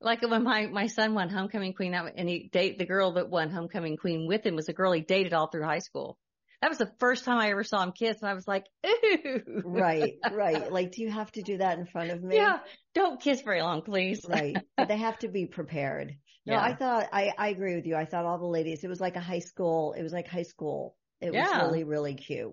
Like 0.00 0.20
when 0.22 0.42
my, 0.42 0.66
my 0.66 0.86
son 0.88 1.14
won 1.14 1.30
homecoming 1.30 1.72
queen 1.72 1.94
and 1.94 2.28
he 2.28 2.50
date 2.52 2.78
the 2.78 2.84
girl 2.84 3.12
that 3.12 3.30
won 3.30 3.50
homecoming 3.50 3.96
queen 3.96 4.26
with 4.26 4.44
him 4.44 4.54
was 4.56 4.68
a 4.68 4.74
girl 4.74 4.92
he 4.92 5.00
dated 5.00 5.32
all 5.32 5.46
through 5.46 5.64
high 5.64 5.78
school. 5.78 6.18
That 6.60 6.68
was 6.68 6.78
the 6.78 6.92
first 6.98 7.24
time 7.24 7.38
I 7.38 7.50
ever 7.50 7.64
saw 7.64 7.82
him 7.82 7.92
kiss 7.92 8.20
and 8.20 8.28
I 8.28 8.34
was 8.34 8.46
like, 8.46 8.66
ooh. 8.86 9.62
Right, 9.64 10.14
right. 10.30 10.70
Like, 10.72 10.92
do 10.92 11.02
you 11.02 11.10
have 11.10 11.30
to 11.32 11.42
do 11.42 11.58
that 11.58 11.78
in 11.78 11.86
front 11.86 12.10
of 12.10 12.22
me? 12.22 12.36
Yeah. 12.36 12.58
Don't 12.94 13.20
kiss 13.20 13.40
very 13.42 13.62
long, 13.62 13.82
please. 13.82 14.24
right. 14.28 14.56
But 14.76 14.88
they 14.88 14.98
have 14.98 15.18
to 15.20 15.28
be 15.28 15.46
prepared. 15.46 16.16
No, 16.46 16.54
Yeah. 16.54 16.62
I 16.62 16.74
thought 16.74 17.08
I, 17.12 17.32
I 17.38 17.48
agree 17.48 17.74
with 17.74 17.86
you. 17.86 17.96
I 17.96 18.04
thought 18.04 18.26
all 18.26 18.38
the 18.38 18.44
ladies, 18.46 18.84
it 18.84 18.88
was 18.88 19.00
like 19.00 19.16
a 19.16 19.20
high 19.20 19.38
school, 19.38 19.94
it 19.96 20.02
was 20.02 20.12
like 20.12 20.28
high 20.28 20.42
school. 20.42 20.96
It 21.22 21.32
was 21.32 21.62
really, 21.62 21.84
really 21.84 22.14
cute. 22.14 22.52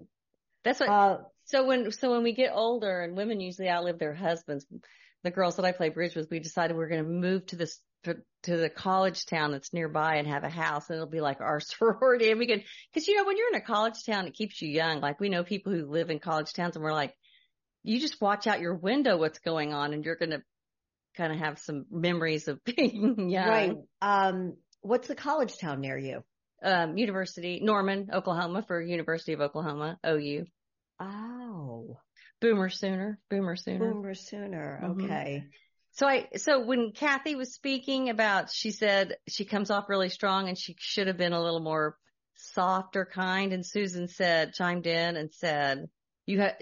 That's 0.64 0.80
what, 0.80 0.90
Uh, 0.90 1.18
So 1.52 1.66
when 1.66 1.92
so 1.92 2.12
when 2.12 2.24
we 2.24 2.34
get 2.34 2.54
older 2.54 3.02
and 3.02 3.18
women 3.18 3.42
usually 3.42 3.70
outlive 3.70 4.00
their 4.00 4.14
husbands, 4.14 4.66
the 5.24 5.32
girls 5.32 5.58
that 5.58 5.66
I 5.66 5.74
play 5.74 5.90
bridge 5.90 6.16
with, 6.16 6.32
we 6.32 6.40
decided 6.40 6.78
we're 6.78 6.88
going 6.88 7.04
to 7.04 7.10
move 7.10 7.46
to 7.48 7.58
this 7.58 7.80
to, 8.06 8.16
to 8.44 8.58
the 8.58 8.70
college 8.70 9.26
town 9.26 9.52
that's 9.52 9.74
nearby 9.74 10.16
and 10.16 10.28
have 10.28 10.44
a 10.44 10.50
house, 10.50 10.90
and 10.90 10.96
it'll 10.96 11.10
be 11.10 11.22
like 11.22 11.42
our 11.42 11.60
sorority. 11.60 12.32
And 12.32 12.40
we 12.40 12.48
can 12.48 12.64
because 12.92 13.08
you 13.08 13.18
know 13.18 13.26
when 13.26 13.38
you're 13.38 13.50
in 13.50 13.56
a 13.56 13.66
college 13.66 14.04
town, 14.06 14.28
it 14.28 14.34
keeps 14.34 14.62
you 14.62 14.70
young. 14.70 15.02
Like 15.02 15.20
we 15.20 15.30
know 15.30 15.44
people 15.44 15.74
who 15.74 15.86
live 15.86 16.10
in 16.10 16.20
college 16.20 16.54
towns, 16.54 16.76
and 16.76 16.84
we're 16.84 16.94
like, 16.94 17.14
you 17.84 18.00
just 18.00 18.22
watch 18.22 18.48
out 18.48 18.62
your 18.62 18.76
window 18.76 19.18
what's 19.18 19.40
going 19.40 19.74
on, 19.74 19.94
and 19.94 20.06
you're 20.06 20.16
going 20.16 20.32
to 20.32 20.42
kind 21.18 21.34
of 21.34 21.40
have 21.40 21.60
some 21.60 21.86
memories 21.92 22.48
of 22.48 22.64
being 22.66 23.30
young. 23.30 23.48
right. 23.48 23.76
Um, 24.02 24.56
what's 24.82 25.10
the 25.10 25.16
college 25.16 25.58
town 25.58 25.82
near 25.82 25.98
you? 25.98 26.24
Um, 26.64 26.98
University 26.98 27.60
Norman, 27.62 28.10
Oklahoma 28.14 28.64
for 28.66 28.82
University 28.82 29.34
of 29.34 29.42
Oklahoma, 29.42 30.00
OU. 30.08 30.46
Oh, 31.02 31.98
Boomer 32.40 32.70
sooner, 32.70 33.20
boomer 33.30 33.56
sooner. 33.56 33.94
boomer 33.94 34.14
sooner. 34.16 34.80
Mhm. 34.84 35.04
Okay. 35.04 35.44
So 35.94 36.08
I, 36.08 36.30
so 36.38 36.64
when 36.66 36.92
Kathy 36.94 37.36
was 37.36 37.54
speaking 37.54 38.10
about, 38.10 38.50
she 38.50 38.72
said 38.72 39.18
she 39.28 39.46
comes 39.46 39.70
off 39.70 39.90
really 39.90 40.10
strong 40.10 40.48
and 40.48 40.58
she 40.58 40.76
should 40.80 41.08
have 41.08 41.18
been 41.18 41.34
a 41.34 41.42
little 41.42 41.60
more 41.60 41.98
soft 42.36 42.96
or 42.96 43.06
kind. 43.06 43.52
And 43.54 43.66
Susan 43.66 44.08
said, 44.08 44.54
chimed 44.54 44.88
in 44.88 45.18
and 45.18 45.32
said, 45.34 45.90
you 46.26 46.40
have, 46.40 46.56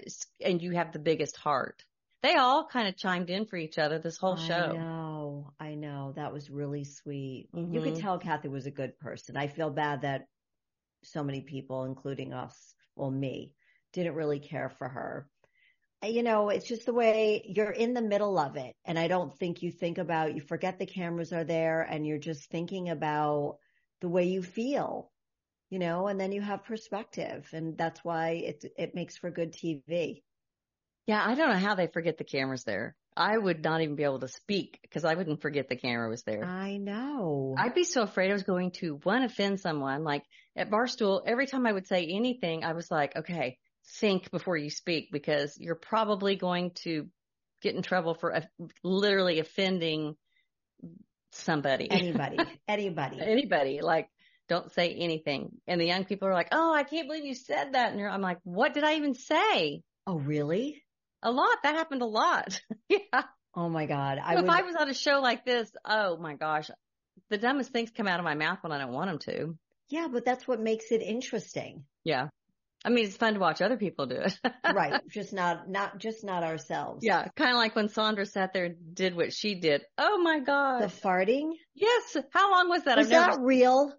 and 0.44 0.60
you 0.60 0.72
have 0.72 0.92
the 0.92 0.98
biggest 0.98 1.36
heart. 1.36 1.84
They 2.22 2.34
all 2.34 2.66
kind 2.66 2.88
of 2.88 2.96
chimed 2.96 3.30
in 3.30 3.46
for 3.46 3.56
each 3.56 3.78
other 3.78 3.98
this 3.98 4.18
whole 4.18 4.36
show. 4.36 4.52
I 4.52 4.76
know. 4.76 5.52
I 5.58 5.74
know. 5.74 6.12
That 6.16 6.32
was 6.32 6.50
really 6.50 6.84
sweet. 6.84 7.48
You 7.54 7.80
could 7.80 7.94
Mhm. 7.94 8.00
tell 8.00 8.18
Kathy 8.18 8.48
was 8.48 8.66
a 8.66 8.70
good 8.70 8.98
person. 8.98 9.36
I 9.36 9.46
feel 9.46 9.70
bad 9.70 10.02
that 10.02 10.26
so 11.04 11.22
many 11.22 11.40
people, 11.40 11.84
including 11.84 12.34
us, 12.34 12.74
well, 12.96 13.10
me, 13.10 13.54
didn't 13.92 14.14
really 14.14 14.40
care 14.40 14.70
for 14.78 14.88
her. 14.88 15.26
You 16.02 16.22
know, 16.22 16.48
it's 16.48 16.66
just 16.66 16.86
the 16.86 16.94
way 16.94 17.44
you're 17.46 17.70
in 17.70 17.92
the 17.92 18.00
middle 18.00 18.38
of 18.38 18.56
it. 18.56 18.74
And 18.86 18.98
I 18.98 19.06
don't 19.06 19.36
think 19.38 19.62
you 19.62 19.70
think 19.70 19.98
about, 19.98 20.34
you 20.34 20.40
forget 20.40 20.78
the 20.78 20.86
cameras 20.86 21.32
are 21.32 21.44
there 21.44 21.82
and 21.82 22.06
you're 22.06 22.18
just 22.18 22.48
thinking 22.50 22.88
about 22.88 23.58
the 24.00 24.08
way 24.08 24.24
you 24.24 24.42
feel, 24.42 25.10
you 25.68 25.78
know, 25.78 26.06
and 26.08 26.18
then 26.18 26.32
you 26.32 26.40
have 26.40 26.64
perspective. 26.64 27.46
And 27.52 27.76
that's 27.76 28.02
why 28.02 28.30
it, 28.30 28.64
it 28.78 28.94
makes 28.94 29.18
for 29.18 29.30
good 29.30 29.52
TV. 29.52 30.22
Yeah. 31.06 31.22
I 31.22 31.34
don't 31.34 31.50
know 31.50 31.58
how 31.58 31.74
they 31.74 31.86
forget 31.86 32.16
the 32.16 32.24
cameras 32.24 32.64
there. 32.64 32.96
I 33.14 33.36
would 33.36 33.62
not 33.62 33.82
even 33.82 33.96
be 33.96 34.04
able 34.04 34.20
to 34.20 34.28
speak 34.28 34.78
because 34.82 35.04
I 35.04 35.14
wouldn't 35.14 35.42
forget 35.42 35.68
the 35.68 35.76
camera 35.76 36.08
was 36.08 36.22
there. 36.22 36.44
I 36.44 36.78
know. 36.78 37.54
I'd 37.58 37.74
be 37.74 37.84
so 37.84 38.02
afraid 38.02 38.30
I 38.30 38.34
was 38.34 38.44
going 38.44 38.70
to 38.72 39.00
one 39.02 39.22
offend 39.22 39.60
someone. 39.60 40.04
Like 40.04 40.22
at 40.56 40.70
Barstool, 40.70 41.22
every 41.26 41.46
time 41.46 41.66
I 41.66 41.72
would 41.72 41.86
say 41.86 42.06
anything, 42.06 42.64
I 42.64 42.72
was 42.72 42.90
like, 42.90 43.16
okay, 43.16 43.58
think 43.98 44.30
before 44.30 44.56
you 44.56 44.70
speak 44.70 45.08
because 45.12 45.56
you're 45.58 45.74
probably 45.74 46.36
going 46.36 46.72
to 46.82 47.08
get 47.62 47.74
in 47.74 47.82
trouble 47.82 48.14
for 48.14 48.34
uh, 48.34 48.40
literally 48.82 49.38
offending 49.38 50.16
somebody, 51.32 51.90
anybody, 51.90 52.38
anybody. 52.68 53.20
anybody. 53.20 53.80
Like, 53.80 54.08
don't 54.48 54.72
say 54.72 54.94
anything. 54.94 55.50
And 55.66 55.80
the 55.80 55.86
young 55.86 56.04
people 56.04 56.28
are 56.28 56.34
like, 56.34 56.48
oh, 56.52 56.74
I 56.74 56.82
can't 56.82 57.06
believe 57.06 57.24
you 57.24 57.34
said 57.34 57.74
that. 57.74 57.92
And 57.92 58.00
you're, 58.00 58.10
I'm 58.10 58.22
like, 58.22 58.38
what 58.42 58.74
did 58.74 58.84
I 58.84 58.94
even 58.94 59.14
say? 59.14 59.82
Oh, 60.06 60.18
really? 60.18 60.82
A 61.22 61.30
lot. 61.30 61.58
That 61.62 61.74
happened 61.74 62.02
a 62.02 62.06
lot. 62.06 62.60
yeah. 62.88 63.22
Oh 63.54 63.68
my 63.68 63.86
God. 63.86 64.18
I 64.18 64.34
So 64.34 64.44
if 64.44 64.50
I 64.50 64.62
was 64.62 64.76
on 64.76 64.88
a 64.88 64.94
show 64.94 65.20
like 65.20 65.44
this, 65.44 65.70
oh 65.84 66.16
my 66.16 66.34
gosh, 66.34 66.70
the 67.28 67.38
dumbest 67.38 67.70
things 67.70 67.90
come 67.90 68.08
out 68.08 68.18
of 68.18 68.24
my 68.24 68.34
mouth 68.34 68.58
when 68.62 68.72
I 68.72 68.78
don't 68.78 68.92
want 68.92 69.10
them 69.10 69.18
to. 69.34 69.56
yeah, 69.88 70.08
but 70.10 70.24
that's 70.24 70.46
what 70.46 70.60
makes 70.60 70.90
it 70.90 71.02
interesting. 71.02 71.84
Yeah. 72.04 72.28
I 72.84 72.88
mean, 72.88 73.04
it's 73.04 73.16
fun 73.16 73.34
to 73.34 73.40
watch 73.40 73.60
other 73.60 73.76
people 73.76 74.06
do 74.06 74.16
it. 74.16 74.38
right. 74.74 75.02
Just 75.08 75.32
not, 75.32 75.68
not, 75.68 75.98
just 75.98 76.24
not 76.24 76.42
ourselves. 76.42 77.04
Yeah. 77.04 77.28
Kind 77.36 77.50
of 77.50 77.56
like 77.56 77.76
when 77.76 77.88
Sandra 77.88 78.24
sat 78.24 78.52
there 78.52 78.64
and 78.66 78.94
did 78.94 79.14
what 79.14 79.32
she 79.32 79.54
did. 79.54 79.82
Oh 79.98 80.18
my 80.22 80.40
God. 80.40 80.82
The 80.82 80.86
farting? 80.86 81.50
yes. 81.74 82.16
How 82.32 82.50
long 82.50 82.68
was 82.68 82.84
that? 82.84 82.96
Was 82.96 83.08
never, 83.08 83.32
that 83.32 83.40
real? 83.40 83.92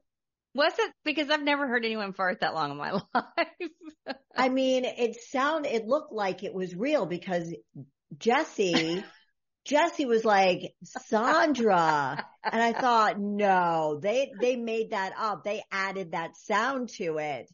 was 0.54 0.74
it? 0.78 0.92
Because 1.04 1.30
I've 1.30 1.44
never 1.44 1.68
heard 1.68 1.86
anyone 1.86 2.14
fart 2.14 2.42
that 2.42 2.54
long 2.54 2.72
in 2.72 2.78
my 2.78 2.92
life. 3.16 4.16
I 4.36 4.50
mean, 4.50 4.86
it 4.86 5.16
sound, 5.16 5.66
it 5.66 5.88
looked 5.88 6.12
like 6.12 6.44
it 6.44 6.54
was 6.54 6.76
real 6.76 7.06
because 7.06 7.54
Jesse, 8.18 9.04
Jesse 9.66 10.06
was 10.06 10.26
like, 10.26 10.74
Sandra. 10.84 12.26
And 12.44 12.62
I 12.62 12.74
thought, 12.74 13.20
no, 13.20 14.00
they, 14.02 14.32
they 14.40 14.56
made 14.56 14.92
that 14.92 15.14
up. 15.18 15.44
They 15.44 15.64
added 15.72 16.14
that 16.14 16.36
sound 16.36 16.90
to 16.98 17.18
it, 17.20 17.50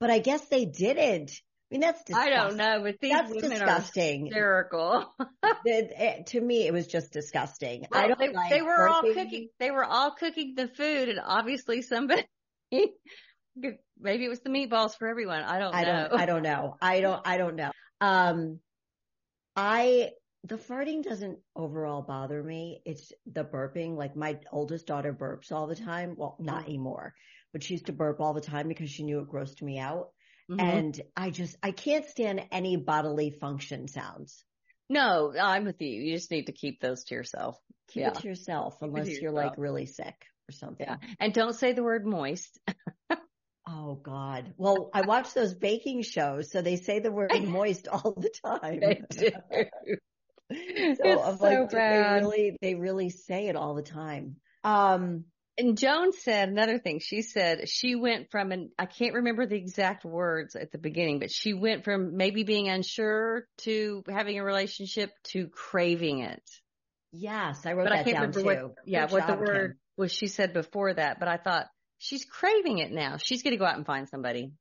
but 0.00 0.10
I 0.10 0.18
guess 0.18 0.46
they 0.48 0.64
didn't. 0.64 1.30
I 1.30 1.74
mean, 1.74 1.80
that's 1.82 2.02
I 2.12 2.30
don't 2.30 2.56
know, 2.56 2.80
but 2.82 2.96
these 3.00 3.12
That's 3.12 3.32
women 3.32 3.50
disgusting. 3.50 4.22
are 4.22 4.26
hysterical. 4.26 5.14
It- 5.64 5.92
it- 5.96 6.26
to 6.28 6.40
me, 6.40 6.66
it 6.66 6.72
was 6.72 6.86
just 6.86 7.12
disgusting. 7.12 7.84
I 7.92 8.08
don't 8.08 8.18
they, 8.18 8.32
like 8.32 8.50
they 8.50 8.62
were 8.62 8.88
all 8.88 9.02
cooking. 9.02 9.48
They 9.60 9.70
were 9.70 9.84
all 9.84 10.12
cooking 10.12 10.54
the 10.56 10.68
food, 10.68 11.10
and 11.10 11.20
obviously 11.22 11.82
somebody. 11.82 12.24
maybe 12.72 14.24
it 14.24 14.28
was 14.28 14.40
the 14.40 14.50
meatballs 14.50 14.96
for 14.98 15.06
everyone. 15.06 15.42
I 15.42 15.58
don't 15.58 15.74
I 15.74 15.82
know. 15.84 16.08
don't, 16.08 16.20
I 16.20 16.26
don't 16.26 16.42
know. 16.42 16.76
I 16.80 17.00
don't, 17.00 17.22
I 17.26 17.36
don't 17.36 17.56
know. 17.56 17.70
Um, 18.00 18.60
I, 19.54 20.10
the 20.44 20.56
farting 20.56 21.02
doesn't 21.02 21.38
overall 21.54 22.02
bother 22.02 22.42
me. 22.42 22.80
It's 22.86 23.12
the 23.26 23.44
burping. 23.44 23.96
Like 23.96 24.16
my 24.16 24.38
oldest 24.50 24.86
daughter 24.86 25.12
burps 25.12 25.52
all 25.52 25.66
the 25.66 25.76
time. 25.76 26.14
Well, 26.16 26.36
not 26.40 26.64
anymore, 26.64 27.14
but 27.52 27.62
she 27.62 27.74
used 27.74 27.86
to 27.86 27.92
burp 27.92 28.20
all 28.20 28.34
the 28.34 28.40
time 28.40 28.68
because 28.68 28.90
she 28.90 29.02
knew 29.04 29.20
it 29.20 29.28
grossed 29.28 29.62
me 29.62 29.78
out. 29.78 30.08
Mhm. 30.50 30.60
And 30.60 31.00
I 31.16 31.30
just, 31.30 31.56
I 31.62 31.70
can't 31.70 32.04
stand 32.06 32.46
any 32.50 32.76
bodily 32.76 33.30
function 33.30 33.88
sounds. 33.88 34.44
no, 34.88 35.32
I'm 35.40 35.64
with 35.64 35.80
you. 35.80 35.88
You 35.88 36.14
just 36.16 36.30
need 36.32 36.46
to 36.46 36.52
keep 36.52 36.80
those 36.80 37.04
to 37.04 37.14
yourself. 37.14 37.56
Keep 37.88 38.00
Yeah. 38.00 38.08
it 38.08 38.14
to 38.16 38.28
yourself 38.28 38.74
it 38.74 38.78
to 38.80 38.84
unless 38.86 39.20
you're 39.20 39.30
like 39.30 39.54
really 39.56 39.86
sick 39.86 40.16
or 40.48 40.52
something. 40.52 40.86
Yeah. 40.88 40.96
And 41.20 41.32
don't 41.32 41.54
say 41.54 41.72
the 41.72 41.82
word 41.84 42.04
moist. 42.06 42.58
Oh 43.68 43.94
God. 43.94 44.52
Well, 44.56 44.90
I 44.92 45.02
watch 45.02 45.32
those 45.32 45.54
baking 45.54 46.02
shows, 46.02 46.50
so 46.50 46.60
they 46.60 46.74
say 46.76 46.98
the 46.98 47.12
word 47.12 47.30
moist 47.44 47.86
all 47.86 48.14
the 48.16 48.30
time. 48.44 48.80
They 48.80 49.02
do. 49.10 49.30
So 50.50 50.56
it's 50.56 51.02
I'm 51.04 51.38
so 51.38 51.44
like, 51.44 51.70
bad. 51.70 52.16
they 52.16 52.20
really, 52.20 52.56
they 52.60 52.74
really 52.74 53.10
say 53.10 53.46
it 53.46 53.54
all 53.54 53.74
the 53.74 53.82
time. 53.82 54.36
Um, 54.64 55.24
And 55.60 55.76
Joan 55.76 56.12
said 56.12 56.48
another 56.48 56.78
thing. 56.78 57.00
She 57.00 57.20
said 57.20 57.68
she 57.68 57.94
went 57.94 58.30
from 58.30 58.50
an, 58.50 58.70
I 58.78 58.86
can't 58.86 59.14
remember 59.14 59.44
the 59.44 59.56
exact 59.56 60.06
words 60.06 60.56
at 60.56 60.72
the 60.72 60.78
beginning, 60.78 61.18
but 61.18 61.30
she 61.30 61.52
went 61.52 61.84
from 61.84 62.16
maybe 62.16 62.44
being 62.44 62.70
unsure 62.70 63.46
to 63.58 64.02
having 64.08 64.38
a 64.38 64.44
relationship 64.44 65.10
to 65.24 65.48
craving 65.48 66.20
it. 66.20 66.42
Yes, 67.12 67.66
I 67.66 67.74
wrote 67.74 67.84
but 67.84 67.90
that 67.90 68.00
I 68.00 68.02
can't 68.04 68.16
down 68.16 68.30
remember 68.30 68.40
too. 68.40 68.66
What, 68.68 68.74
yeah, 68.86 69.06
Good 69.06 69.12
what 69.12 69.26
job, 69.26 69.38
the 69.38 69.44
word 69.44 69.70
Kim. 69.72 69.78
was 69.98 70.12
she 70.12 70.28
said 70.28 70.54
before 70.54 70.94
that, 70.94 71.20
but 71.20 71.28
I 71.28 71.36
thought 71.36 71.66
she's 71.98 72.24
craving 72.24 72.78
it 72.78 72.90
now. 72.90 73.18
She's 73.18 73.42
going 73.42 73.52
to 73.52 73.58
go 73.58 73.66
out 73.66 73.76
and 73.76 73.84
find 73.84 74.08
somebody. 74.08 74.52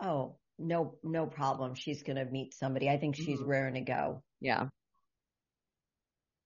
Oh, 0.00 0.36
no, 0.58 0.94
no 1.02 1.26
problem. 1.26 1.74
She's 1.74 2.02
going 2.02 2.16
to 2.16 2.24
meet 2.24 2.54
somebody. 2.54 2.88
I 2.88 2.96
think 2.96 3.16
she's 3.16 3.38
mm-hmm. 3.38 3.50
raring 3.50 3.74
to 3.74 3.80
go. 3.82 4.22
Yeah. 4.40 4.68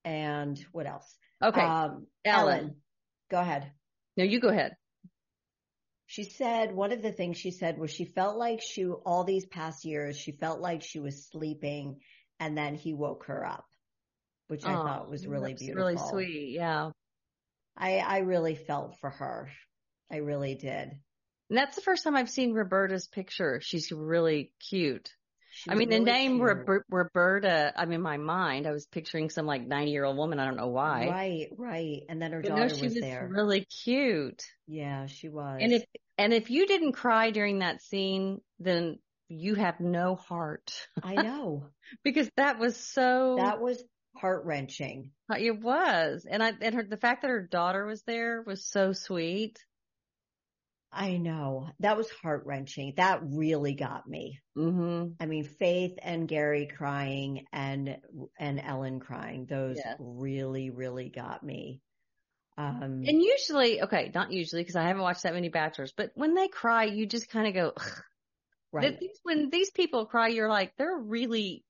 And 0.04 0.58
what 0.72 0.86
else? 0.88 1.14
Okay. 1.44 1.60
Um, 1.60 2.06
Ellen. 2.24 2.58
Ellen, 2.58 2.76
go 3.30 3.40
ahead. 3.40 3.72
No, 4.16 4.24
you 4.24 4.40
go 4.40 4.48
ahead. 4.48 4.76
She 6.06 6.24
said 6.24 6.74
one 6.74 6.92
of 6.92 7.02
the 7.02 7.12
things 7.12 7.36
she 7.36 7.50
said 7.50 7.78
was 7.78 7.90
she 7.90 8.06
felt 8.06 8.36
like 8.38 8.60
she 8.62 8.86
all 8.86 9.24
these 9.24 9.44
past 9.44 9.84
years 9.84 10.16
she 10.16 10.32
felt 10.32 10.60
like 10.60 10.82
she 10.82 11.00
was 11.00 11.28
sleeping 11.28 12.00
and 12.40 12.56
then 12.56 12.74
he 12.74 12.94
woke 12.94 13.24
her 13.26 13.44
up, 13.44 13.66
which 14.46 14.64
I 14.64 14.72
oh, 14.74 14.84
thought 14.84 15.10
was 15.10 15.26
really 15.26 15.54
beautiful. 15.54 15.84
Really 15.84 15.98
sweet, 15.98 16.52
yeah. 16.54 16.90
I 17.76 17.98
I 17.98 18.18
really 18.18 18.54
felt 18.54 18.98
for 19.00 19.10
her. 19.10 19.50
I 20.10 20.16
really 20.16 20.54
did. 20.54 20.98
And 21.50 21.58
that's 21.58 21.76
the 21.76 21.82
first 21.82 22.04
time 22.04 22.16
I've 22.16 22.30
seen 22.30 22.52
Roberta's 22.52 23.06
picture. 23.06 23.60
She's 23.62 23.92
really 23.92 24.52
cute. 24.68 25.10
I 25.68 25.74
mean, 25.74 25.88
really 25.88 26.00
the 26.00 26.10
name 26.10 26.40
Roberta, 26.90 27.72
I'm 27.76 27.92
in 27.92 28.02
my 28.02 28.16
mind. 28.16 28.66
I 28.66 28.72
was 28.72 28.86
picturing 28.86 29.30
some 29.30 29.46
like 29.46 29.66
90 29.66 29.90
year 29.90 30.04
old 30.04 30.16
woman. 30.16 30.38
I 30.38 30.44
don't 30.44 30.56
know 30.56 30.68
why. 30.68 31.08
Right, 31.08 31.48
right. 31.56 32.02
And 32.08 32.20
then 32.20 32.32
her 32.32 32.42
but 32.42 32.48
daughter 32.48 32.62
no, 32.62 32.68
she 32.68 32.84
was, 32.84 32.94
was 32.94 33.02
there. 33.02 33.28
Really 33.30 33.64
cute. 33.64 34.42
Yeah, 34.66 35.06
she 35.06 35.28
was. 35.28 35.58
And 35.60 35.72
if, 35.72 35.84
and 36.16 36.32
if 36.32 36.50
you 36.50 36.66
didn't 36.66 36.92
cry 36.92 37.30
during 37.30 37.60
that 37.60 37.82
scene, 37.82 38.40
then 38.58 38.98
you 39.28 39.54
have 39.54 39.80
no 39.80 40.16
heart. 40.16 40.72
I 41.02 41.14
know. 41.22 41.68
because 42.04 42.30
that 42.36 42.58
was 42.58 42.76
so. 42.76 43.36
That 43.38 43.60
was 43.60 43.82
heart 44.16 44.44
wrenching. 44.44 45.10
It 45.36 45.60
was. 45.60 46.26
And 46.28 46.42
I, 46.42 46.52
and 46.60 46.74
her, 46.74 46.82
the 46.82 46.96
fact 46.96 47.22
that 47.22 47.28
her 47.28 47.46
daughter 47.46 47.86
was 47.86 48.02
there 48.02 48.42
was 48.42 48.64
so 48.66 48.92
sweet. 48.92 49.58
I 50.90 51.18
know 51.18 51.68
that 51.80 51.96
was 51.96 52.10
heart 52.10 52.44
wrenching. 52.46 52.94
That 52.96 53.20
really 53.22 53.74
got 53.74 54.08
me. 54.08 54.40
Mm-hmm. 54.56 55.12
I 55.20 55.26
mean, 55.26 55.44
Faith 55.44 55.98
and 56.02 56.26
Gary 56.26 56.66
crying 56.66 57.44
and 57.52 57.98
and 58.38 58.60
Ellen 58.60 58.98
crying. 58.98 59.46
Those 59.46 59.76
yes. 59.76 59.96
really, 59.98 60.70
really 60.70 61.10
got 61.10 61.42
me. 61.42 61.82
Um, 62.56 63.04
and 63.06 63.22
usually, 63.22 63.82
okay, 63.82 64.10
not 64.12 64.32
usually 64.32 64.62
because 64.62 64.74
I 64.74 64.82
haven't 64.82 65.02
watched 65.02 65.22
that 65.22 65.34
many 65.34 65.48
Bachelors, 65.48 65.92
but 65.96 66.10
when 66.14 66.34
they 66.34 66.48
cry, 66.48 66.84
you 66.84 67.06
just 67.06 67.30
kind 67.30 67.46
of 67.46 67.54
go, 67.54 67.72
Ugh. 67.76 68.02
right. 68.72 68.98
These, 68.98 69.20
when 69.22 69.48
these 69.50 69.70
people 69.70 70.06
cry, 70.06 70.28
you're 70.28 70.48
like, 70.48 70.72
they're 70.76 70.98
really 70.98 71.64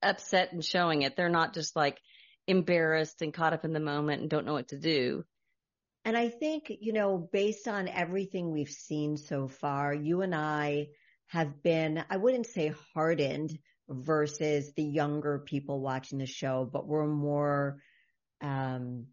upset 0.00 0.52
and 0.52 0.64
showing 0.64 1.02
it. 1.02 1.16
They're 1.16 1.28
not 1.28 1.54
just 1.54 1.74
like 1.74 1.98
embarrassed 2.46 3.20
and 3.22 3.34
caught 3.34 3.52
up 3.52 3.64
in 3.64 3.72
the 3.72 3.80
moment 3.80 4.20
and 4.20 4.30
don't 4.30 4.46
know 4.46 4.52
what 4.52 4.68
to 4.68 4.78
do. 4.78 5.24
And 6.04 6.16
I 6.16 6.28
think, 6.28 6.72
you 6.80 6.92
know, 6.92 7.16
based 7.32 7.68
on 7.68 7.86
everything 7.88 8.50
we've 8.50 8.68
seen 8.68 9.16
so 9.16 9.46
far, 9.46 9.94
you 9.94 10.22
and 10.22 10.34
I 10.34 10.88
have 11.28 11.62
been, 11.62 12.04
I 12.10 12.16
wouldn't 12.16 12.46
say 12.46 12.74
hardened 12.92 13.56
versus 13.88 14.72
the 14.74 14.82
younger 14.82 15.38
people 15.38 15.80
watching 15.80 16.18
the 16.18 16.26
show, 16.26 16.68
but 16.70 16.86
we're 16.86 17.06
more, 17.06 17.80
um, 18.40 19.06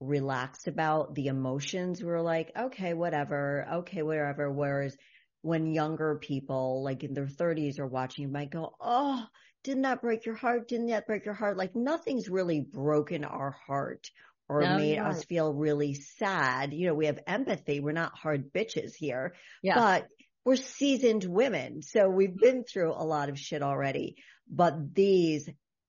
relaxed 0.00 0.66
about 0.66 1.14
the 1.14 1.28
emotions. 1.28 2.02
We're 2.02 2.20
like, 2.20 2.50
okay, 2.56 2.92
whatever. 2.92 3.66
Okay, 3.74 4.02
whatever. 4.02 4.50
Whereas 4.50 4.96
when 5.42 5.72
younger 5.72 6.18
people, 6.20 6.82
like 6.82 7.04
in 7.04 7.14
their 7.14 7.28
thirties 7.28 7.78
are 7.78 7.86
watching, 7.86 8.22
you 8.22 8.28
might 8.28 8.50
go, 8.50 8.74
Oh, 8.80 9.24
didn't 9.62 9.82
that 9.82 10.02
break 10.02 10.26
your 10.26 10.34
heart? 10.34 10.66
Didn't 10.68 10.88
that 10.88 11.06
break 11.06 11.24
your 11.24 11.34
heart? 11.34 11.56
Like 11.56 11.76
nothing's 11.76 12.28
really 12.28 12.60
broken 12.60 13.24
our 13.24 13.52
heart 13.66 14.10
or 14.52 14.62
no, 14.62 14.76
made 14.76 14.98
us 14.98 15.24
feel 15.24 15.52
really 15.52 15.94
sad. 15.94 16.72
You 16.72 16.88
know, 16.88 16.94
we 16.94 17.06
have 17.06 17.20
empathy. 17.26 17.80
We're 17.80 17.92
not 17.92 18.16
hard 18.16 18.52
bitches 18.52 18.94
here, 18.94 19.34
yeah. 19.62 19.74
but 19.74 20.08
we're 20.44 20.56
seasoned 20.56 21.24
women. 21.24 21.82
So 21.82 22.08
we've 22.08 22.36
been 22.36 22.64
through 22.64 22.92
a 22.92 23.04
lot 23.04 23.28
of 23.28 23.38
shit 23.38 23.62
already, 23.62 24.16
but 24.48 24.94
these 24.94 25.48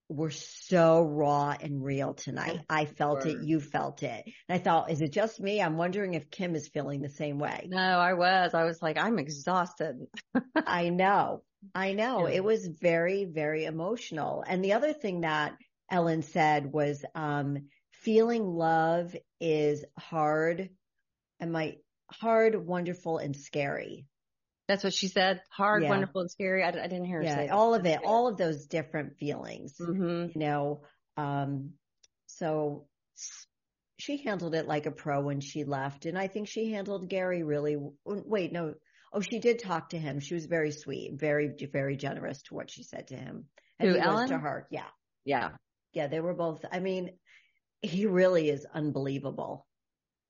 were 0.10 0.32
so 0.32 1.02
raw 1.02 1.56
and 1.60 1.84
real 1.84 2.14
tonight. 2.14 2.60
I 2.70 2.86
felt 2.86 3.26
it. 3.26 3.44
You 3.44 3.60
felt 3.60 4.04
it. 4.04 4.24
And 4.48 4.56
I 4.56 4.58
thought, 4.60 4.92
is 4.92 5.02
it 5.02 5.12
just 5.12 5.40
me? 5.40 5.62
I'm 5.62 5.78
wondering 5.78 6.14
if 6.14 6.30
Kim 6.30 6.56
is 6.56 6.68
feeling 6.68 7.02
the 7.02 7.10
same 7.10 7.40
way. 7.40 7.68
No, 7.70 7.80
I 7.80 8.14
was. 8.14 8.54
I 8.54 8.64
was 8.64 8.82
like, 8.82 8.98
I'm 8.98 9.18
exhausted. 9.18 9.96
I 10.56 10.90
know. 10.90 11.44
I 11.74 11.94
know. 11.94 12.28
Yeah. 12.28 12.36
It 12.36 12.44
was 12.44 12.68
very, 12.68 13.26
very 13.26 13.66
emotional. 13.66 14.44
And 14.46 14.64
the 14.64 14.74
other 14.74 14.94
thing 14.94 15.22
that 15.22 15.54
Ellen 15.90 16.22
said 16.22 16.72
was, 16.72 17.04
um, 17.16 17.70
feeling 18.04 18.46
love 18.46 19.16
is 19.40 19.84
hard 19.98 20.70
and 21.40 21.52
my 21.52 21.78
hard, 22.12 22.56
wonderful 22.56 23.18
and 23.18 23.36
scary. 23.36 24.06
That's 24.68 24.84
what 24.84 24.94
she 24.94 25.08
said. 25.08 25.42
Hard, 25.50 25.84
yeah. 25.84 25.90
wonderful 25.90 26.22
and 26.22 26.32
scary. 26.32 26.64
I, 26.64 26.70
I 26.70 26.72
didn't 26.72 27.06
hear 27.06 27.18
her 27.18 27.24
yeah, 27.24 27.36
say 27.36 27.48
all 27.50 27.74
of 27.74 27.86
it, 27.86 28.00
all 28.06 28.28
of 28.28 28.38
those 28.38 28.66
different 28.68 29.18
feelings, 29.18 29.76
mm-hmm. 29.80 30.32
you 30.34 30.48
know, 30.48 30.84
um, 31.18 31.72
so 32.28 32.88
she 34.00 34.24
handled 34.24 34.56
it 34.56 34.68
like 34.68 34.86
a 34.86 34.92
pro 34.92 35.22
when 35.22 35.40
she 35.40 35.64
left. 35.64 36.06
And 36.06 36.18
I 36.18 36.28
think 36.28 36.48
she 36.48 36.72
handled 36.72 37.10
Gary 37.10 37.44
really, 37.44 37.78
wait, 38.06 38.52
no. 38.52 38.74
Oh, 39.16 39.22
she 39.22 39.40
did 39.40 39.60
talk 39.60 39.90
to 39.90 39.98
him. 39.98 40.20
She 40.20 40.34
was 40.34 40.48
very 40.48 40.72
sweet, 40.72 41.20
very, 41.20 41.54
very 41.72 41.96
generous 41.98 42.42
to 42.44 42.56
what 42.56 42.72
she 42.72 42.84
said 42.84 43.08
to 43.10 43.16
him. 43.16 43.46
And 43.80 43.92
Who, 43.92 43.98
Ellen? 43.98 44.30
to 44.30 44.40
her. 44.40 44.68
Yeah. 44.72 44.88
Yeah. 45.24 45.50
Yeah. 45.94 46.08
They 46.08 46.20
were 46.20 46.34
both, 46.34 46.66
I 46.72 46.80
mean, 46.80 47.12
he 47.84 48.06
really 48.06 48.50
is 48.50 48.66
unbelievable. 48.74 49.68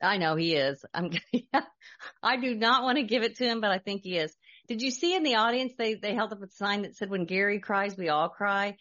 I 0.02 0.18
know 0.18 0.36
he 0.36 0.56
is. 0.56 0.84
I'm, 0.94 1.12
I 2.24 2.38
do 2.38 2.56
not 2.56 2.84
want 2.84 2.98
to 2.98 3.04
give 3.04 3.24
it 3.24 3.38
to 3.38 3.46
him, 3.46 3.62
but 3.62 3.72
I 3.72 3.78
think 3.78 4.02
he 4.04 4.18
is. 4.18 4.36
Did 4.68 4.82
you 4.82 4.92
see 4.92 5.16
in 5.16 5.24
the 5.24 5.36
audience, 5.36 5.74
they, 5.78 5.94
they 5.94 6.14
held 6.14 6.34
up 6.34 6.42
a 6.42 6.50
sign 6.50 6.82
that 6.82 6.96
said, 6.96 7.10
when 7.10 7.26
Gary 7.26 7.60
cries, 7.60 7.96
we 7.96 8.10
all 8.10 8.30
cry. 8.30 8.76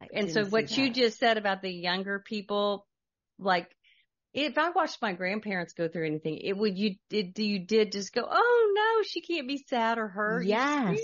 I 0.00 0.06
and 0.12 0.32
so 0.32 0.44
what 0.44 0.76
you 0.76 0.90
just 0.90 1.18
said 1.18 1.38
about 1.38 1.62
the 1.62 1.70
younger 1.70 2.18
people, 2.18 2.86
like, 3.38 3.70
if 4.32 4.58
I 4.58 4.70
watched 4.70 5.00
my 5.00 5.12
grandparents 5.12 5.74
go 5.74 5.86
through 5.86 6.06
anything, 6.06 6.38
it 6.38 6.56
would 6.56 6.76
you 6.76 6.96
did 7.08 7.38
you 7.38 7.60
did 7.60 7.92
just 7.92 8.12
go, 8.12 8.26
oh 8.28 8.72
no, 8.74 9.04
she 9.04 9.20
can't 9.20 9.46
be 9.46 9.64
sad 9.68 9.96
or 9.96 10.08
hurt. 10.08 10.44
Yes, 10.44 10.98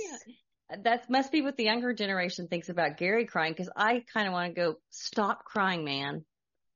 that 0.83 1.09
must 1.09 1.31
be 1.31 1.41
what 1.41 1.57
the 1.57 1.64
younger 1.64 1.93
generation 1.93 2.49
thinks 2.49 2.68
about 2.68 2.97
Gary 2.97 3.27
crying 3.27 3.53
because 3.53 3.71
I 3.77 4.05
kind 4.12 4.27
of 4.27 4.33
want 4.33 4.53
to 4.53 4.61
go, 4.61 4.75
stop 4.91 5.45
crying, 5.45 5.85
man. 5.85 6.25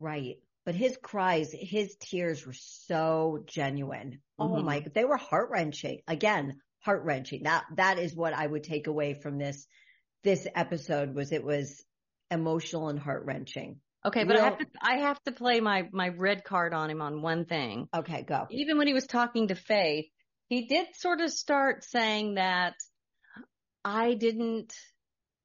Right. 0.04 0.36
But 0.66 0.74
his 0.74 0.98
cries, 1.02 1.50
his 1.52 1.96
tears 1.98 2.46
were 2.46 2.54
so 2.54 3.42
genuine. 3.46 4.20
Oh 4.38 4.44
mm-hmm. 4.44 4.54
Oh 4.56 4.62
my, 4.62 4.84
they 4.94 5.04
were 5.04 5.16
heart 5.16 5.48
wrenching. 5.50 6.00
Again, 6.06 6.60
heart 6.80 7.04
wrenching. 7.04 7.44
That, 7.44 7.64
that 7.76 7.98
is 7.98 8.14
what 8.14 8.34
I 8.34 8.46
would 8.46 8.64
take 8.64 8.86
away 8.86 9.14
from 9.14 9.38
this, 9.38 9.66
this 10.22 10.46
episode 10.54 11.14
was 11.14 11.32
it 11.32 11.42
was 11.42 11.82
emotional 12.30 12.88
and 12.88 12.98
heart 12.98 13.24
wrenching. 13.24 13.80
Okay, 14.06 14.24
but 14.24 14.36
Real... 14.36 14.42
I 14.42 14.44
have 14.44 14.58
to 14.58 14.66
I 14.82 14.96
have 14.98 15.22
to 15.24 15.32
play 15.32 15.60
my 15.60 15.88
my 15.90 16.08
red 16.08 16.44
card 16.44 16.74
on 16.74 16.90
him 16.90 17.00
on 17.00 17.22
one 17.22 17.46
thing. 17.46 17.88
Okay, 17.96 18.22
go. 18.22 18.46
Even 18.50 18.76
when 18.76 18.86
he 18.86 18.92
was 18.92 19.06
talking 19.06 19.48
to 19.48 19.54
Faith, 19.54 20.04
he 20.48 20.66
did 20.66 20.88
sort 20.94 21.22
of 21.22 21.30
start 21.30 21.84
saying 21.84 22.34
that 22.34 22.74
I 23.82 24.12
didn't 24.12 24.74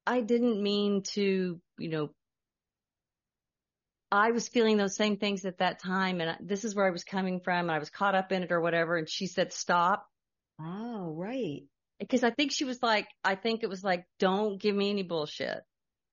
I 0.06 0.20
didn't 0.20 0.62
mean 0.62 1.02
to, 1.14 1.60
you 1.78 1.88
know, 1.88 2.10
I 4.12 4.32
was 4.32 4.48
feeling 4.48 4.76
those 4.76 4.96
same 4.96 5.16
things 5.16 5.44
at 5.44 5.58
that 5.58 5.80
time. 5.80 6.20
And 6.20 6.36
this 6.40 6.64
is 6.64 6.74
where 6.74 6.86
I 6.86 6.90
was 6.90 7.04
coming 7.04 7.40
from. 7.40 7.60
And 7.60 7.70
I 7.70 7.78
was 7.78 7.90
caught 7.90 8.14
up 8.14 8.32
in 8.32 8.42
it 8.42 8.52
or 8.52 8.60
whatever. 8.60 8.96
And 8.96 9.08
she 9.08 9.26
said, 9.26 9.52
stop. 9.52 10.06
Oh, 10.60 11.14
right. 11.16 11.62
Because 11.98 12.24
I 12.24 12.30
think 12.30 12.50
she 12.52 12.64
was 12.64 12.82
like, 12.82 13.06
I 13.22 13.34
think 13.34 13.62
it 13.62 13.68
was 13.68 13.84
like, 13.84 14.04
don't 14.18 14.60
give 14.60 14.74
me 14.74 14.90
any 14.90 15.02
bullshit. 15.02 15.60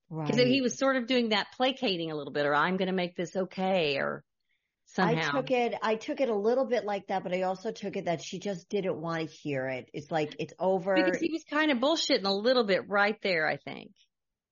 Right. 0.09 0.27
Because 0.27 0.45
he 0.45 0.61
was 0.61 0.77
sort 0.77 0.95
of 0.95 1.07
doing 1.07 1.29
that 1.29 1.47
placating 1.55 2.11
a 2.11 2.15
little 2.15 2.31
bit, 2.31 2.45
or 2.45 2.55
I'm 2.55 2.77
going 2.77 2.87
to 2.87 2.93
make 2.93 3.15
this 3.15 3.35
okay, 3.35 3.97
or 3.97 4.23
somehow. 4.85 5.29
I 5.29 5.31
took 5.31 5.51
it, 5.51 5.73
I 5.81 5.95
took 5.95 6.21
it 6.21 6.29
a 6.29 6.35
little 6.35 6.65
bit 6.65 6.85
like 6.85 7.07
that, 7.07 7.23
but 7.23 7.33
I 7.33 7.41
also 7.41 7.71
took 7.71 7.97
it 7.97 8.05
that 8.05 8.21
she 8.21 8.39
just 8.39 8.69
didn't 8.69 9.01
want 9.01 9.19
to 9.21 9.25
hear 9.27 9.67
it. 9.67 9.89
It's 9.93 10.09
like, 10.09 10.35
it's 10.39 10.53
over. 10.59 10.95
Because 10.95 11.19
he 11.19 11.31
was 11.31 11.43
kind 11.49 11.71
of 11.71 11.79
bullshitting 11.79 12.25
a 12.25 12.33
little 12.33 12.63
bit 12.63 12.87
right 12.87 13.17
there, 13.21 13.47
I 13.47 13.57
think 13.57 13.91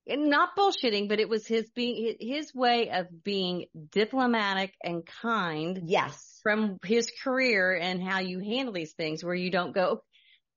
not 0.07 0.55
bullshitting, 0.57 1.09
but 1.09 1.19
it 1.19 1.29
was 1.29 1.47
his 1.47 1.69
being 1.71 2.15
his 2.19 2.53
way 2.53 2.89
of 2.91 3.07
being 3.23 3.65
diplomatic 3.91 4.73
and 4.83 5.05
kind. 5.05 5.81
Yes. 5.85 6.39
From 6.43 6.77
his 6.85 7.11
career 7.23 7.75
and 7.75 8.03
how 8.03 8.19
you 8.19 8.39
handle 8.39 8.73
these 8.73 8.93
things 8.93 9.23
where 9.23 9.35
you 9.35 9.49
don't 9.49 9.73
go 9.73 10.03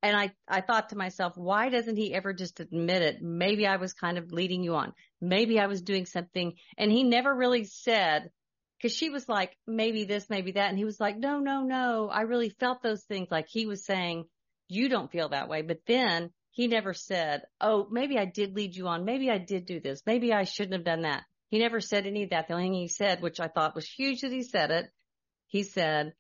and 0.02 0.16
I 0.16 0.32
I 0.46 0.60
thought 0.60 0.90
to 0.90 0.96
myself, 0.96 1.32
why 1.36 1.70
doesn't 1.70 1.96
he 1.96 2.14
ever 2.14 2.32
just 2.32 2.60
admit 2.60 3.02
it? 3.02 3.22
Maybe 3.22 3.66
I 3.66 3.76
was 3.76 3.92
kind 3.94 4.18
of 4.18 4.32
leading 4.32 4.62
you 4.62 4.74
on. 4.74 4.92
Maybe 5.20 5.58
I 5.58 5.66
was 5.66 5.82
doing 5.82 6.06
something 6.06 6.54
and 6.76 6.92
he 6.92 7.02
never 7.02 7.34
really 7.34 7.64
said 7.64 8.30
Cause 8.80 8.92
she 8.92 9.10
was 9.10 9.28
like, 9.28 9.56
maybe 9.66 10.04
this, 10.04 10.30
maybe 10.30 10.52
that. 10.52 10.68
And 10.68 10.78
he 10.78 10.84
was 10.84 11.00
like, 11.00 11.18
no, 11.18 11.40
no, 11.40 11.62
no. 11.62 12.08
I 12.08 12.20
really 12.22 12.50
felt 12.50 12.80
those 12.80 13.02
things. 13.02 13.26
Like 13.28 13.48
he 13.48 13.66
was 13.66 13.84
saying, 13.84 14.26
you 14.68 14.88
don't 14.88 15.10
feel 15.10 15.30
that 15.30 15.48
way. 15.48 15.62
But 15.62 15.80
then 15.86 16.30
he 16.58 16.66
never 16.66 16.92
said, 16.92 17.42
oh, 17.60 17.86
maybe 17.88 18.18
I 18.18 18.24
did 18.24 18.56
lead 18.56 18.74
you 18.74 18.88
on. 18.88 19.04
Maybe 19.04 19.30
I 19.30 19.38
did 19.38 19.64
do 19.64 19.78
this. 19.78 20.02
Maybe 20.04 20.32
I 20.32 20.42
shouldn't 20.42 20.72
have 20.72 20.84
done 20.84 21.02
that. 21.02 21.22
He 21.50 21.60
never 21.60 21.80
said 21.80 22.04
any 22.04 22.24
of 22.24 22.30
that. 22.30 22.48
The 22.48 22.54
only 22.54 22.64
thing 22.64 22.74
he 22.74 22.88
said, 22.88 23.22
which 23.22 23.38
I 23.38 23.46
thought 23.46 23.76
was 23.76 23.88
huge 23.88 24.22
that 24.22 24.32
he 24.32 24.42
said 24.42 24.72
it, 24.72 24.86
he 25.46 25.62
said, 25.62 26.14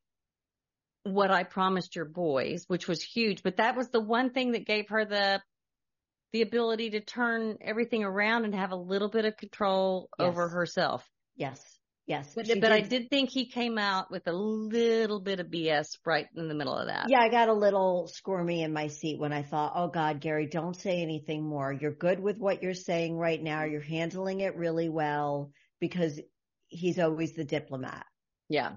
what 1.02 1.32
I 1.32 1.42
promised 1.42 1.96
your 1.96 2.04
boys, 2.04 2.66
which 2.68 2.86
was 2.86 3.02
huge, 3.02 3.42
but 3.42 3.56
that 3.56 3.76
was 3.76 3.88
the 3.88 4.00
one 4.00 4.30
thing 4.30 4.52
that 4.52 4.64
gave 4.64 4.90
her 4.90 5.04
the, 5.04 5.42
the 6.32 6.42
ability 6.42 6.90
to 6.90 7.00
turn 7.00 7.56
everything 7.60 8.04
around 8.04 8.44
and 8.44 8.54
have 8.54 8.70
a 8.70 8.76
little 8.76 9.08
bit 9.08 9.24
of 9.24 9.36
control 9.36 10.08
yes. 10.20 10.28
over 10.28 10.48
herself. 10.48 11.04
Yes. 11.34 11.60
Yes. 12.08 12.32
But, 12.34 12.48
but 12.48 12.54
did. 12.54 12.64
I 12.64 12.80
did 12.80 13.10
think 13.10 13.28
he 13.28 13.50
came 13.50 13.76
out 13.76 14.10
with 14.10 14.26
a 14.28 14.32
little 14.32 15.20
bit 15.20 15.40
of 15.40 15.48
BS 15.48 15.98
right 16.06 16.26
in 16.34 16.48
the 16.48 16.54
middle 16.54 16.74
of 16.74 16.86
that. 16.86 17.10
Yeah, 17.10 17.20
I 17.20 17.28
got 17.28 17.50
a 17.50 17.52
little 17.52 18.08
squirmy 18.08 18.62
in 18.62 18.72
my 18.72 18.86
seat 18.86 19.20
when 19.20 19.30
I 19.30 19.42
thought, 19.42 19.72
oh 19.74 19.88
God, 19.88 20.18
Gary, 20.18 20.46
don't 20.46 20.74
say 20.74 21.02
anything 21.02 21.46
more. 21.46 21.70
You're 21.70 21.92
good 21.92 22.18
with 22.18 22.38
what 22.38 22.62
you're 22.62 22.72
saying 22.72 23.14
right 23.14 23.40
now. 23.40 23.64
You're 23.64 23.82
handling 23.82 24.40
it 24.40 24.56
really 24.56 24.88
well 24.88 25.52
because 25.80 26.18
he's 26.68 26.98
always 26.98 27.34
the 27.34 27.44
diplomat. 27.44 28.06
Yeah. 28.48 28.76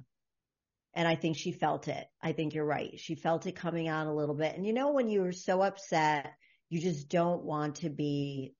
And 0.93 1.07
I 1.07 1.15
think 1.15 1.37
she 1.37 1.53
felt 1.53 1.87
it. 1.87 2.05
I 2.21 2.33
think 2.33 2.53
you're 2.53 2.65
right. 2.65 2.99
She 2.99 3.15
felt 3.15 3.45
it 3.45 3.55
coming 3.55 3.87
out 3.87 4.07
a 4.07 4.13
little 4.13 4.35
bit. 4.35 4.57
And 4.57 4.67
you 4.67 4.73
know, 4.73 4.91
when 4.91 5.07
you're 5.07 5.31
so 5.31 5.61
upset, 5.61 6.33
you 6.67 6.81
just 6.81 7.07
don't 7.07 7.45
want 7.45 7.75
to 7.75 7.89
be 7.89 8.55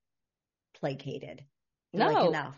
placated. 0.80 1.44
no. 1.92 2.08
Like 2.08 2.28
enough. 2.30 2.56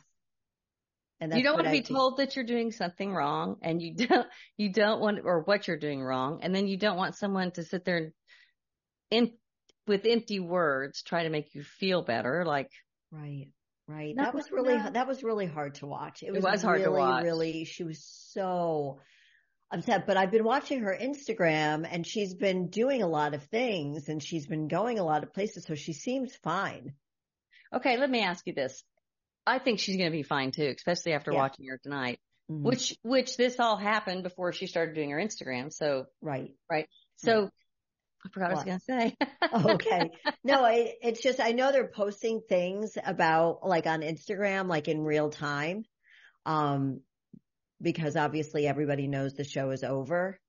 And 1.19 1.33
you 1.33 1.43
don't 1.43 1.53
want 1.53 1.67
to 1.67 1.71
be 1.71 1.81
told 1.81 2.17
that 2.17 2.35
you're 2.35 2.45
doing 2.45 2.71
something 2.71 3.13
wrong 3.13 3.57
and 3.61 3.81
you 3.81 3.95
don't, 4.07 4.27
you 4.57 4.71
don't 4.71 4.99
want, 4.99 5.19
or 5.23 5.41
what 5.41 5.67
you're 5.67 5.77
doing 5.77 6.01
wrong. 6.01 6.39
And 6.41 6.53
then 6.53 6.67
you 6.67 6.77
don't 6.77 6.97
want 6.97 7.15
someone 7.15 7.51
to 7.51 7.63
sit 7.63 7.85
there 7.85 7.97
and 7.97 8.11
in, 9.11 9.31
with 9.87 10.05
empty 10.05 10.39
words 10.39 11.03
try 11.03 11.23
to 11.23 11.29
make 11.29 11.53
you 11.53 11.63
feel 11.63 12.01
better. 12.01 12.43
Like, 12.45 12.71
right. 13.11 13.47
Right. 13.85 14.15
That 14.15 14.33
was 14.33 14.49
really, 14.49 14.77
that 14.77 15.07
was 15.07 15.23
really 15.23 15.45
hard 15.45 15.75
to 15.75 15.87
watch. 15.87 16.23
It 16.23 16.31
was, 16.31 16.43
it 16.43 16.49
was 16.49 16.61
hard 16.61 16.79
really, 16.79 16.93
to 16.93 16.99
watch. 16.99 17.23
Really, 17.23 17.65
she 17.65 17.83
was 17.83 18.01
so 18.31 19.01
upset, 19.71 20.07
but 20.07 20.15
I've 20.15 20.31
been 20.31 20.45
watching 20.45 20.81
her 20.83 20.97
Instagram 20.99 21.85
and 21.89 22.07
she's 22.07 22.33
been 22.33 22.69
doing 22.69 23.03
a 23.03 23.07
lot 23.07 23.33
of 23.33 23.43
things 23.45 24.07
and 24.07 24.23
she's 24.23 24.47
been 24.47 24.69
going 24.69 24.99
a 24.99 25.03
lot 25.03 25.23
of 25.23 25.33
places. 25.33 25.65
So 25.65 25.75
she 25.75 25.91
seems 25.91 26.33
fine. 26.37 26.93
Okay. 27.73 27.97
Let 27.97 28.09
me 28.09 28.21
ask 28.21 28.47
you 28.47 28.53
this. 28.53 28.83
I 29.45 29.59
think 29.59 29.79
she's 29.79 29.97
going 29.97 30.11
to 30.11 30.15
be 30.15 30.23
fine 30.23 30.51
too, 30.51 30.73
especially 30.75 31.13
after 31.13 31.31
yeah. 31.31 31.39
watching 31.39 31.67
her 31.67 31.79
tonight, 31.81 32.19
mm-hmm. 32.49 32.63
which, 32.63 32.95
which 33.03 33.37
this 33.37 33.59
all 33.59 33.77
happened 33.77 34.23
before 34.23 34.53
she 34.53 34.67
started 34.67 34.95
doing 34.95 35.11
her 35.11 35.17
Instagram. 35.17 35.71
So, 35.71 36.05
right. 36.21 36.51
Right. 36.69 36.87
So. 37.17 37.49
I 38.25 38.29
forgot 38.29 38.51
what? 38.51 38.51
I 38.51 38.55
was 38.55 38.63
going 38.63 38.79
to 38.79 38.85
say. 38.85 39.71
okay. 39.73 40.11
No, 40.45 40.65
it's 40.69 41.21
just, 41.21 41.39
I 41.41 41.51
know 41.51 41.71
they're 41.71 41.87
posting 41.87 42.41
things 42.47 42.97
about 43.05 43.65
like 43.65 43.85
on 43.85 44.01
Instagram, 44.01 44.67
like 44.67 44.87
in 44.87 45.01
real 45.01 45.29
time. 45.29 45.83
Um, 46.45 47.01
because 47.83 48.15
obviously 48.15 48.65
everybody 48.65 49.07
knows 49.07 49.33
the 49.33 49.43
show 49.43 49.69
is 49.69 49.83
over. 49.83 50.39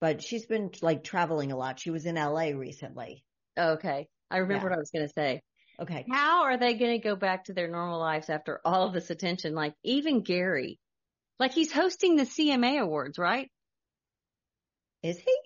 But 0.00 0.22
she's 0.22 0.46
been 0.46 0.70
like 0.82 1.02
traveling 1.02 1.50
a 1.50 1.56
lot. 1.56 1.80
She 1.80 1.90
was 1.90 2.04
in 2.04 2.16
LA 2.16 2.50
recently. 2.50 3.24
Okay. 3.58 4.08
I 4.30 4.36
remember 4.38 4.66
yeah. 4.66 4.70
what 4.70 4.76
I 4.76 4.78
was 4.78 4.90
going 4.90 5.06
to 5.06 5.12
say. 5.12 5.40
Okay. 5.80 6.06
How 6.10 6.44
are 6.44 6.56
they 6.56 6.74
going 6.74 6.92
to 6.92 7.06
go 7.06 7.16
back 7.16 7.44
to 7.44 7.52
their 7.52 7.68
normal 7.68 8.00
lives 8.00 8.30
after 8.30 8.60
all 8.64 8.86
of 8.86 8.94
this 8.94 9.10
attention? 9.10 9.54
Like 9.54 9.74
even 9.84 10.22
Gary, 10.22 10.78
like 11.38 11.52
he's 11.52 11.72
hosting 11.72 12.16
the 12.16 12.24
CMA 12.24 12.80
awards, 12.80 13.18
right? 13.18 13.50
Is 15.02 15.18
he? 15.18 15.36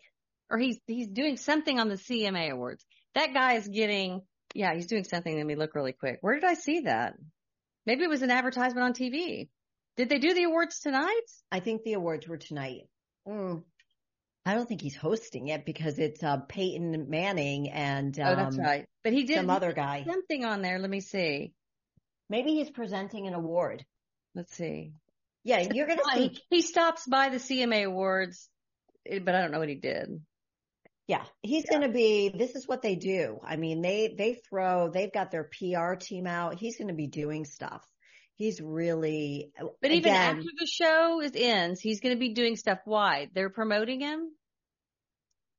Or 0.49 0.59
he's, 0.59 0.79
he's 0.87 1.09
doing 1.09 1.37
something 1.37 1.79
on 1.79 1.89
the 1.89 1.97
CMA 1.97 2.51
awards. 2.51 2.85
That 3.15 3.35
guy 3.35 3.55
is 3.55 3.67
getting, 3.67 4.23
yeah, 4.55 4.75
he's 4.75 4.87
doing 4.87 5.05
something. 5.05 5.37
Let 5.37 5.47
me 5.47 5.57
look 5.57 5.75
really 5.75 5.93
quick. 5.93 6.19
Where 6.21 6.35
did 6.35 6.45
I 6.45 6.55
see 6.55 6.81
that? 6.81 7.15
Maybe 7.87 8.05
it 8.05 8.11
was 8.11 8.23
an 8.23 8.31
advertisement 8.31 8.85
on 8.85 8.93
TV. 8.93 9.49
Did 9.97 10.09
they 10.09 10.19
do 10.19 10.33
the 10.33 10.45
awards 10.45 10.81
tonight? 10.81 11.27
I 11.51 11.61
think 11.61 11.83
the 11.83 11.95
awards 11.95 12.27
were 12.29 12.37
tonight. 12.37 12.89
Mm. 13.27 13.65
I 14.47 14.55
don't 14.55 14.67
think 14.67 14.81
he's 14.81 14.97
hosting 14.97 15.49
it 15.49 15.67
because 15.67 15.99
it's 15.99 16.23
uh, 16.23 16.39
Peyton 16.39 17.07
Manning 17.09 17.71
and 17.71 18.19
um, 18.19 18.27
oh, 18.27 18.37
that's 18.37 18.59
um, 18.59 18.65
right. 18.65 18.87
But 19.05 19.13
he 19.13 19.25
did 19.25 19.37
some 19.37 19.51
other 19.51 19.73
guy 19.73 20.05
something 20.07 20.45
on 20.45 20.63
there. 20.63 20.79
Let 20.79 20.91
me 20.91 21.01
see. 21.01 21.53
Maybe 22.29 22.55
he's 22.55 22.71
presenting 22.71 23.27
an 23.27 23.35
award. 23.35 23.85
Let's 24.35 24.55
see. 24.55 24.93
Yeah, 25.45 25.67
you're 25.73 25.87
gonna 25.87 26.03
see. 26.15 26.39
He 26.49 26.63
stops 26.63 27.07
by 27.07 27.29
the 27.29 27.39
CMA 27.39 27.85
Awards, 27.85 28.49
eh, 29.07 29.19
but 29.19 29.35
I 29.35 29.41
don't 29.43 29.53
know 29.53 29.59
what 29.59 29.69
he 29.69 29.75
did. 29.75 30.21
Yeah, 31.11 31.25
he's 31.43 31.65
yeah. 31.65 31.71
going 31.71 31.89
to 31.89 31.93
be, 31.93 32.29
this 32.29 32.55
is 32.55 32.69
what 32.69 32.83
they 32.83 32.95
do. 32.95 33.41
I 33.45 33.57
mean, 33.57 33.83
they, 33.83 34.15
they 34.17 34.35
throw, 34.49 34.91
they've 34.91 35.13
got 35.13 35.33
their 35.33 35.43
PR 35.43 35.95
team 35.95 36.29
out. 36.29 36.55
He's 36.55 36.79
going 36.79 36.87
to 36.87 36.95
be 36.95 37.09
doing 37.09 37.45
stuff. 37.45 37.85
He's 38.41 38.61
really, 38.61 39.53
uh, 39.61 39.67
but 39.83 39.91
even 39.91 40.11
again, 40.11 40.39
after 40.39 40.51
the 40.59 40.67
show 40.67 41.21
is 41.21 41.33
ends, 41.35 41.81
he's 41.81 42.01
going 42.01 42.15
to 42.15 42.19
be 42.19 42.33
doing 42.33 42.57
stuff. 42.57 42.79
Why? 42.87 43.29
They're 43.35 43.51
promoting 43.51 44.01
him? 44.01 44.31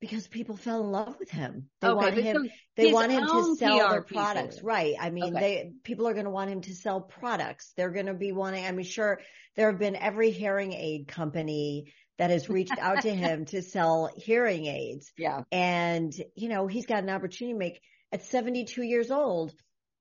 because 0.02 0.28
people 0.28 0.58
fell 0.58 0.84
in 0.84 0.92
love 0.92 1.16
with 1.20 1.30
him. 1.30 1.70
They 1.80 1.88
okay, 1.88 1.96
want 1.96 2.18
him. 2.18 2.50
They 2.76 2.92
want 2.92 3.12
him 3.12 3.28
to 3.28 3.56
sell 3.56 3.78
PR 3.78 3.92
their 3.92 4.02
products, 4.02 4.56
people. 4.56 4.68
right? 4.68 4.96
I 5.00 5.12
mean, 5.12 5.36
okay. 5.36 5.40
they 5.40 5.72
people 5.84 6.08
are 6.08 6.14
going 6.14 6.26
to 6.26 6.32
want 6.32 6.50
him 6.50 6.62
to 6.62 6.74
sell 6.74 7.02
products. 7.02 7.72
They're 7.78 7.92
going 7.92 8.08
to 8.08 8.16
be 8.16 8.32
wanting. 8.32 8.66
I 8.66 8.72
mean, 8.72 8.86
sure, 8.86 9.22
there 9.56 9.70
have 9.70 9.80
been 9.80 9.96
every 9.96 10.32
hearing 10.32 10.74
aid 10.74 11.08
company 11.08 11.94
that 12.18 12.32
has 12.32 12.50
reached 12.50 12.78
out 12.80 13.04
to 13.04 13.14
him 13.14 13.46
to 13.54 13.62
sell 13.62 14.10
hearing 14.18 14.66
aids. 14.66 15.12
Yeah, 15.18 15.44
and 15.52 16.12
you 16.36 16.50
know, 16.50 16.66
he's 16.66 16.88
got 16.88 17.04
an 17.04 17.10
opportunity 17.10 17.54
to 17.54 17.60
make 17.60 17.82
at 18.12 18.26
72 18.26 18.82
years 18.82 19.12
old. 19.12 19.54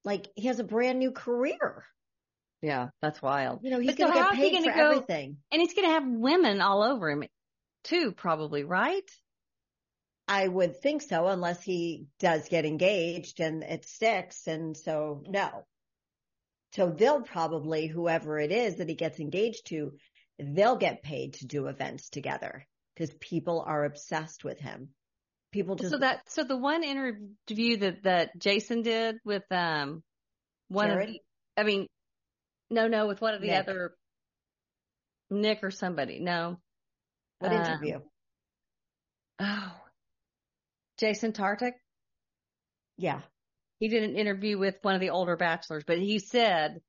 Like 0.03 0.29
he 0.35 0.47
has 0.47 0.59
a 0.59 0.65
brand 0.65 0.99
new 0.99 1.13
career. 1.13 1.85
Yeah, 2.63 2.89
that's 3.01 3.23
wild. 3.23 3.61
You 3.63 3.71
know, 3.71 3.81
he's 3.81 3.95
going 3.95 4.13
to 4.13 4.19
so 4.19 4.25
get 4.25 4.33
paid 4.35 4.65
for 4.65 4.73
go, 4.73 4.91
everything, 4.91 5.39
and 5.51 5.61
he's 5.61 5.75
going 5.75 5.89
to 5.89 5.95
have 5.95 6.07
women 6.07 6.61
all 6.61 6.83
over 6.83 7.11
him 7.11 7.25
too, 7.85 8.13
probably, 8.13 8.65
right? 8.65 9.11
I 10.29 10.47
would 10.47 10.81
think 10.81 11.03
so, 11.03 11.27
unless 11.27 11.63
he 11.63 12.07
does 12.21 12.49
get 12.49 12.65
engaged 12.65 13.41
and 13.41 13.65
it 13.65 13.85
sticks. 13.85 14.47
And 14.47 14.77
so 14.77 15.25
no. 15.27 15.65
So 16.73 16.89
they'll 16.89 17.23
probably, 17.23 17.89
whoever 17.89 18.39
it 18.39 18.53
is 18.53 18.77
that 18.77 18.89
he 18.89 18.95
gets 18.95 19.19
engaged 19.19 19.67
to, 19.67 19.95
they'll 20.39 20.77
get 20.77 21.03
paid 21.03 21.35
to 21.35 21.47
do 21.47 21.67
events 21.67 22.11
together 22.11 22.65
because 22.95 23.13
people 23.19 23.65
are 23.67 23.85
obsessed 23.85 24.45
with 24.45 24.61
him. 24.61 24.91
People 25.51 25.75
just. 25.75 25.91
So 25.91 25.99
that, 25.99 26.31
so 26.31 26.45
the 26.45 26.57
one 26.57 26.85
interview 26.85 27.79
that, 27.79 28.05
that 28.05 28.39
Jason 28.39 28.83
did 28.83 29.17
with, 29.25 29.43
um, 29.51 30.05
one 30.69 30.91
Jared? 30.91 31.09
of 31.09 31.15
the, 31.15 31.21
I 31.57 31.65
mean, 31.65 31.89
no, 32.71 32.89
no, 32.89 33.07
with 33.07 33.21
one 33.21 33.35
of 33.35 33.41
the 33.41 33.49
Nick. 33.49 33.59
other, 33.61 33.95
Nick 35.31 35.61
or 35.63 35.71
somebody. 35.71 36.21
No. 36.21 36.59
What 37.39 37.53
um, 37.53 37.61
interview? 37.61 38.01
Oh, 39.41 39.73
Jason 40.99 41.33
Tartick? 41.33 41.73
Yeah. 42.97 43.21
He 43.79 43.89
did 43.89 44.03
an 44.05 44.17
interview 44.17 44.59
with 44.59 44.77
one 44.83 44.95
of 44.95 45.01
the 45.01 45.11
older 45.11 45.37
bachelors, 45.37 45.85
but 45.87 45.99
he 45.99 46.19
said, 46.19 46.81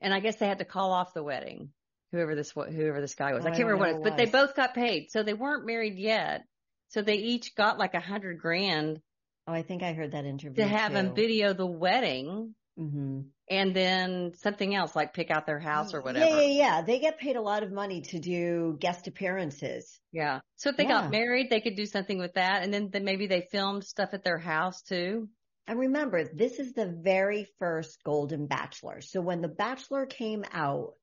and 0.00 0.14
I 0.14 0.20
guess 0.20 0.36
they 0.36 0.46
had 0.46 0.58
to 0.58 0.64
call 0.64 0.92
off 0.92 1.12
the 1.14 1.22
wedding. 1.22 1.70
Whoever 2.12 2.34
this, 2.34 2.52
whoever 2.52 3.00
this 3.00 3.14
guy 3.14 3.34
was. 3.34 3.44
Oh, 3.44 3.48
I 3.48 3.50
can't 3.50 3.64
remember 3.64 3.84
what 3.84 3.90
it 3.90 4.00
was, 4.00 4.10
but 4.10 4.16
they 4.16 4.26
both 4.26 4.56
got 4.56 4.74
paid. 4.74 5.10
So 5.10 5.22
they 5.22 5.34
weren't 5.34 5.66
married 5.66 5.98
yet. 5.98 6.44
So 6.88 7.02
they 7.02 7.16
each 7.16 7.54
got 7.54 7.78
like 7.78 7.94
a 7.94 8.00
hundred 8.00 8.38
grand. 8.40 9.00
Oh, 9.46 9.52
I 9.52 9.62
think 9.62 9.82
I 9.82 9.92
heard 9.92 10.12
that 10.12 10.24
interview. 10.24 10.62
To 10.62 10.68
have 10.68 10.92
too. 10.92 10.98
him 10.98 11.14
video 11.14 11.52
the 11.52 11.66
wedding. 11.66 12.54
Mm-hmm. 12.78 13.20
And 13.48 13.74
then 13.74 14.32
something 14.34 14.74
else 14.74 14.96
like 14.96 15.14
pick 15.14 15.30
out 15.30 15.46
their 15.46 15.60
house 15.60 15.94
or 15.94 16.00
whatever. 16.00 16.26
Yeah, 16.26 16.40
yeah, 16.40 16.46
yeah. 16.46 16.82
They 16.82 16.98
get 16.98 17.18
paid 17.18 17.36
a 17.36 17.40
lot 17.40 17.62
of 17.62 17.70
money 17.70 18.00
to 18.00 18.18
do 18.18 18.76
guest 18.80 19.06
appearances. 19.06 20.00
Yeah. 20.10 20.40
So 20.56 20.70
if 20.70 20.76
they 20.76 20.82
yeah. 20.82 21.02
got 21.02 21.10
married, 21.12 21.48
they 21.48 21.60
could 21.60 21.76
do 21.76 21.86
something 21.86 22.18
with 22.18 22.34
that. 22.34 22.64
And 22.64 22.74
then, 22.74 22.90
then 22.90 23.04
maybe 23.04 23.28
they 23.28 23.46
filmed 23.52 23.84
stuff 23.84 24.10
at 24.14 24.24
their 24.24 24.38
house 24.38 24.82
too. 24.82 25.28
And 25.68 25.78
remember, 25.78 26.24
this 26.24 26.58
is 26.58 26.72
the 26.72 26.86
very 26.86 27.46
first 27.60 28.02
Golden 28.02 28.46
Bachelor. 28.46 29.00
So 29.00 29.20
when 29.20 29.42
The 29.42 29.48
Bachelor 29.48 30.06
came 30.06 30.44
out, 30.52 30.94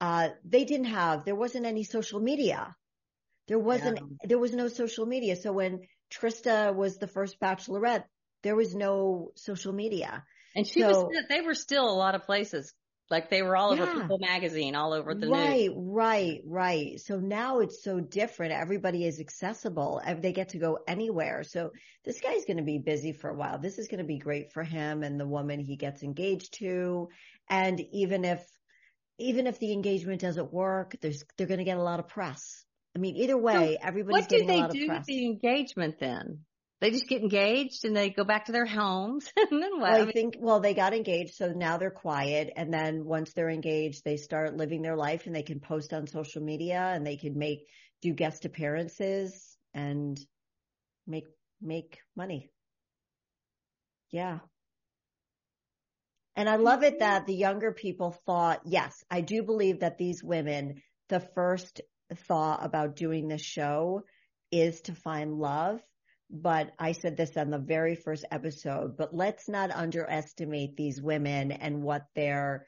uh, 0.00 0.28
they 0.44 0.64
didn't 0.64 0.86
have, 0.86 1.24
there 1.24 1.34
wasn't 1.34 1.66
any 1.66 1.84
social 1.84 2.20
media. 2.20 2.74
There 3.46 3.58
wasn't, 3.58 3.98
yeah. 3.98 4.26
there 4.26 4.38
was 4.38 4.52
no 4.52 4.68
social 4.68 5.04
media. 5.04 5.36
So 5.36 5.52
when 5.52 5.80
Trista 6.10 6.74
was 6.74 6.98
the 6.98 7.06
first 7.06 7.40
bachelorette, 7.40 8.04
there 8.42 8.56
was 8.56 8.74
no 8.74 9.32
social 9.36 9.72
media. 9.72 10.24
And 10.58 10.66
she 10.66 10.80
so, 10.80 10.88
was, 11.04 11.24
they 11.28 11.40
were 11.40 11.54
still 11.54 11.88
a 11.88 11.94
lot 11.94 12.14
of 12.14 12.24
places. 12.24 12.72
Like 13.10 13.30
they 13.30 13.40
were 13.40 13.56
all 13.56 13.72
over. 13.72 13.86
People 13.86 14.18
magazine, 14.18 14.74
all 14.74 14.92
over 14.92 15.14
the 15.14 15.28
right, 15.28 15.60
news. 15.60 15.74
Right, 15.76 16.40
right, 16.44 16.76
right. 16.90 17.00
So 17.00 17.18
now 17.18 17.60
it's 17.60 17.82
so 17.82 18.00
different. 18.00 18.52
Everybody 18.52 19.06
is 19.06 19.18
accessible. 19.18 20.02
They 20.20 20.32
get 20.32 20.50
to 20.50 20.58
go 20.58 20.80
anywhere. 20.86 21.42
So 21.42 21.70
this 22.04 22.20
guy's 22.20 22.44
going 22.44 22.58
to 22.58 22.64
be 22.64 22.78
busy 22.78 23.12
for 23.12 23.30
a 23.30 23.34
while. 23.34 23.58
This 23.58 23.78
is 23.78 23.88
going 23.88 23.98
to 23.98 24.04
be 24.04 24.18
great 24.18 24.52
for 24.52 24.62
him 24.62 25.02
and 25.02 25.18
the 25.18 25.26
woman 25.26 25.58
he 25.58 25.76
gets 25.76 26.02
engaged 26.02 26.58
to. 26.58 27.08
And 27.48 27.80
even 27.92 28.26
if 28.26 28.44
even 29.18 29.46
if 29.46 29.58
the 29.58 29.72
engagement 29.72 30.20
doesn't 30.20 30.52
work, 30.52 30.94
there's, 31.00 31.24
they're 31.36 31.46
going 31.46 31.58
to 31.58 31.64
get 31.64 31.76
a 31.76 31.82
lot 31.82 31.98
of 31.98 32.08
press. 32.08 32.64
I 32.94 33.00
mean, 33.00 33.16
either 33.16 33.36
way, 33.36 33.78
so 33.80 33.88
everybody's 33.88 34.26
getting 34.26 34.50
a 34.50 34.56
lot 34.56 34.70
of 34.70 34.70
press. 34.70 34.74
What 34.74 34.74
do 34.74 34.86
they 34.86 34.92
do 34.92 34.98
with 34.98 35.06
the 35.06 35.26
engagement 35.26 35.98
then? 35.98 36.40
They 36.80 36.90
just 36.92 37.08
get 37.08 37.22
engaged 37.22 37.84
and 37.84 37.96
they 37.96 38.10
go 38.10 38.22
back 38.22 38.46
to 38.46 38.52
their 38.52 38.66
homes 38.66 39.30
and 39.36 39.62
then 39.62 39.80
what? 39.80 39.92
Well, 39.92 40.08
I, 40.08 40.12
think, 40.12 40.36
well, 40.38 40.60
they 40.60 40.74
got 40.74 40.94
engaged. 40.94 41.34
So 41.34 41.48
now 41.48 41.76
they're 41.76 41.90
quiet. 41.90 42.52
And 42.54 42.72
then 42.72 43.04
once 43.04 43.32
they're 43.32 43.50
engaged, 43.50 44.04
they 44.04 44.16
start 44.16 44.56
living 44.56 44.82
their 44.82 44.96
life 44.96 45.26
and 45.26 45.34
they 45.34 45.42
can 45.42 45.60
post 45.60 45.92
on 45.92 46.06
social 46.06 46.42
media 46.42 46.80
and 46.94 47.04
they 47.06 47.16
can 47.16 47.36
make, 47.36 47.66
do 48.00 48.12
guest 48.12 48.44
appearances 48.44 49.56
and 49.74 50.18
make, 51.06 51.26
make 51.60 51.98
money. 52.16 52.48
Yeah. 54.12 54.38
And 56.36 56.48
I 56.48 56.54
mm-hmm. 56.54 56.62
love 56.62 56.82
it 56.84 57.00
that 57.00 57.26
the 57.26 57.34
younger 57.34 57.72
people 57.72 58.12
thought, 58.24 58.60
yes, 58.64 59.02
I 59.10 59.20
do 59.20 59.42
believe 59.42 59.80
that 59.80 59.98
these 59.98 60.22
women, 60.22 60.82
the 61.08 61.20
first 61.34 61.80
thought 62.14 62.64
about 62.64 62.94
doing 62.94 63.26
this 63.26 63.42
show 63.42 64.04
is 64.52 64.80
to 64.82 64.94
find 64.94 65.34
love. 65.34 65.80
But 66.30 66.72
I 66.78 66.92
said 66.92 67.16
this 67.16 67.36
on 67.36 67.50
the 67.50 67.58
very 67.58 67.94
first 67.94 68.24
episode, 68.30 68.96
but 68.96 69.14
let's 69.14 69.48
not 69.48 69.70
underestimate 69.70 70.76
these 70.76 71.00
women 71.00 71.52
and 71.52 71.82
what 71.82 72.02
their 72.14 72.66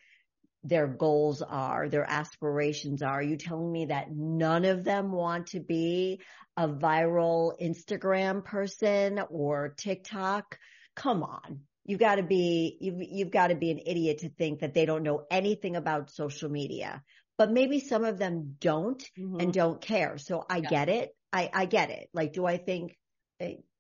their 0.62 0.86
goals 0.86 1.40
are, 1.42 1.88
their 1.88 2.04
aspirations 2.08 3.02
are. 3.02 3.20
Are 3.20 3.22
you 3.22 3.36
telling 3.36 3.72
me 3.72 3.86
that 3.86 4.08
none 4.12 4.66
of 4.66 4.84
them 4.84 5.10
want 5.10 5.48
to 5.48 5.60
be 5.60 6.20
a 6.56 6.68
viral 6.68 7.52
Instagram 7.60 8.44
person 8.44 9.20
or 9.30 9.74
TikTok? 9.76 10.58
Come 10.96 11.22
on. 11.22 11.60
You've 11.86 12.00
got 12.00 12.16
to 12.16 12.22
be, 12.22 12.76
you've, 12.78 13.00
you've 13.00 13.30
got 13.30 13.48
to 13.48 13.54
be 13.54 13.70
an 13.70 13.80
idiot 13.86 14.18
to 14.18 14.28
think 14.28 14.60
that 14.60 14.74
they 14.74 14.84
don't 14.84 15.02
know 15.02 15.24
anything 15.30 15.76
about 15.76 16.10
social 16.10 16.50
media, 16.50 17.02
but 17.38 17.50
maybe 17.50 17.80
some 17.80 18.04
of 18.04 18.18
them 18.18 18.56
don't 18.60 19.02
mm-hmm. 19.18 19.40
and 19.40 19.54
don't 19.54 19.80
care. 19.80 20.18
So 20.18 20.44
I 20.48 20.58
yeah. 20.58 20.68
get 20.68 20.88
it. 20.90 21.16
I, 21.32 21.48
I 21.54 21.64
get 21.64 21.88
it. 21.88 22.10
Like, 22.12 22.34
do 22.34 22.44
I 22.44 22.58
think, 22.58 22.98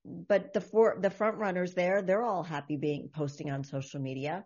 but 0.04 0.52
the 0.52 0.60
four, 0.60 0.98
the 1.00 1.10
front 1.10 1.36
runners 1.36 1.74
there, 1.74 2.02
they're 2.02 2.24
all 2.24 2.42
happy 2.42 2.76
being 2.76 3.10
posting 3.14 3.50
on 3.50 3.64
social 3.64 4.00
media. 4.00 4.44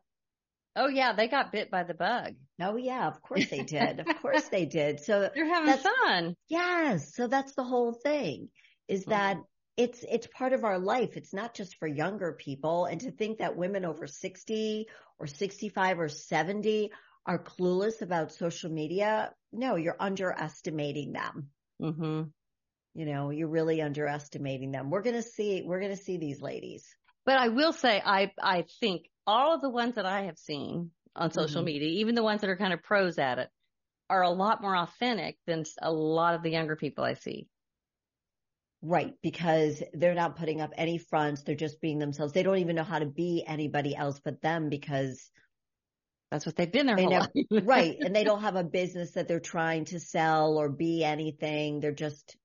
Oh 0.76 0.88
yeah, 0.88 1.12
they 1.12 1.28
got 1.28 1.52
bit 1.52 1.70
by 1.70 1.84
the 1.84 1.94
bug. 1.94 2.34
Oh 2.60 2.76
yeah, 2.76 3.06
of 3.06 3.22
course 3.22 3.48
they 3.48 3.62
did. 3.62 4.00
of 4.00 4.06
course 4.22 4.48
they 4.48 4.66
did. 4.66 5.00
So 5.00 5.30
they're 5.34 5.46
having 5.46 5.82
fun. 5.82 6.36
Yes. 6.48 7.14
So 7.14 7.28
that's 7.28 7.54
the 7.54 7.64
whole 7.64 7.92
thing 7.92 8.48
is 8.88 9.04
that 9.06 9.36
mm-hmm 9.36 9.44
it's 9.76 10.04
it's 10.08 10.26
part 10.28 10.52
of 10.52 10.64
our 10.64 10.78
life. 10.78 11.16
It's 11.16 11.34
not 11.34 11.54
just 11.54 11.76
for 11.76 11.88
younger 11.88 12.32
people. 12.32 12.86
And 12.86 13.00
to 13.00 13.10
think 13.10 13.38
that 13.38 13.56
women 13.56 13.84
over 13.84 14.06
60 14.06 14.86
or 15.18 15.26
65 15.26 16.00
or 16.00 16.08
70 16.08 16.92
are 17.26 17.42
clueless 17.42 18.02
about 18.02 18.32
social 18.32 18.70
media, 18.70 19.32
no, 19.52 19.76
you're 19.76 19.96
underestimating 19.98 21.12
them. 21.12 21.48
Mm-hmm. 21.82 22.22
You 22.94 23.06
know, 23.06 23.30
you're 23.30 23.48
really 23.48 23.82
underestimating 23.82 24.70
them. 24.70 24.90
We're 24.90 25.02
gonna 25.02 25.22
see 25.22 25.62
we're 25.62 25.80
gonna 25.80 25.96
see 25.96 26.16
these 26.16 26.40
ladies. 26.40 26.86
But 27.26 27.38
I 27.38 27.48
will 27.48 27.72
say, 27.72 28.00
I 28.04 28.32
I 28.40 28.64
think 28.80 29.06
all 29.26 29.54
of 29.54 29.62
the 29.62 29.70
ones 29.70 29.96
that 29.96 30.06
I 30.06 30.24
have 30.24 30.38
seen 30.38 30.90
on 31.16 31.30
social 31.30 31.60
mm-hmm. 31.60 31.66
media, 31.66 31.88
even 32.00 32.14
the 32.14 32.22
ones 32.22 32.40
that 32.40 32.50
are 32.50 32.56
kind 32.56 32.72
of 32.72 32.82
pros 32.82 33.18
at 33.18 33.38
it, 33.38 33.48
are 34.10 34.22
a 34.22 34.30
lot 34.30 34.62
more 34.62 34.76
authentic 34.76 35.38
than 35.46 35.64
a 35.80 35.90
lot 35.90 36.34
of 36.34 36.42
the 36.42 36.50
younger 36.50 36.76
people 36.76 37.04
I 37.04 37.14
see. 37.14 37.48
Right, 38.82 39.14
because 39.22 39.82
they're 39.94 40.14
not 40.14 40.36
putting 40.36 40.60
up 40.60 40.72
any 40.76 40.98
fronts. 40.98 41.42
They're 41.42 41.54
just 41.54 41.80
being 41.80 41.98
themselves. 41.98 42.34
They 42.34 42.42
don't 42.42 42.58
even 42.58 42.76
know 42.76 42.84
how 42.84 42.98
to 42.98 43.06
be 43.06 43.42
anybody 43.46 43.96
else 43.96 44.20
but 44.22 44.42
them 44.42 44.68
because 44.68 45.30
that's 46.30 46.44
what 46.44 46.54
they've 46.56 46.70
been 46.70 46.86
their 46.86 46.96
they 46.96 47.04
whole 47.04 47.12
never, 47.12 47.30
right. 47.66 47.96
And 47.98 48.14
they 48.14 48.24
don't 48.24 48.42
have 48.42 48.56
a 48.56 48.64
business 48.64 49.12
that 49.12 49.26
they're 49.26 49.40
trying 49.40 49.86
to 49.86 50.00
sell 50.00 50.58
or 50.58 50.68
be 50.68 51.02
anything. 51.02 51.80
They're 51.80 51.92
just 51.92 52.36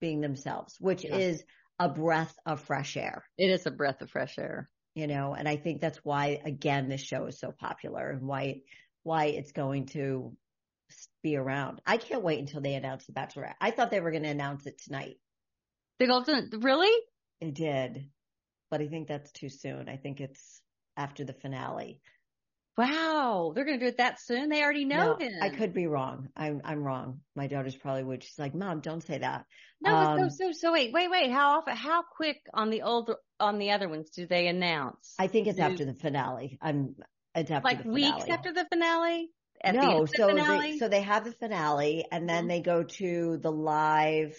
being 0.00 0.20
themselves, 0.20 0.76
which 0.80 1.04
yeah. 1.04 1.16
is 1.16 1.44
a 1.78 1.88
breath 1.88 2.34
of 2.46 2.60
fresh 2.60 2.96
air. 2.96 3.24
It 3.38 3.50
is 3.50 3.66
a 3.66 3.70
breath 3.70 4.02
of 4.02 4.10
fresh 4.10 4.38
air. 4.38 4.68
You 4.94 5.06
know, 5.06 5.34
and 5.34 5.48
I 5.48 5.56
think 5.56 5.80
that's 5.80 6.04
why, 6.04 6.40
again, 6.44 6.88
this 6.88 7.00
show 7.00 7.26
is 7.26 7.38
so 7.38 7.52
popular 7.52 8.10
and 8.10 8.22
why, 8.22 8.62
why 9.04 9.26
it's 9.26 9.52
going 9.52 9.86
to 9.86 10.36
be 11.22 11.36
around. 11.36 11.80
I 11.86 11.96
can't 11.96 12.24
wait 12.24 12.40
until 12.40 12.60
they 12.60 12.74
announce 12.74 13.06
the 13.06 13.12
Bachelorette. 13.12 13.54
I 13.60 13.70
thought 13.70 13.92
they 13.92 14.00
were 14.00 14.10
going 14.10 14.24
to 14.24 14.28
announce 14.28 14.66
it 14.66 14.78
tonight. 14.82 15.16
The 16.00 16.08
Golden, 16.08 16.50
really? 16.60 16.92
It 17.40 17.54
did, 17.54 18.08
but 18.68 18.80
I 18.80 18.88
think 18.88 19.06
that's 19.06 19.30
too 19.30 19.48
soon. 19.48 19.88
I 19.88 19.96
think 19.96 20.20
it's 20.20 20.60
after 20.96 21.24
the 21.24 21.34
finale. 21.34 22.00
Wow, 22.76 23.52
they're 23.54 23.64
going 23.64 23.78
to 23.78 23.84
do 23.84 23.88
it 23.88 23.98
that 23.98 24.20
soon. 24.20 24.48
They 24.48 24.62
already 24.62 24.84
know 24.84 25.16
no, 25.18 25.26
him. 25.26 25.32
I 25.42 25.50
could 25.50 25.74
be 25.74 25.86
wrong. 25.86 26.28
I'm 26.36 26.62
I'm 26.64 26.82
wrong. 26.82 27.20
My 27.36 27.46
daughter's 27.46 27.76
probably 27.76 28.04
would. 28.04 28.22
She's 28.22 28.38
like, 28.38 28.54
"Mom, 28.54 28.80
don't 28.80 29.02
say 29.02 29.18
that." 29.18 29.44
No, 29.82 29.94
um, 29.94 30.30
so 30.30 30.46
so 30.46 30.52
so 30.52 30.72
wait, 30.72 30.92
wait, 30.92 31.10
wait. 31.10 31.30
How 31.30 31.58
often? 31.58 31.76
How 31.76 32.02
quick 32.02 32.38
on 32.54 32.70
the 32.70 32.82
old 32.82 33.10
on 33.38 33.58
the 33.58 33.72
other 33.72 33.88
ones 33.88 34.10
do 34.10 34.26
they 34.26 34.46
announce? 34.46 35.14
I 35.18 35.26
think 35.26 35.46
it's 35.46 35.58
do, 35.58 35.62
after 35.62 35.84
the 35.84 35.94
finale. 35.94 36.58
I'm 36.62 36.94
it's 37.34 37.50
after 37.50 37.68
like 37.68 37.84
weeks 37.84 38.24
after 38.28 38.52
the 38.52 38.66
finale. 38.70 39.30
At 39.62 39.74
no, 39.74 40.06
the 40.06 40.12
so 40.16 40.26
the 40.28 40.34
they, 40.34 40.78
so 40.78 40.88
they 40.88 41.02
have 41.02 41.24
the 41.24 41.32
finale, 41.32 42.06
and 42.10 42.26
then 42.26 42.44
mm-hmm. 42.44 42.48
they 42.48 42.60
go 42.62 42.82
to 42.84 43.38
the 43.42 43.52
live 43.52 44.34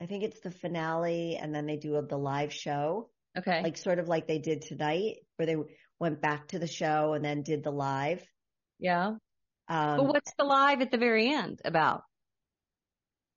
I 0.00 0.06
think 0.06 0.24
it's 0.24 0.40
the 0.40 0.50
finale 0.50 1.36
and 1.36 1.54
then 1.54 1.66
they 1.66 1.76
do 1.76 2.00
the 2.06 2.18
live 2.18 2.52
show. 2.52 3.10
Okay. 3.36 3.62
Like 3.62 3.76
sort 3.76 3.98
of 3.98 4.08
like 4.08 4.26
they 4.26 4.38
did 4.38 4.62
tonight 4.62 5.16
where 5.36 5.46
they 5.46 5.56
went 5.98 6.20
back 6.20 6.48
to 6.48 6.58
the 6.58 6.66
show 6.66 7.14
and 7.14 7.24
then 7.24 7.42
did 7.42 7.64
the 7.64 7.70
live. 7.70 8.24
Yeah. 8.78 9.14
Um, 9.68 9.96
but 9.96 10.06
what's 10.06 10.32
the 10.38 10.44
live 10.44 10.80
at 10.80 10.90
the 10.90 10.98
very 10.98 11.32
end 11.32 11.60
about? 11.64 12.02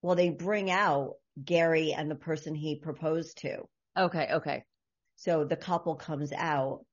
Well, 0.01 0.15
they 0.15 0.29
bring 0.29 0.69
out 0.69 1.13
Gary 1.43 1.93
and 1.93 2.09
the 2.09 2.15
person 2.15 2.55
he 2.55 2.75
proposed 2.75 3.39
to. 3.39 3.63
Okay. 3.97 4.27
Okay. 4.33 4.63
So 5.15 5.43
the 5.43 5.55
couple 5.55 5.95
comes 5.95 6.31
out 6.31 6.85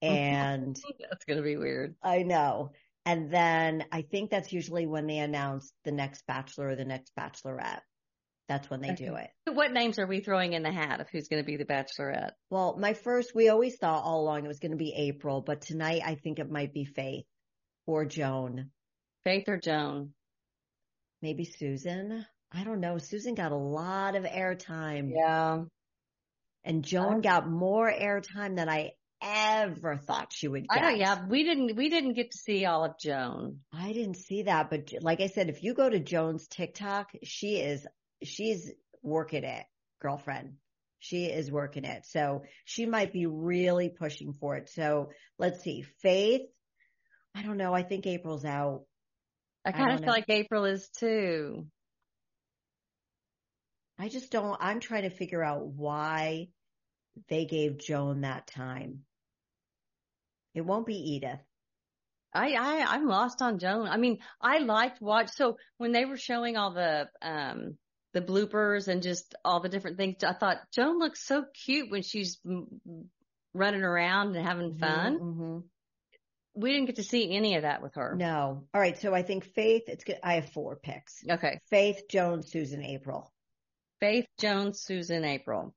and 0.00 0.76
that's 1.00 1.24
going 1.24 1.38
to 1.38 1.42
be 1.42 1.56
weird. 1.56 1.94
I 2.02 2.22
know. 2.22 2.72
And 3.04 3.32
then 3.32 3.84
I 3.90 4.02
think 4.02 4.30
that's 4.30 4.52
usually 4.52 4.86
when 4.86 5.06
they 5.06 5.18
announce 5.18 5.72
the 5.84 5.92
next 5.92 6.24
bachelor 6.26 6.68
or 6.68 6.76
the 6.76 6.84
next 6.84 7.12
bachelorette. 7.18 7.80
That's 8.52 8.68
when 8.68 8.82
they 8.82 8.90
okay. 8.90 9.06
do 9.06 9.14
it. 9.14 9.30
What 9.50 9.72
names 9.72 9.98
are 9.98 10.06
we 10.06 10.20
throwing 10.20 10.52
in 10.52 10.62
the 10.62 10.70
hat 10.70 11.00
of 11.00 11.08
who's 11.08 11.28
going 11.28 11.42
to 11.42 11.46
be 11.46 11.56
the 11.56 11.64
bachelorette? 11.64 12.32
Well, 12.50 12.76
my 12.78 12.92
first, 12.92 13.34
we 13.34 13.48
always 13.48 13.76
thought 13.76 14.04
all 14.04 14.20
along 14.20 14.44
it 14.44 14.48
was 14.48 14.58
going 14.58 14.72
to 14.72 14.76
be 14.76 14.92
April, 14.94 15.40
but 15.40 15.62
tonight 15.62 16.02
I 16.04 16.16
think 16.16 16.38
it 16.38 16.50
might 16.50 16.74
be 16.74 16.84
Faith 16.84 17.24
or 17.86 18.04
Joan. 18.04 18.68
Faith 19.24 19.44
or 19.48 19.56
Joan? 19.56 20.10
Maybe 21.22 21.46
Susan. 21.46 22.26
I 22.52 22.64
don't 22.64 22.80
know. 22.80 22.98
Susan 22.98 23.34
got 23.34 23.52
a 23.52 23.56
lot 23.56 24.16
of 24.16 24.24
airtime. 24.24 25.12
Yeah. 25.14 25.62
And 26.64 26.84
Joan 26.84 27.22
got 27.22 27.48
more 27.48 27.90
airtime 27.90 28.56
than 28.56 28.68
I 28.68 28.90
ever 29.22 29.96
thought 29.96 30.30
she 30.30 30.46
would 30.46 30.68
get. 30.68 30.98
Yeah, 30.98 31.24
we 31.26 31.42
didn't, 31.42 31.74
we 31.74 31.88
didn't 31.88 32.12
get 32.12 32.32
to 32.32 32.38
see 32.38 32.66
all 32.66 32.84
of 32.84 32.98
Joan. 33.00 33.60
I 33.72 33.94
didn't 33.94 34.18
see 34.18 34.42
that, 34.42 34.68
but 34.68 34.92
like 35.00 35.22
I 35.22 35.28
said, 35.28 35.48
if 35.48 35.62
you 35.62 35.72
go 35.72 35.88
to 35.88 36.00
Joan's 36.00 36.46
TikTok, 36.48 37.12
she 37.22 37.56
is 37.56 37.86
she's 38.24 38.70
working 39.02 39.44
it, 39.44 39.64
girlfriend. 40.00 40.54
She 41.00 41.26
is 41.26 41.50
working 41.50 41.84
it. 41.84 42.06
So 42.06 42.44
she 42.64 42.86
might 42.86 43.12
be 43.12 43.26
really 43.26 43.88
pushing 43.88 44.32
for 44.34 44.56
it. 44.56 44.68
So 44.68 45.10
let's 45.38 45.62
see. 45.62 45.82
Faith. 46.00 46.42
I 47.34 47.42
don't 47.42 47.56
know. 47.56 47.74
I 47.74 47.82
think 47.82 48.06
April's 48.06 48.44
out. 48.44 48.84
I 49.64 49.72
kind 49.72 49.92
of 49.92 50.00
feel 50.00 50.08
like 50.08 50.28
April 50.28 50.64
is 50.64 50.88
too. 50.98 51.66
I 53.98 54.08
just 54.08 54.30
don't, 54.30 54.56
I'm 54.60 54.80
trying 54.80 55.02
to 55.02 55.10
figure 55.10 55.42
out 55.42 55.66
why 55.66 56.48
they 57.28 57.44
gave 57.44 57.78
Joan 57.78 58.22
that 58.22 58.46
time. 58.46 59.00
It 60.54 60.62
won't 60.62 60.86
be 60.86 61.14
Edith. 61.14 61.40
I, 62.34 62.54
I, 62.54 62.94
I'm 62.94 63.06
lost 63.06 63.42
on 63.42 63.58
Joan. 63.58 63.86
I 63.86 63.96
mean, 63.96 64.18
I 64.40 64.58
liked 64.58 65.00
watch. 65.00 65.30
So 65.34 65.58
when 65.78 65.92
they 65.92 66.04
were 66.04 66.16
showing 66.16 66.56
all 66.56 66.72
the, 66.72 67.08
um, 67.20 67.76
the 68.12 68.20
bloopers 68.20 68.88
and 68.88 69.02
just 69.02 69.34
all 69.44 69.60
the 69.60 69.68
different 69.68 69.96
things. 69.96 70.22
I 70.24 70.32
thought 70.32 70.58
Joan 70.72 70.98
looks 70.98 71.26
so 71.26 71.44
cute 71.64 71.90
when 71.90 72.02
she's 72.02 72.38
running 73.54 73.82
around 73.82 74.36
and 74.36 74.46
having 74.46 74.72
mm-hmm, 74.72 74.80
fun. 74.80 75.18
Mm-hmm. 75.18 75.58
We 76.54 76.72
didn't 76.72 76.86
get 76.86 76.96
to 76.96 77.04
see 77.04 77.34
any 77.34 77.56
of 77.56 77.62
that 77.62 77.82
with 77.82 77.94
her. 77.94 78.14
No. 78.14 78.64
All 78.74 78.80
right. 78.80 78.98
So 78.98 79.14
I 79.14 79.22
think 79.22 79.44
Faith, 79.54 79.84
it's 79.86 80.04
good. 80.04 80.18
I 80.22 80.34
have 80.34 80.50
four 80.50 80.76
picks. 80.76 81.24
Okay. 81.28 81.60
Faith, 81.70 82.02
Joan, 82.10 82.42
Susan, 82.42 82.82
April. 82.82 83.32
Faith, 84.00 84.26
Joan, 84.38 84.74
Susan, 84.74 85.24
April. 85.24 85.74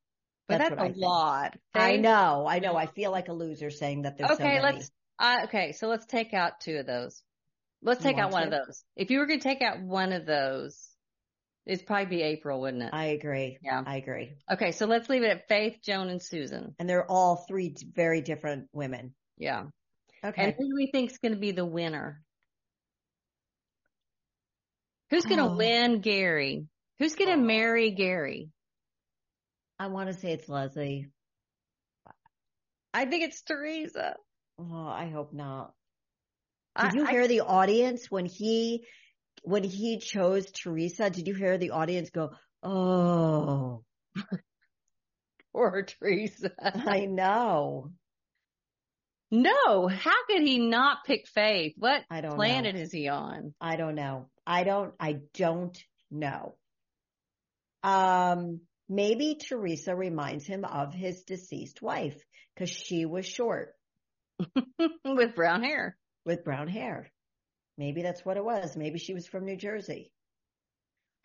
But 0.48 0.58
that's, 0.58 0.76
that's 0.76 0.98
a 0.98 1.00
lot. 1.00 1.54
Faith, 1.74 1.82
I 1.82 1.96
know. 1.96 2.46
I 2.48 2.60
know. 2.60 2.76
I 2.76 2.88
feel 2.88 3.12
like 3.12 3.30
a 3.30 3.34
loser 3.34 3.70
saying 3.70 4.02
that 4.02 4.18
there's 4.18 4.32
okay, 4.32 4.58
so 4.58 4.64
let's, 4.64 4.92
uh, 5.18 5.38
okay. 5.46 5.72
So 5.72 5.88
let's 5.88 6.06
take 6.06 6.34
out 6.34 6.60
two 6.60 6.76
of 6.76 6.86
those. 6.86 7.24
Let's 7.82 8.04
take 8.04 8.18
out 8.18 8.32
one 8.32 8.50
to? 8.50 8.60
of 8.60 8.66
those. 8.66 8.84
If 8.96 9.12
you 9.12 9.20
were 9.20 9.28
going 9.28 9.40
to 9.40 9.44
take 9.48 9.62
out 9.62 9.82
one 9.82 10.12
of 10.12 10.26
those, 10.26 10.85
It'd 11.66 11.86
probably 11.88 12.06
be 12.18 12.22
April, 12.22 12.62
wouldn't 12.62 12.84
it? 12.84 12.90
I 12.94 13.06
agree. 13.06 13.58
Yeah. 13.64 13.82
I 13.86 13.98
agree. 13.98 14.34
Okay. 14.52 14.72
So 14.72 14.86
let's 14.86 15.10
leave 15.10 15.24
it 15.24 15.32
at 15.32 15.48
Faith, 15.48 15.78
Joan, 15.84 16.10
and 16.10 16.22
Susan. 16.22 16.76
And 16.78 16.88
they're 16.88 17.10
all 17.10 17.38
three 17.48 17.76
very 17.94 18.22
different 18.22 18.68
women. 18.72 19.16
Yeah. 19.38 19.66
Okay. 20.24 20.44
And 20.44 20.54
who 20.54 20.66
do 20.70 20.76
we 20.76 20.88
think 20.92 21.12
is 21.12 21.18
going 21.18 21.34
to 21.34 21.40
be 21.40 21.52
the 21.52 21.66
winner? 21.66 22.22
Who's 25.10 25.26
going 25.26 25.38
to 25.40 25.46
Oh. 25.50 25.56
win 25.56 26.02
Gary? 26.02 26.68
Who's 27.00 27.16
going 27.16 27.30
to 27.30 27.36
Oh. 27.38 27.46
marry 27.46 27.92
Gary? 27.92 28.50
I 29.80 29.88
want 29.88 30.08
to 30.10 30.14
say 30.14 30.32
it's 30.32 30.48
Leslie. 30.50 31.10
I 32.94 33.06
think 33.06 33.24
it's 33.24 33.42
Theresa. 33.42 34.16
Oh, 34.58 34.88
I 34.88 35.08
hope 35.10 35.34
not. 35.34 35.74
I- 36.76 36.90
Did 36.90 36.96
you 36.96 37.08
I- 37.08 37.12
hear 37.12 37.28
the 37.28 37.42
audience 37.42 38.10
when 38.10 38.26
he 38.26 38.86
when 39.46 39.64
he 39.64 40.00
chose 40.00 40.50
Theresa? 40.52 41.10
Did 41.10 41.28
you 41.28 41.34
hear 41.34 41.58
the 41.58 41.72
audience 41.72 42.10
go, 42.10 42.32
"Oh, 42.64 43.84
Poor 45.54 45.84
Theresa. 45.84 46.52
I 46.60 47.06
know." 47.06 47.92
No, 49.32 49.88
how 49.88 50.26
could 50.28 50.44
he 50.44 50.60
not 50.60 51.00
pick 51.06 51.28
Faith? 51.28 51.74
What 51.78 52.04
I 52.10 52.22
don't 52.22 52.36
planet 52.36 52.76
know. 52.76 52.82
is 52.82 52.92
he 52.92 53.08
on? 53.10 53.54
I 53.60 53.76
don't 53.76 53.96
know. 53.96 54.28
I 54.46 54.64
don't. 54.64 54.94
I 55.00 55.18
don't 55.34 55.78
know. 56.12 56.56
Um, 57.84 58.62
maybe 58.88 59.36
Theresa 59.36 59.96
reminds 59.96 60.46
him 60.46 60.64
of 60.64 60.94
his 60.94 61.24
deceased 61.24 61.82
wife 61.82 62.18
because 62.54 62.70
she 62.70 63.06
was 63.06 63.26
short 63.26 63.74
With 65.06 65.36
brown 65.36 65.64
hair. 65.64 65.98
with 66.26 66.44
brown 66.44 66.68
hair. 66.68 67.12
Maybe 67.78 68.02
that's 68.02 68.24
what 68.26 68.38
it 68.38 68.46
was. 68.46 68.76
Maybe 68.78 69.00
she 69.00 69.14
was 69.14 69.28
from 69.28 69.46
New 69.46 69.58
Jersey. 69.58 70.12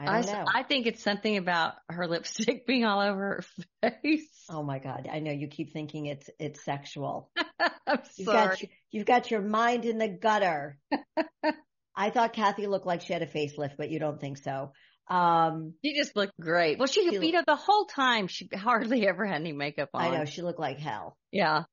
I 0.00 0.04
I, 0.04 0.06
don't 0.22 0.28
s- 0.30 0.32
know. 0.32 0.44
I 0.54 0.62
think 0.62 0.86
it's 0.86 1.02
something 1.02 1.36
about 1.36 1.74
her 1.88 2.06
lipstick 2.08 2.66
being 2.66 2.84
all 2.84 3.00
over 3.00 3.44
her 3.82 3.90
face. 4.02 4.28
oh 4.50 4.62
my 4.62 4.78
God. 4.78 5.08
I 5.12 5.20
know 5.20 5.30
you 5.32 5.46
keep 5.48 5.72
thinking 5.72 6.06
it's, 6.06 6.28
it's 6.38 6.64
sexual. 6.64 7.30
I'm 7.86 8.00
You've 8.16 8.26
sorry. 8.26 8.48
got, 8.48 8.62
your- 8.62 8.70
you've 8.90 9.06
got 9.06 9.30
your 9.30 9.42
mind 9.42 9.84
in 9.84 9.98
the 9.98 10.08
gutter. 10.08 10.78
I 11.96 12.10
thought 12.10 12.32
Kathy 12.32 12.66
looked 12.66 12.86
like 12.86 13.02
she 13.02 13.12
had 13.12 13.22
a 13.22 13.26
facelift, 13.26 13.72
but 13.76 13.90
you 13.90 13.98
don't 13.98 14.20
think 14.20 14.38
so. 14.38 14.72
Um, 15.08 15.74
She 15.84 15.94
just 15.96 16.14
looked 16.16 16.38
great. 16.40 16.78
Well, 16.78 16.86
she, 16.86 17.08
She 17.10 17.26
you 17.26 17.32
know, 17.32 17.42
the 17.46 17.56
whole 17.56 17.84
time 17.84 18.26
she 18.28 18.48
hardly 18.56 19.06
ever 19.06 19.26
had 19.26 19.40
any 19.40 19.52
makeup 19.52 19.90
on. 19.92 20.02
I 20.02 20.16
know 20.18 20.24
she 20.24 20.40
looked 20.40 20.60
like 20.60 20.78
hell, 20.78 21.16
Yeah. 21.30 21.64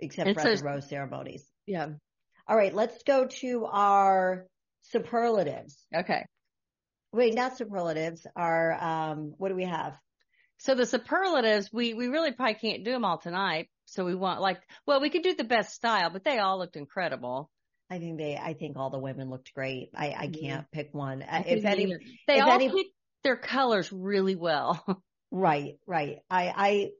except 0.00 0.28
And 0.28 0.36
for 0.36 0.42
so- 0.42 0.56
the 0.56 0.62
rose 0.64 0.88
ceremonies. 0.88 1.44
Yeah. 1.66 1.88
All 2.48 2.56
right, 2.56 2.74
let's 2.74 3.02
go 3.02 3.26
to 3.40 3.66
our 3.66 4.46
superlatives. 4.82 5.76
Okay. 5.94 6.24
Wait, 7.12 7.34
not 7.34 7.56
superlatives. 7.56 8.26
Our 8.36 8.72
um, 8.72 9.34
what 9.38 9.48
do 9.48 9.54
we 9.56 9.64
have? 9.64 9.94
So 10.58 10.74
the 10.74 10.86
superlatives, 10.86 11.70
we, 11.72 11.94
we 11.94 12.08
really 12.08 12.32
probably 12.32 12.54
can't 12.54 12.84
do 12.84 12.92
them 12.92 13.04
all 13.04 13.18
tonight. 13.18 13.68
So 13.86 14.04
we 14.04 14.14
want 14.14 14.40
like, 14.40 14.60
well, 14.86 15.00
we 15.00 15.10
could 15.10 15.22
do 15.22 15.34
the 15.34 15.44
best 15.44 15.74
style, 15.74 16.10
but 16.10 16.24
they 16.24 16.38
all 16.38 16.58
looked 16.58 16.76
incredible. 16.76 17.50
I 17.88 17.98
think 17.98 18.18
they. 18.18 18.36
I 18.36 18.54
think 18.54 18.76
all 18.76 18.90
the 18.90 18.98
women 18.98 19.30
looked 19.30 19.54
great. 19.54 19.90
I, 19.94 20.08
I 20.10 20.26
Mhm. 20.26 20.40
can't 20.40 20.70
pick 20.72 20.88
one. 20.92 21.22
I 21.22 21.40
If 21.42 21.64
any, 21.64 21.86
they 22.26 22.38
if 22.38 22.42
all 22.44 22.50
any- 22.50 22.68
picked 22.68 22.90
their 23.22 23.36
colors 23.36 23.92
really 23.92 24.34
well. 24.34 24.84
right, 25.30 25.78
right. 25.86 26.18
I, 26.28 26.52
I, 26.56 26.90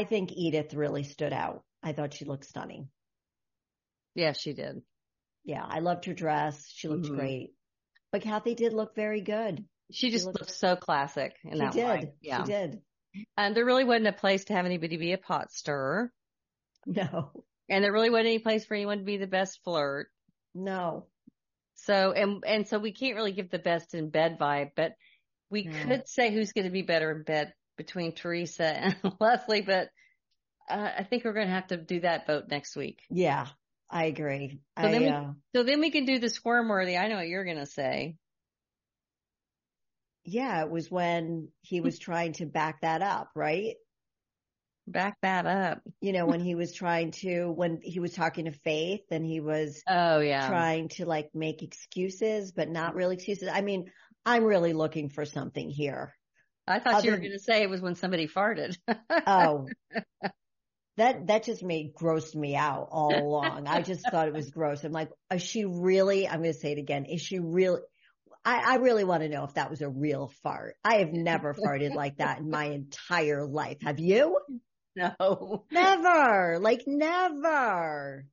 I 0.00 0.04
think 0.04 0.32
Edith 0.32 0.74
really 0.74 1.04
stood 1.04 1.32
out. 1.32 1.62
I 1.82 1.92
thought 1.92 2.12
she 2.12 2.26
looked 2.26 2.44
stunning. 2.44 2.88
Yeah, 4.16 4.32
she 4.32 4.52
did. 4.54 4.82
Yeah, 5.44 5.64
I 5.64 5.78
loved 5.78 6.06
her 6.06 6.14
dress. 6.14 6.68
She 6.74 6.88
looked 6.88 7.06
Mhm. 7.06 7.16
great. 7.16 7.54
But 8.10 8.22
Kathy 8.22 8.54
did 8.54 8.72
look 8.72 8.94
very 8.96 9.20
good. 9.20 9.64
She 9.92 10.10
just 10.10 10.26
looked- 10.26 10.40
looked 10.40 10.50
so 10.52 10.74
classic 10.74 11.36
in 11.44 11.52
she 11.52 11.58
that 11.58 11.72
did. 11.72 11.86
way. 11.86 12.12
Yeah. 12.20 12.44
She 12.44 12.50
did. 12.50 12.82
And 13.36 13.54
there 13.56 13.64
really 13.64 13.84
wasn't 13.84 14.08
a 14.08 14.12
place 14.12 14.44
to 14.46 14.54
have 14.54 14.66
anybody 14.66 14.96
be 14.96 15.12
a 15.12 15.18
pot 15.18 15.52
stirrer. 15.52 16.12
No, 16.86 17.32
And 17.68 17.82
there 17.84 17.92
really 17.92 18.10
wasn't 18.10 18.26
any 18.28 18.38
place 18.38 18.64
for 18.64 18.74
anyone 18.74 18.98
to 18.98 19.04
be 19.04 19.16
the 19.18 19.26
best 19.26 19.62
flirt. 19.64 20.10
no. 20.54 21.06
So, 21.78 22.12
and, 22.12 22.42
and 22.46 22.66
so 22.66 22.78
we 22.78 22.92
can't 22.92 23.16
really 23.16 23.32
give 23.32 23.50
the 23.50 23.58
best 23.58 23.94
in 23.94 24.08
bed 24.08 24.38
vibe, 24.38 24.70
but 24.74 24.94
we 25.50 25.64
No. 25.64 25.84
could 25.84 26.08
say 26.08 26.32
who's 26.32 26.52
going 26.52 26.64
to 26.64 26.70
be 26.70 26.80
better 26.82 27.10
in 27.12 27.22
bed 27.22 27.52
between 27.76 28.12
Theresa 28.14 28.64
and 28.66 28.96
Leslie, 29.20 29.60
but 29.60 29.90
uh, 30.70 30.90
I 30.98 31.04
think 31.04 31.24
we're 31.24 31.34
going 31.34 31.48
to 31.48 31.52
have 31.52 31.66
to 31.68 31.76
do 31.76 32.00
that 32.00 32.26
vote 32.26 32.48
next 32.48 32.76
week. 32.76 33.02
Yeah, 33.10 33.46
I 33.90 34.04
agree. 34.06 34.60
So 34.80 34.88
I, 34.88 34.90
then 34.90 35.00
we- 35.02 35.08
uh, 35.08 35.32
So 35.54 35.62
then 35.62 35.80
we 35.80 35.90
can 35.90 36.04
do 36.04 36.18
the 36.18 36.28
squirm 36.28 36.68
worthy. 36.68 36.96
I 36.96 37.08
know 37.08 37.16
what 37.16 37.28
you're 37.28 37.44
going 37.44 37.58
to 37.58 37.66
say. 37.66 38.16
yeah, 40.24 40.62
it 40.62 40.70
was 40.70 40.90
when 40.90 41.52
he 41.62 41.80
was 41.80 41.98
trying 41.98 42.32
to 42.34 42.46
back 42.46 42.80
that 42.80 43.00
up, 43.00 43.30
right? 43.34 43.76
Back 44.88 45.18
that 45.22 45.46
up. 45.46 45.82
you 46.00 46.12
know, 46.12 46.26
when 46.26 46.40
he 46.44 46.54
was 46.54 46.72
trying 46.74 47.12
to, 47.12 47.50
when 47.50 47.80
he 47.82 48.00
was 48.00 48.12
talking 48.12 48.46
to 48.46 48.52
Faith 48.52 49.02
and 49.10 49.24
he 49.24 49.40
was 49.40 49.82
Oh 49.86 50.20
yeah. 50.20 50.48
trying 50.48 50.88
to 50.90 51.06
like 51.06 51.30
make 51.34 51.62
excuses, 51.62 52.52
but 52.52 52.68
not 52.68 52.94
really 52.94 53.14
excuses. 53.16 53.48
I 53.52 53.60
mean, 53.60 53.90
I'm 54.24 54.44
really 54.44 54.72
looking 54.72 55.08
for 55.08 55.24
something 55.24 55.70
here. 55.70 56.12
I 56.66 56.80
thought 56.80 57.04
you 57.04 57.12
were 57.12 57.18
going 57.18 57.30
to 57.32 57.38
say 57.38 57.62
it 57.62 57.70
was 57.70 57.80
when 57.80 57.94
somebody 57.94 58.26
farted. 58.26 58.76
Oh, 59.26 59.68
that, 60.96 61.26
that 61.26 61.44
just 61.44 61.62
made, 61.62 61.94
grossed 61.94 62.34
me 62.34 62.56
out 62.56 62.88
all 62.90 63.14
along. 63.14 63.66
I 63.66 63.82
just 63.82 64.06
thought 64.10 64.28
it 64.28 64.34
was 64.34 64.50
gross. 64.50 64.84
I'm 64.84 64.92
like, 64.92 65.10
is 65.32 65.42
she 65.42 65.64
really, 65.64 66.28
I'm 66.28 66.40
going 66.40 66.52
to 66.52 66.58
say 66.58 66.72
it 66.72 66.78
again. 66.78 67.04
Is 67.04 67.20
she 67.20 67.38
really, 67.38 67.80
I, 68.44 68.74
I 68.74 68.76
really 68.76 69.04
want 69.04 69.22
to 69.22 69.28
know 69.28 69.44
if 69.44 69.54
that 69.54 69.70
was 69.70 69.82
a 69.82 69.88
real 69.88 70.32
fart. 70.42 70.76
I 70.84 70.98
have 70.98 71.12
never 71.12 71.52
farted 71.52 71.94
like 71.94 72.18
that 72.18 72.38
in 72.38 72.50
my 72.50 72.66
entire 72.66 73.44
life. 73.44 73.78
Have 73.82 73.98
you? 73.98 74.38
no. 74.96 75.64
Never, 75.70 76.58
like 76.60 76.84
never. 76.86 78.26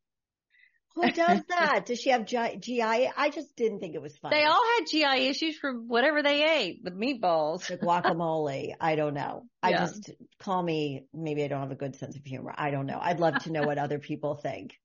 Who 0.95 1.11
does 1.11 1.41
that? 1.49 1.85
Does 1.85 1.99
she 1.99 2.09
have 2.11 2.25
GI? 2.25 2.81
I 2.81 3.31
just 3.33 3.55
didn't 3.55 3.79
think 3.79 3.95
it 3.95 4.01
was 4.01 4.15
funny. 4.17 4.35
They 4.37 4.43
all 4.43 4.61
had 4.77 4.85
GI 4.87 5.27
issues 5.27 5.57
from 5.57 5.87
whatever 5.87 6.21
they 6.21 6.43
ate, 6.43 6.83
the 6.83 6.91
meatballs. 6.91 7.67
the 7.67 7.77
guacamole. 7.77 8.73
I 8.79 8.95
don't 8.95 9.13
know. 9.13 9.45
I 9.61 9.71
Yeah. 9.71 9.79
just 9.85 10.11
call 10.39 10.61
me. 10.61 11.05
Maybe 11.13 11.43
I 11.43 11.47
don't 11.47 11.61
have 11.61 11.71
a 11.71 11.75
good 11.75 11.95
sense 11.95 12.15
of 12.15 12.23
humor. 12.25 12.53
I 12.55 12.69
don't 12.71 12.85
know. 12.85 12.99
I'd 13.01 13.19
love 13.19 13.43
to 13.43 13.51
know 13.51 13.63
what 13.63 13.77
other 13.77 13.99
people 13.99 14.35
think. 14.35 14.75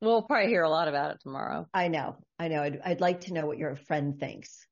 We'll 0.00 0.22
probably 0.22 0.48
hear 0.50 0.62
a 0.64 0.68
lot 0.70 0.88
about 0.88 1.12
it 1.12 1.20
tomorrow. 1.22 1.66
I 1.72 1.88
know. 1.88 2.16
I 2.38 2.48
know. 2.48 2.62
I'd, 2.62 2.80
I'd 2.84 3.00
like 3.00 3.22
to 3.22 3.32
know 3.32 3.46
what 3.46 3.56
your 3.58 3.76
friend 3.76 4.18
thinks. 4.18 4.66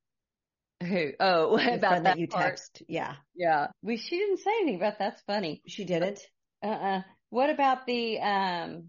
Who? 0.83 1.12
Oh, 1.20 1.57
The 1.59 1.74
about 1.74 1.91
that 1.93 2.03
that 2.05 2.18
you 2.18 2.26
part. 2.26 2.45
text. 2.57 2.83
Yeah, 2.89 3.14
Yeah. 3.37 3.68
We, 3.83 3.97
she 3.99 4.18
didn't 4.18 4.39
say 4.39 4.51
anything 4.61 4.76
about 4.76 4.99
that's 4.99 5.22
funny. 5.22 5.62
she 5.68 5.85
didn't. 5.85 6.18
Uh-uh. 6.62 7.03
What 7.30 7.51
about 7.51 7.87
the, 7.87 8.18
um, 8.20 8.89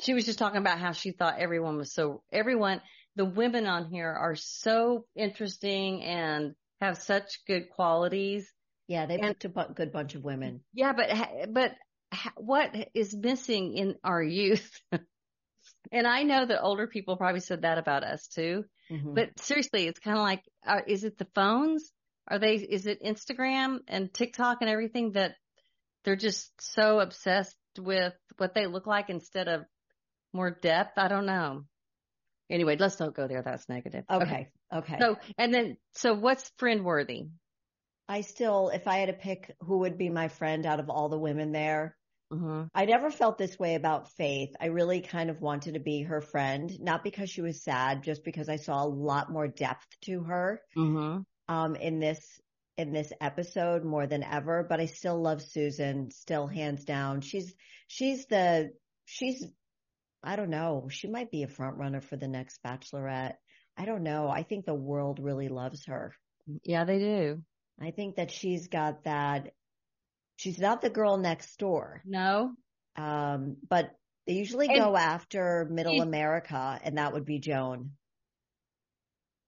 she 0.00 0.14
was 0.14 0.24
just 0.24 0.38
talking 0.38 0.58
about 0.58 0.78
how 0.78 0.92
she 0.92 1.12
thought 1.12 1.38
everyone 1.38 1.76
was 1.76 1.92
so, 1.92 2.22
everyone, 2.32 2.80
the 3.16 3.24
women 3.24 3.66
on 3.66 3.86
here 3.90 4.10
are 4.10 4.36
so 4.36 5.06
interesting 5.16 6.02
and 6.04 6.54
have 6.80 6.98
such 6.98 7.44
good 7.46 7.70
qualities. 7.70 8.48
Yeah, 8.86 9.06
they 9.06 9.18
picked 9.18 9.44
a 9.44 9.48
bu- 9.48 9.74
good 9.74 9.92
bunch 9.92 10.14
of 10.14 10.22
women. 10.22 10.60
Yeah, 10.72 10.92
but, 10.92 11.52
but 11.52 11.74
what 12.36 12.74
is 12.94 13.14
missing 13.14 13.76
in 13.76 13.96
our 14.04 14.22
youth? 14.22 14.70
and 15.92 16.06
I 16.06 16.22
know 16.22 16.46
that 16.46 16.62
older 16.62 16.86
people 16.86 17.16
probably 17.16 17.40
said 17.40 17.62
that 17.62 17.78
about 17.78 18.04
us 18.04 18.28
too. 18.28 18.64
Mhm. 18.90 19.14
But 19.14 19.38
seriously, 19.40 19.86
it's 19.86 19.98
kind 20.00 20.16
of 20.16 20.22
like, 20.22 20.42
uh, 20.66 20.80
is 20.86 21.04
it 21.04 21.18
the 21.18 21.26
phones? 21.34 21.90
Are 22.28 22.38
they, 22.38 22.54
is 22.54 22.86
it 22.86 23.02
Instagram 23.02 23.78
and 23.88 24.12
TikTok 24.12 24.58
and 24.60 24.70
everything 24.70 25.12
that 25.12 25.34
they're 26.04 26.16
just 26.16 26.52
so 26.60 27.00
obsessed 27.00 27.56
with 27.78 28.14
what 28.36 28.54
they 28.54 28.66
look 28.66 28.86
like 28.86 29.10
instead 29.10 29.48
of 29.48 29.64
more 30.32 30.50
depth? 30.50 30.98
I 30.98 31.08
don't 31.08 31.26
know. 31.26 31.64
Anyway, 32.50 32.76
let's 32.78 32.96
don't 32.96 33.14
go 33.14 33.26
there. 33.26 33.42
That's 33.42 33.68
negative. 33.68 34.04
okay. 34.10 34.48
Okay. 34.72 34.98
So, 35.00 35.16
and 35.36 35.52
then, 35.52 35.76
so 35.94 36.14
what's 36.14 36.50
friend 36.56 36.84
worthy? 36.84 37.26
I 38.08 38.22
still, 38.22 38.70
if 38.70 38.86
I 38.88 38.98
had 38.98 39.06
to 39.06 39.12
pick 39.12 39.54
who 39.60 39.78
would 39.78 39.98
be 39.98 40.08
my 40.08 40.28
friend 40.28 40.64
out 40.66 40.80
of 40.80 40.88
all 40.90 41.08
the 41.08 41.18
women 41.18 41.52
there, 41.52 41.96
hmm 42.30 42.64
I 42.74 42.84
never 42.84 43.10
felt 43.10 43.38
this 43.38 43.58
way 43.58 43.74
about 43.74 44.12
Faith. 44.12 44.54
I 44.60 44.66
really 44.66 45.00
kind 45.00 45.30
of 45.30 45.40
wanted 45.40 45.74
to 45.74 45.80
be 45.80 46.02
her 46.02 46.20
friend, 46.20 46.70
not 46.80 47.02
because 47.04 47.30
she 47.30 47.40
was 47.42 47.62
sad, 47.62 48.02
just 48.02 48.24
because 48.24 48.48
I 48.48 48.56
saw 48.56 48.84
a 48.84 48.88
lot 48.88 49.30
more 49.32 49.48
depth 49.48 49.86
to 50.02 50.22
her 50.24 50.60
hmm 50.74 51.18
um 51.48 51.76
in 51.76 51.98
this 51.98 52.40
in 52.76 52.92
this 52.92 53.12
episode 53.20 53.84
more 53.84 54.06
than 54.06 54.22
ever, 54.22 54.64
but 54.68 54.80
I 54.80 54.86
still 54.86 55.20
love 55.20 55.42
Susan, 55.42 56.10
still 56.10 56.46
hands 56.46 56.84
down. 56.84 57.20
She's 57.22 57.54
she's 57.88 58.26
the 58.26 58.72
she's 59.04 59.44
I 60.22 60.36
don't 60.36 60.50
know, 60.50 60.88
she 60.90 61.08
might 61.08 61.30
be 61.30 61.42
a 61.44 61.48
front 61.48 61.76
runner 61.76 62.00
for 62.00 62.16
the 62.16 62.28
next 62.28 62.60
bachelorette. 62.64 63.34
I 63.76 63.84
don't 63.84 64.02
know. 64.02 64.28
I 64.28 64.42
think 64.42 64.64
the 64.66 64.74
world 64.74 65.20
really 65.20 65.48
loves 65.48 65.84
her. 65.86 66.12
Yeah, 66.64 66.84
they 66.84 66.98
do. 66.98 67.42
I 67.80 67.92
think 67.92 68.16
that 68.16 68.30
she's 68.32 68.66
got 68.68 69.04
that 69.04 69.52
she's 70.36 70.58
not 70.58 70.80
the 70.82 70.90
girl 70.90 71.16
next 71.16 71.56
door. 71.58 72.02
No, 72.04 72.54
Um, 72.96 73.56
but 73.68 73.90
they 74.26 74.32
usually 74.34 74.66
And- 74.68 74.78
go 74.78 74.96
after 74.96 75.68
middle 75.70 75.94
She- 75.94 76.00
America 76.00 76.80
and 76.82 76.98
that 76.98 77.12
would 77.12 77.24
be 77.24 77.38
Joan. 77.38 77.92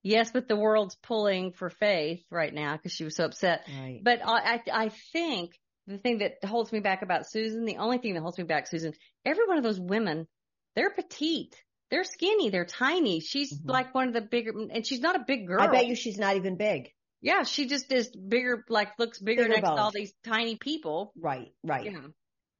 yes, 0.03 0.31
but 0.31 0.47
the 0.47 0.55
world's 0.55 0.95
pulling 0.95 1.51
for 1.51 1.69
Faith 1.69 2.23
right 2.31 2.53
now 2.53 2.75
because 2.77 2.93
she 2.93 3.03
was 3.03 3.15
so 3.15 3.25
upset. 3.25 3.67
Right. 3.67 3.99
But 4.03 4.21
I, 4.25 4.55
I, 4.55 4.61
I 4.85 4.89
think 5.11 5.59
the 5.87 5.97
thing 5.97 6.19
that 6.19 6.43
holds 6.43 6.71
me 6.71 6.79
back 6.79 7.01
about 7.01 7.29
Susan, 7.29 7.65
the 7.65 7.77
only 7.77 7.97
thing 7.97 8.13
that 8.13 8.21
holds 8.21 8.37
me 8.37 8.43
back, 8.45 8.67
Susan, 8.67 8.93
every 9.25 9.45
one 9.47 9.57
of 9.57 9.63
those 9.63 9.79
women 9.79 10.27
they're 10.75 10.91
petite. 10.91 11.55
They're 11.89 12.03
skinny. 12.03 12.49
They're 12.49 12.65
tiny. 12.65 13.19
She's 13.19 13.53
mm-hmm. 13.53 13.69
like 13.69 13.93
one 13.93 14.07
of 14.07 14.13
the 14.13 14.21
bigger, 14.21 14.53
and 14.71 14.85
she's 14.85 15.01
not 15.01 15.15
a 15.15 15.23
big 15.27 15.47
girl. 15.47 15.61
I 15.61 15.67
bet 15.67 15.87
you 15.87 15.95
she's 15.95 16.17
not 16.17 16.37
even 16.37 16.55
big. 16.55 16.89
Yeah, 17.21 17.43
she 17.43 17.67
just 17.67 17.91
is 17.91 18.09
bigger, 18.09 18.65
like 18.69 18.97
looks 18.97 19.19
bigger, 19.19 19.43
bigger 19.43 19.53
next 19.53 19.67
bones. 19.67 19.77
to 19.77 19.81
all 19.83 19.91
these 19.91 20.13
tiny 20.23 20.55
people. 20.55 21.13
Right, 21.15 21.51
right. 21.63 21.85
Yeah. 21.85 21.99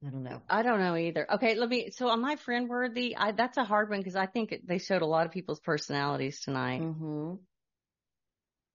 I 0.04 0.10
don't 0.10 0.22
know. 0.24 0.42
I 0.48 0.62
don't 0.62 0.80
know 0.80 0.96
either. 0.96 1.26
Okay, 1.34 1.54
let 1.54 1.68
me. 1.68 1.90
So 1.92 2.08
on 2.08 2.20
my 2.20 2.36
friend 2.36 2.68
worthy, 2.68 3.16
I, 3.16 3.32
that's 3.32 3.56
a 3.56 3.64
hard 3.64 3.88
one 3.88 4.00
because 4.00 4.16
I 4.16 4.26
think 4.26 4.54
they 4.64 4.78
showed 4.78 5.02
a 5.02 5.06
lot 5.06 5.26
of 5.26 5.32
people's 5.32 5.60
personalities 5.60 6.40
tonight. 6.40 6.82
Mm-hmm. 6.82 7.34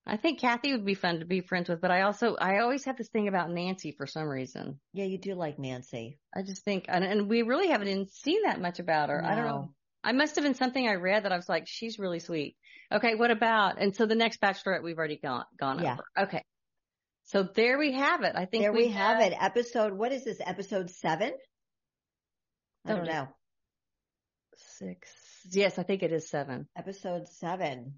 I 0.09 0.15
think 0.15 0.39
Kathy 0.39 0.71
would 0.71 0.85
be 0.85 0.93
fun 0.93 1.19
to 1.19 1.25
be 1.25 1.41
friends 1.41 1.67
with, 1.67 1.81
but 1.81 1.91
I 1.91 2.03
also 2.03 2.35
I 2.35 2.59
always 2.59 2.85
have 2.85 2.97
this 2.97 3.09
thing 3.09 3.27
about 3.27 3.51
Nancy 3.51 3.91
for 3.91 4.07
some 4.07 4.27
reason. 4.27 4.79
Yeah, 4.93 5.05
you 5.05 5.17
do 5.17 5.35
like 5.35 5.59
Nancy. 5.59 6.17
I 6.35 6.43
just 6.43 6.63
think, 6.63 6.85
and, 6.87 7.03
and 7.03 7.29
we 7.29 7.41
really 7.41 7.67
haven't 7.67 8.11
seen 8.11 8.43
that 8.43 8.61
much 8.61 8.79
about 8.79 9.09
her. 9.09 9.21
No. 9.21 9.27
I 9.27 9.35
don't 9.35 9.45
know. 9.45 9.73
I 10.03 10.13
must 10.13 10.35
have 10.35 10.45
been 10.45 10.55
something 10.55 10.87
I 10.87 10.93
read 10.93 11.23
that 11.23 11.33
I 11.33 11.35
was 11.35 11.49
like, 11.49 11.65
she's 11.67 11.99
really 11.99 12.19
sweet. 12.19 12.55
Okay, 12.91 13.15
what 13.15 13.31
about? 13.31 13.81
And 13.81 13.93
so 13.93 14.05
the 14.05 14.15
next 14.15 14.39
Bachelorette 14.39 14.81
we've 14.81 14.97
already 14.97 15.19
gone 15.21 15.43
gone 15.59 15.83
yeah. 15.83 15.93
over. 15.93 16.27
Okay, 16.27 16.43
so 17.25 17.43
there 17.43 17.77
we 17.77 17.91
have 17.91 18.23
it. 18.23 18.33
I 18.33 18.45
think 18.45 18.63
there 18.63 18.71
we, 18.71 18.85
we 18.85 18.91
have 18.91 19.19
it. 19.19 19.33
Episode, 19.37 19.91
what 19.91 20.13
is 20.13 20.23
this? 20.23 20.37
Episode 20.39 20.89
seven? 20.89 21.33
I 22.85 22.93
don't 22.93 23.05
know. 23.05 23.27
Six. 24.77 25.11
Yes, 25.51 25.77
I 25.77 25.83
think 25.83 26.03
it 26.03 26.13
is 26.13 26.29
seven. 26.29 26.67
Episode 26.77 27.27
seven. 27.27 27.95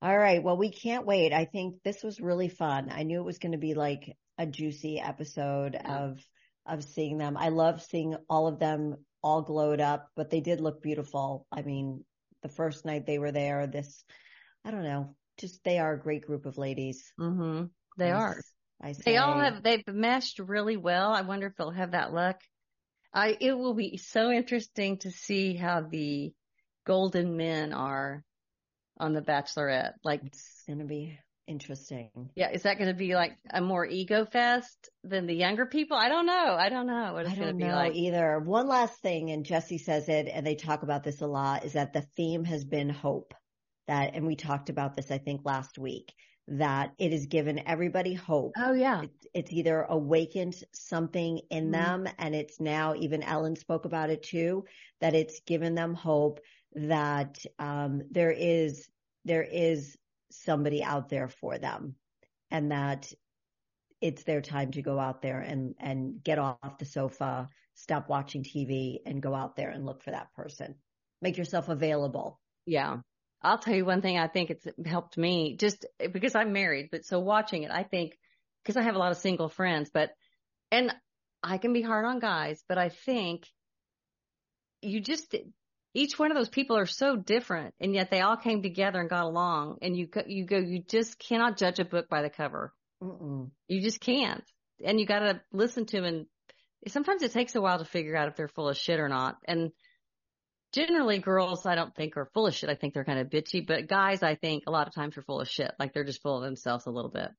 All 0.00 0.16
right. 0.16 0.42
Well, 0.42 0.56
we 0.56 0.70
can't 0.70 1.06
wait. 1.06 1.32
I 1.32 1.44
think 1.44 1.82
this 1.82 2.02
was 2.02 2.20
really 2.20 2.48
fun. 2.48 2.90
I 2.90 3.02
knew 3.02 3.20
it 3.20 3.26
was 3.26 3.38
going 3.38 3.52
to 3.52 3.58
be 3.58 3.74
like 3.74 4.16
a 4.38 4.46
juicy 4.46 5.00
episode 5.00 5.74
yeah. 5.74 6.04
of, 6.04 6.24
of 6.66 6.84
seeing 6.84 7.18
them. 7.18 7.36
I 7.36 7.48
love 7.48 7.82
seeing 7.82 8.16
all 8.28 8.46
of 8.46 8.60
them 8.60 8.96
all 9.22 9.42
glowed 9.42 9.80
up, 9.80 10.08
but 10.14 10.30
they 10.30 10.40
did 10.40 10.60
look 10.60 10.82
beautiful. 10.82 11.46
I 11.50 11.62
mean, 11.62 12.04
the 12.42 12.48
first 12.48 12.84
night 12.84 13.06
they 13.06 13.18
were 13.18 13.32
there, 13.32 13.66
this, 13.66 14.04
I 14.64 14.70
don't 14.70 14.84
know, 14.84 15.16
just 15.38 15.64
they 15.64 15.80
are 15.80 15.94
a 15.94 16.00
great 16.00 16.24
group 16.24 16.46
of 16.46 16.58
ladies. 16.58 17.12
Mm-hmm. 17.18 17.64
They 17.96 18.12
are. 18.12 18.40
I 18.80 18.92
say. 18.92 19.02
They 19.04 19.16
all 19.16 19.40
have, 19.40 19.64
they've 19.64 19.82
meshed 19.88 20.38
really 20.38 20.76
well. 20.76 21.12
I 21.12 21.22
wonder 21.22 21.48
if 21.48 21.56
they'll 21.56 21.72
have 21.72 21.90
that 21.90 22.12
luck. 22.12 22.40
I, 23.12 23.36
it 23.40 23.58
will 23.58 23.74
be 23.74 23.96
so 23.96 24.30
interesting 24.30 24.98
to 24.98 25.10
see 25.10 25.54
how 25.54 25.80
the 25.80 26.32
golden 26.86 27.36
men 27.36 27.72
are 27.72 28.22
on 28.98 29.12
the 29.12 29.22
bachelorette. 29.22 29.92
Like 30.04 30.22
it's 30.24 30.62
going 30.66 30.80
to 30.80 30.84
be 30.84 31.18
interesting. 31.46 32.10
Yeah. 32.34 32.50
Is 32.50 32.62
that 32.62 32.78
going 32.78 32.88
to 32.90 32.94
be 32.94 33.14
like 33.14 33.36
a 33.50 33.60
more 33.60 33.86
ego 33.86 34.26
fest 34.26 34.90
than 35.02 35.26
the 35.26 35.34
younger 35.34 35.66
people? 35.66 35.96
I 35.96 36.08
don't 36.08 36.26
know. 36.26 36.56
I 36.58 36.68
don't 36.68 36.86
know 36.86 37.14
what 37.14 37.26
it's 37.26 37.34
going 37.34 37.58
to 37.58 37.64
be 37.64 37.72
like 37.72 37.94
either. 37.94 38.38
One 38.38 38.68
last 38.68 39.00
thing, 39.00 39.30
and 39.30 39.44
Jesse 39.44 39.78
says 39.78 40.08
it, 40.08 40.28
and 40.32 40.46
they 40.46 40.54
talk 40.54 40.82
about 40.82 41.04
this 41.04 41.20
a 41.20 41.26
lot, 41.26 41.64
is 41.64 41.72
that 41.72 41.92
the 41.92 42.06
theme 42.16 42.44
has 42.44 42.64
been 42.64 42.90
hope. 42.90 43.34
That, 43.86 44.14
and 44.14 44.26
we 44.26 44.36
talked 44.36 44.68
about 44.68 44.96
this, 44.96 45.10
I 45.10 45.16
think, 45.16 45.40
last 45.44 45.78
week 45.78 46.12
that 46.50 46.92
it 46.98 47.12
has 47.12 47.26
given 47.26 47.60
everybody 47.66 48.14
hope. 48.14 48.52
Oh 48.56 48.72
yeah. 48.72 49.02
It's, 49.02 49.26
it's 49.34 49.52
either 49.52 49.82
awakened 49.82 50.56
something 50.72 51.40
in 51.50 51.64
mm-hmm. 51.64 51.72
them 51.72 52.08
and 52.18 52.34
it's 52.34 52.58
now 52.58 52.94
even 52.94 53.22
Ellen 53.22 53.56
spoke 53.56 53.84
about 53.84 54.10
it 54.10 54.22
too, 54.22 54.64
that 55.00 55.14
it's 55.14 55.40
given 55.40 55.74
them 55.74 55.94
hope 55.94 56.40
that, 56.74 57.38
um, 57.58 58.02
there 58.10 58.30
is, 58.30 58.88
there 59.24 59.42
is 59.42 59.96
somebody 60.30 60.82
out 60.82 61.08
there 61.08 61.28
for 61.28 61.58
them 61.58 61.94
and 62.50 62.70
that 62.70 63.12
it's 64.00 64.22
their 64.24 64.40
time 64.40 64.70
to 64.72 64.82
go 64.82 64.98
out 64.98 65.22
there 65.22 65.40
and, 65.40 65.74
and 65.80 66.22
get 66.22 66.38
off 66.38 66.78
the 66.78 66.84
sofa, 66.84 67.48
stop 67.74 68.08
watching 68.08 68.44
TV 68.44 68.98
and 69.04 69.22
go 69.22 69.34
out 69.34 69.56
there 69.56 69.70
and 69.70 69.84
look 69.84 70.02
for 70.02 70.10
that 70.10 70.32
person. 70.34 70.76
Make 71.20 71.36
yourself 71.36 71.68
available. 71.68 72.40
Yeah. 72.64 72.98
I'll 73.42 73.58
tell 73.58 73.74
you 73.74 73.84
one 73.84 74.02
thing 74.02 74.18
I 74.18 74.28
think 74.28 74.50
it's 74.50 74.66
helped 74.86 75.16
me 75.16 75.56
just 75.56 75.86
because 76.12 76.34
I'm 76.34 76.52
married, 76.52 76.88
but 76.90 77.04
so 77.04 77.20
watching 77.20 77.62
it, 77.62 77.70
I 77.70 77.84
think 77.84 78.16
because 78.62 78.76
I 78.76 78.82
have 78.82 78.96
a 78.96 78.98
lot 78.98 79.12
of 79.12 79.18
single 79.18 79.48
friends, 79.48 79.90
but, 79.92 80.10
and 80.70 80.92
I 81.42 81.58
can 81.58 81.72
be 81.72 81.82
hard 81.82 82.04
on 82.04 82.18
guys, 82.18 82.62
but 82.68 82.78
I 82.78 82.88
think 82.88 83.44
you 84.82 85.00
just, 85.00 85.34
each 85.98 86.16
one 86.16 86.30
of 86.30 86.36
those 86.36 86.48
people 86.48 86.76
are 86.76 86.86
so 86.86 87.16
different 87.16 87.74
and 87.80 87.92
yet 87.92 88.08
they 88.08 88.20
all 88.20 88.36
came 88.36 88.62
together 88.62 89.00
and 89.00 89.10
got 89.10 89.24
along 89.24 89.78
and 89.82 89.96
you, 89.96 90.08
you 90.26 90.46
go, 90.46 90.58
you 90.58 90.80
just 90.80 91.18
cannot 91.18 91.58
judge 91.58 91.80
a 91.80 91.84
book 91.84 92.08
by 92.08 92.22
the 92.22 92.30
cover. 92.30 92.72
Mm-mm. 93.02 93.50
You 93.66 93.82
just 93.82 94.00
can't. 94.00 94.44
And 94.84 95.00
you 95.00 95.06
got 95.06 95.18
to 95.20 95.40
listen 95.52 95.86
to 95.86 95.96
them 95.96 96.04
and 96.04 96.26
sometimes 96.86 97.22
it 97.22 97.32
takes 97.32 97.56
a 97.56 97.60
while 97.60 97.78
to 97.78 97.84
figure 97.84 98.16
out 98.16 98.28
if 98.28 98.36
they're 98.36 98.46
full 98.46 98.68
of 98.68 98.76
shit 98.76 99.00
or 99.00 99.08
not. 99.08 99.38
And 99.44 99.72
generally 100.72 101.18
girls 101.18 101.66
I 101.66 101.74
don't 101.74 101.94
think 101.96 102.16
are 102.16 102.30
full 102.32 102.46
of 102.46 102.54
shit. 102.54 102.70
I 102.70 102.76
think 102.76 102.94
they're 102.94 103.04
kind 103.04 103.18
of 103.18 103.28
bitchy, 103.28 103.66
but 103.66 103.88
guys 103.88 104.22
I 104.22 104.36
think 104.36 104.64
a 104.66 104.70
lot 104.70 104.86
of 104.86 104.94
times 104.94 105.18
are 105.18 105.22
full 105.22 105.40
of 105.40 105.48
shit. 105.48 105.72
Like 105.80 105.94
they're 105.94 106.04
just 106.04 106.22
full 106.22 106.36
of 106.36 106.44
themselves 106.44 106.86
a 106.86 106.90
little 106.90 107.10
bit. 107.10 107.30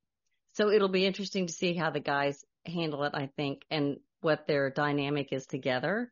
So 0.53 0.69
it'll 0.69 0.89
be 0.89 1.05
interesting 1.05 1.47
to 1.47 1.53
see 1.53 1.75
how 1.75 1.91
the 1.91 2.01
guys 2.01 2.43
handle 2.65 3.05
it, 3.05 3.13
I 3.15 3.29
think, 3.37 3.61
and 3.69 3.97
what 4.19 4.47
their 4.47 4.69
dynamic 4.69 5.31
is 5.31 5.45
together. 5.45 6.11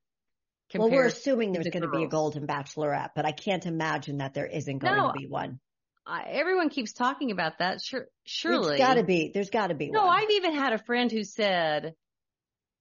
Well, 0.74 0.90
we're 0.90 1.06
assuming 1.06 1.54
there's 1.54 1.70
going 1.70 1.84
to 1.84 1.90
be 1.90 2.04
a 2.04 2.08
golden 2.08 2.46
bachelorette, 2.46 3.12
but 3.16 3.26
I 3.26 3.32
can't 3.32 3.66
imagine 3.66 4.18
that 4.18 4.34
there 4.34 4.46
isn't 4.46 4.80
going 4.80 4.98
no, 4.98 5.12
to 5.12 5.14
be 5.18 5.28
one. 5.28 5.60
I, 6.06 6.24
everyone 6.30 6.70
keeps 6.70 6.94
talking 6.94 7.32
about 7.32 7.60
that. 7.60 7.82
Sure, 7.82 8.08
surely. 8.26 8.78
There's 8.78 8.80
got 8.80 8.94
to 8.96 9.04
be. 9.04 9.32
There's 9.34 9.50
got 9.50 9.68
to 9.68 9.76
be. 9.76 9.90
No, 9.90 10.06
one. 10.06 10.18
I've 10.18 10.32
even 10.32 10.54
had 10.54 10.74
a 10.74 10.78
friend 10.78 11.12
who 11.12 11.24
said 11.24 11.94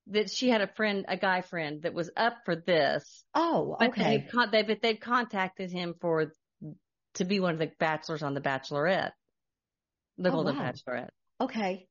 that 0.09 0.30
she 0.30 0.49
had 0.49 0.61
a 0.61 0.68
friend, 0.68 1.05
a 1.09 1.16
guy 1.16 1.41
friend 1.43 1.82
that 1.82 1.95
was 1.95 2.11
up 2.16 2.39
for 2.45 2.57
this. 2.57 3.24
Oh, 3.34 3.76
okay. 3.80 4.26
But 4.32 4.53
they, 4.53 4.62
but 4.62 4.80
they'd 4.82 5.01
contacted 5.01 5.72
him 5.72 5.95
for, 6.01 6.32
to 7.14 7.24
be 7.24 7.41
one 7.41 7.53
of 7.53 7.59
the 7.59 7.70
bachelors 7.78 8.22
on 8.22 8.34
the 8.34 8.41
Bachelorette, 8.41 9.12
the 10.18 10.28
oh, 10.28 10.32
Golden 10.32 10.57
wow. 10.57 10.70
Bachelorette. 10.70 11.11
Okay. 11.41 11.89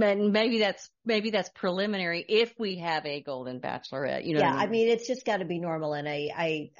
And 0.00 0.32
maybe 0.32 0.60
that's, 0.60 0.88
maybe 1.04 1.30
that's 1.30 1.48
preliminary 1.50 2.24
if 2.28 2.54
we 2.58 2.78
have 2.78 3.04
a 3.06 3.22
Golden 3.22 3.60
Bachelorette, 3.60 4.24
you 4.24 4.34
know. 4.34 4.40
Yeah. 4.40 4.52
I 4.52 4.52
mean? 4.52 4.60
I 4.60 4.66
mean? 4.66 4.88
it's 4.88 5.06
just 5.06 5.24
got 5.24 5.38
to 5.38 5.44
be 5.44 5.58
normal. 5.58 5.94
And 5.94 6.08
I, 6.08 6.28
I, 6.36 6.70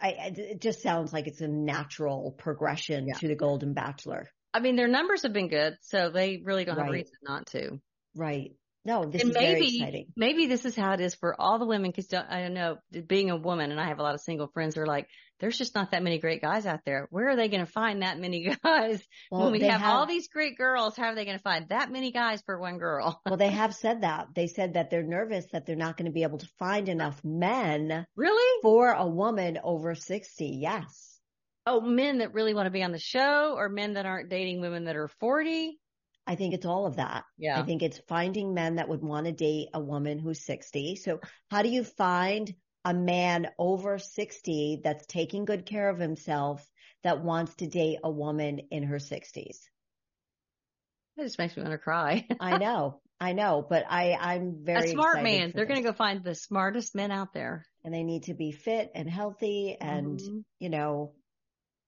I, 0.00 0.08
I, 0.08 0.32
it 0.36 0.60
just 0.60 0.82
sounds 0.82 1.12
like 1.12 1.26
it's 1.26 1.40
a 1.40 1.48
natural 1.48 2.34
progression 2.36 3.06
yeah. 3.08 3.14
to 3.14 3.28
the 3.28 3.34
Golden 3.34 3.72
Bachelor. 3.72 4.28
I 4.52 4.60
mean, 4.60 4.76
their 4.76 4.88
numbers 4.88 5.22
have 5.22 5.32
been 5.32 5.48
good, 5.48 5.76
so 5.82 6.10
they 6.10 6.40
really 6.42 6.64
don't 6.64 6.76
right. 6.76 6.84
have 6.84 6.92
reason 6.92 7.14
not 7.22 7.46
to. 7.48 7.80
Right. 8.14 8.52
No, 8.86 9.04
this 9.04 9.20
and 9.20 9.30
is 9.30 9.36
maybe, 9.36 9.52
very 9.52 9.66
exciting. 9.66 10.06
Maybe 10.16 10.46
this 10.46 10.64
is 10.64 10.76
how 10.76 10.92
it 10.92 11.00
is 11.00 11.14
for 11.16 11.38
all 11.38 11.58
the 11.58 11.66
women 11.66 11.90
because 11.90 12.12
I 12.14 12.40
don't 12.40 12.54
know, 12.54 12.76
being 13.06 13.30
a 13.30 13.36
woman 13.36 13.72
and 13.72 13.80
I 13.80 13.88
have 13.88 13.98
a 13.98 14.02
lot 14.02 14.14
of 14.14 14.20
single 14.20 14.46
friends 14.46 14.76
who 14.76 14.82
are 14.82 14.86
like, 14.86 15.08
there's 15.40 15.58
just 15.58 15.74
not 15.74 15.90
that 15.90 16.02
many 16.02 16.18
great 16.18 16.40
guys 16.40 16.66
out 16.66 16.80
there. 16.84 17.06
Where 17.10 17.28
are 17.28 17.36
they 17.36 17.48
going 17.48 17.64
to 17.64 17.70
find 17.70 18.02
that 18.02 18.18
many 18.18 18.54
guys 18.64 19.02
well, 19.30 19.42
when 19.42 19.52
we 19.52 19.60
have, 19.60 19.80
have, 19.80 19.94
all 19.94 20.06
these 20.06 20.28
great 20.28 20.56
girls? 20.56 20.96
How 20.96 21.04
are 21.04 21.14
they 21.14 21.24
going 21.24 21.36
to 21.36 21.42
find 21.42 21.68
that 21.68 21.90
many 21.90 22.12
guys 22.12 22.42
for 22.46 22.58
one 22.58 22.78
girl? 22.78 23.20
well, 23.26 23.36
they 23.36 23.50
have 23.50 23.74
said 23.74 24.02
that. 24.02 24.28
They 24.34 24.46
said 24.46 24.74
that 24.74 24.90
they're 24.90 25.02
nervous 25.02 25.46
that 25.52 25.66
they're 25.66 25.76
not 25.76 25.96
going 25.96 26.06
to 26.06 26.12
be 26.12 26.22
able 26.22 26.38
to 26.38 26.48
find 26.58 26.88
enough 26.88 27.20
men. 27.24 28.06
Really? 28.16 28.62
For 28.62 28.90
a 28.90 29.06
woman 29.06 29.58
over 29.62 29.94
60. 29.94 30.58
Yes. 30.60 31.20
Oh, 31.66 31.80
men 31.80 32.18
that 32.18 32.32
really 32.32 32.54
want 32.54 32.66
to 32.66 32.70
be 32.70 32.82
on 32.82 32.92
the 32.92 32.98
show 32.98 33.54
or 33.56 33.68
men 33.68 33.94
that 33.94 34.06
aren't 34.06 34.30
dating 34.30 34.60
women 34.60 34.84
that 34.84 34.96
are 34.96 35.08
40? 35.20 35.78
I 36.26 36.34
think 36.34 36.54
it's 36.54 36.66
all 36.66 36.86
of 36.86 36.96
that. 36.96 37.24
Yeah. 37.38 37.60
I 37.60 37.62
think 37.62 37.82
it's 37.82 38.00
finding 38.08 38.52
men 38.52 38.76
that 38.76 38.88
would 38.88 39.02
want 39.02 39.26
to 39.26 39.32
date 39.32 39.68
a 39.72 39.80
woman 39.80 40.18
who's 40.18 40.44
60. 40.44 40.96
So 40.96 41.20
how 41.50 41.62
do 41.62 41.68
you 41.68 41.84
find 41.84 42.52
a 42.86 42.94
man 42.94 43.48
over 43.58 43.98
60 43.98 44.80
that's 44.84 45.04
taking 45.06 45.44
good 45.44 45.66
care 45.66 45.90
of 45.90 45.98
himself 45.98 46.64
that 47.02 47.22
wants 47.22 47.52
to 47.56 47.66
date 47.66 47.98
a 48.04 48.10
woman 48.10 48.60
in 48.70 48.84
her 48.84 48.98
60s? 48.98 49.58
That 51.16 51.24
just 51.24 51.38
makes 51.38 51.56
me 51.56 51.64
want 51.64 51.72
to 51.72 51.78
cry. 51.78 52.26
I 52.40 52.58
know. 52.58 53.00
I 53.18 53.32
know, 53.32 53.66
but 53.68 53.86
I, 53.88 54.12
I'm 54.12 54.58
very 54.62 54.90
a 54.90 54.92
smart 54.92 55.22
man. 55.22 55.52
They're 55.54 55.64
going 55.64 55.82
to 55.82 55.88
go 55.88 55.94
find 55.94 56.22
the 56.22 56.34
smartest 56.34 56.94
men 56.94 57.10
out 57.10 57.32
there, 57.32 57.64
and 57.82 57.92
they 57.92 58.02
need 58.02 58.24
to 58.24 58.34
be 58.34 58.52
fit 58.52 58.90
and 58.94 59.08
healthy, 59.08 59.74
and 59.80 60.20
mm-hmm. 60.20 60.38
you 60.60 60.68
know, 60.68 61.14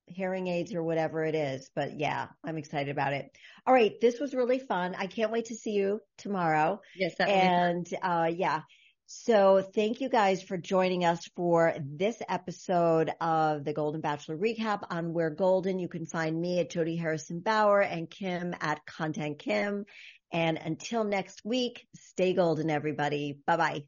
hearing 0.07 0.49
aids 0.49 0.75
or 0.75 0.83
whatever 0.83 1.25
it 1.25 1.35
is. 1.35 1.71
But 1.75 2.01
yeah, 2.01 2.29
I'm 2.43 2.57
excited 2.57 2.91
about 2.91 3.13
it. 3.13 3.31
All 3.67 3.75
right. 3.75 3.93
This 4.01 4.19
was 4.19 4.35
really 4.35 4.59
fun. 4.59 4.95
I 4.99 5.07
can't 5.07 5.31
wait 5.31 5.47
to 5.47 5.55
see 5.55 5.73
you 5.73 6.01
tomorrow. 6.17 6.81
Yes. 6.97 7.15
and, 7.21 7.87
uh, 8.03 8.31
yeah. 8.35 8.63
So 9.11 9.63
thank 9.63 10.03
you 10.03 10.11
guys 10.11 10.43
for 10.43 10.59
joining 10.59 11.07
us 11.07 11.27
for 11.35 11.75
this 11.83 12.21
episode 12.29 13.11
of 13.23 13.65
the 13.65 13.73
Golden 13.73 14.03
Bachelor 14.03 14.37
recap 14.37 14.83
on 14.91 15.15
We're 15.15 15.31
Golden. 15.31 15.79
You 15.79 15.89
can 15.89 16.05
find 16.05 16.39
me 16.39 16.61
at 16.61 16.69
Jodi 16.69 16.95
Harrison 16.95 17.41
Bauer 17.41 17.81
and 17.81 18.11
Kim 18.11 18.55
at 18.61 18.85
Kontent 18.85 19.39
Kim. 19.39 19.87
And 20.31 20.59
until 20.59 21.05
next 21.05 21.43
week, 21.43 21.89
stay 21.95 22.35
golden, 22.35 22.69
everybody. 22.69 23.39
Bye 23.47 23.57
bye. 23.57 23.83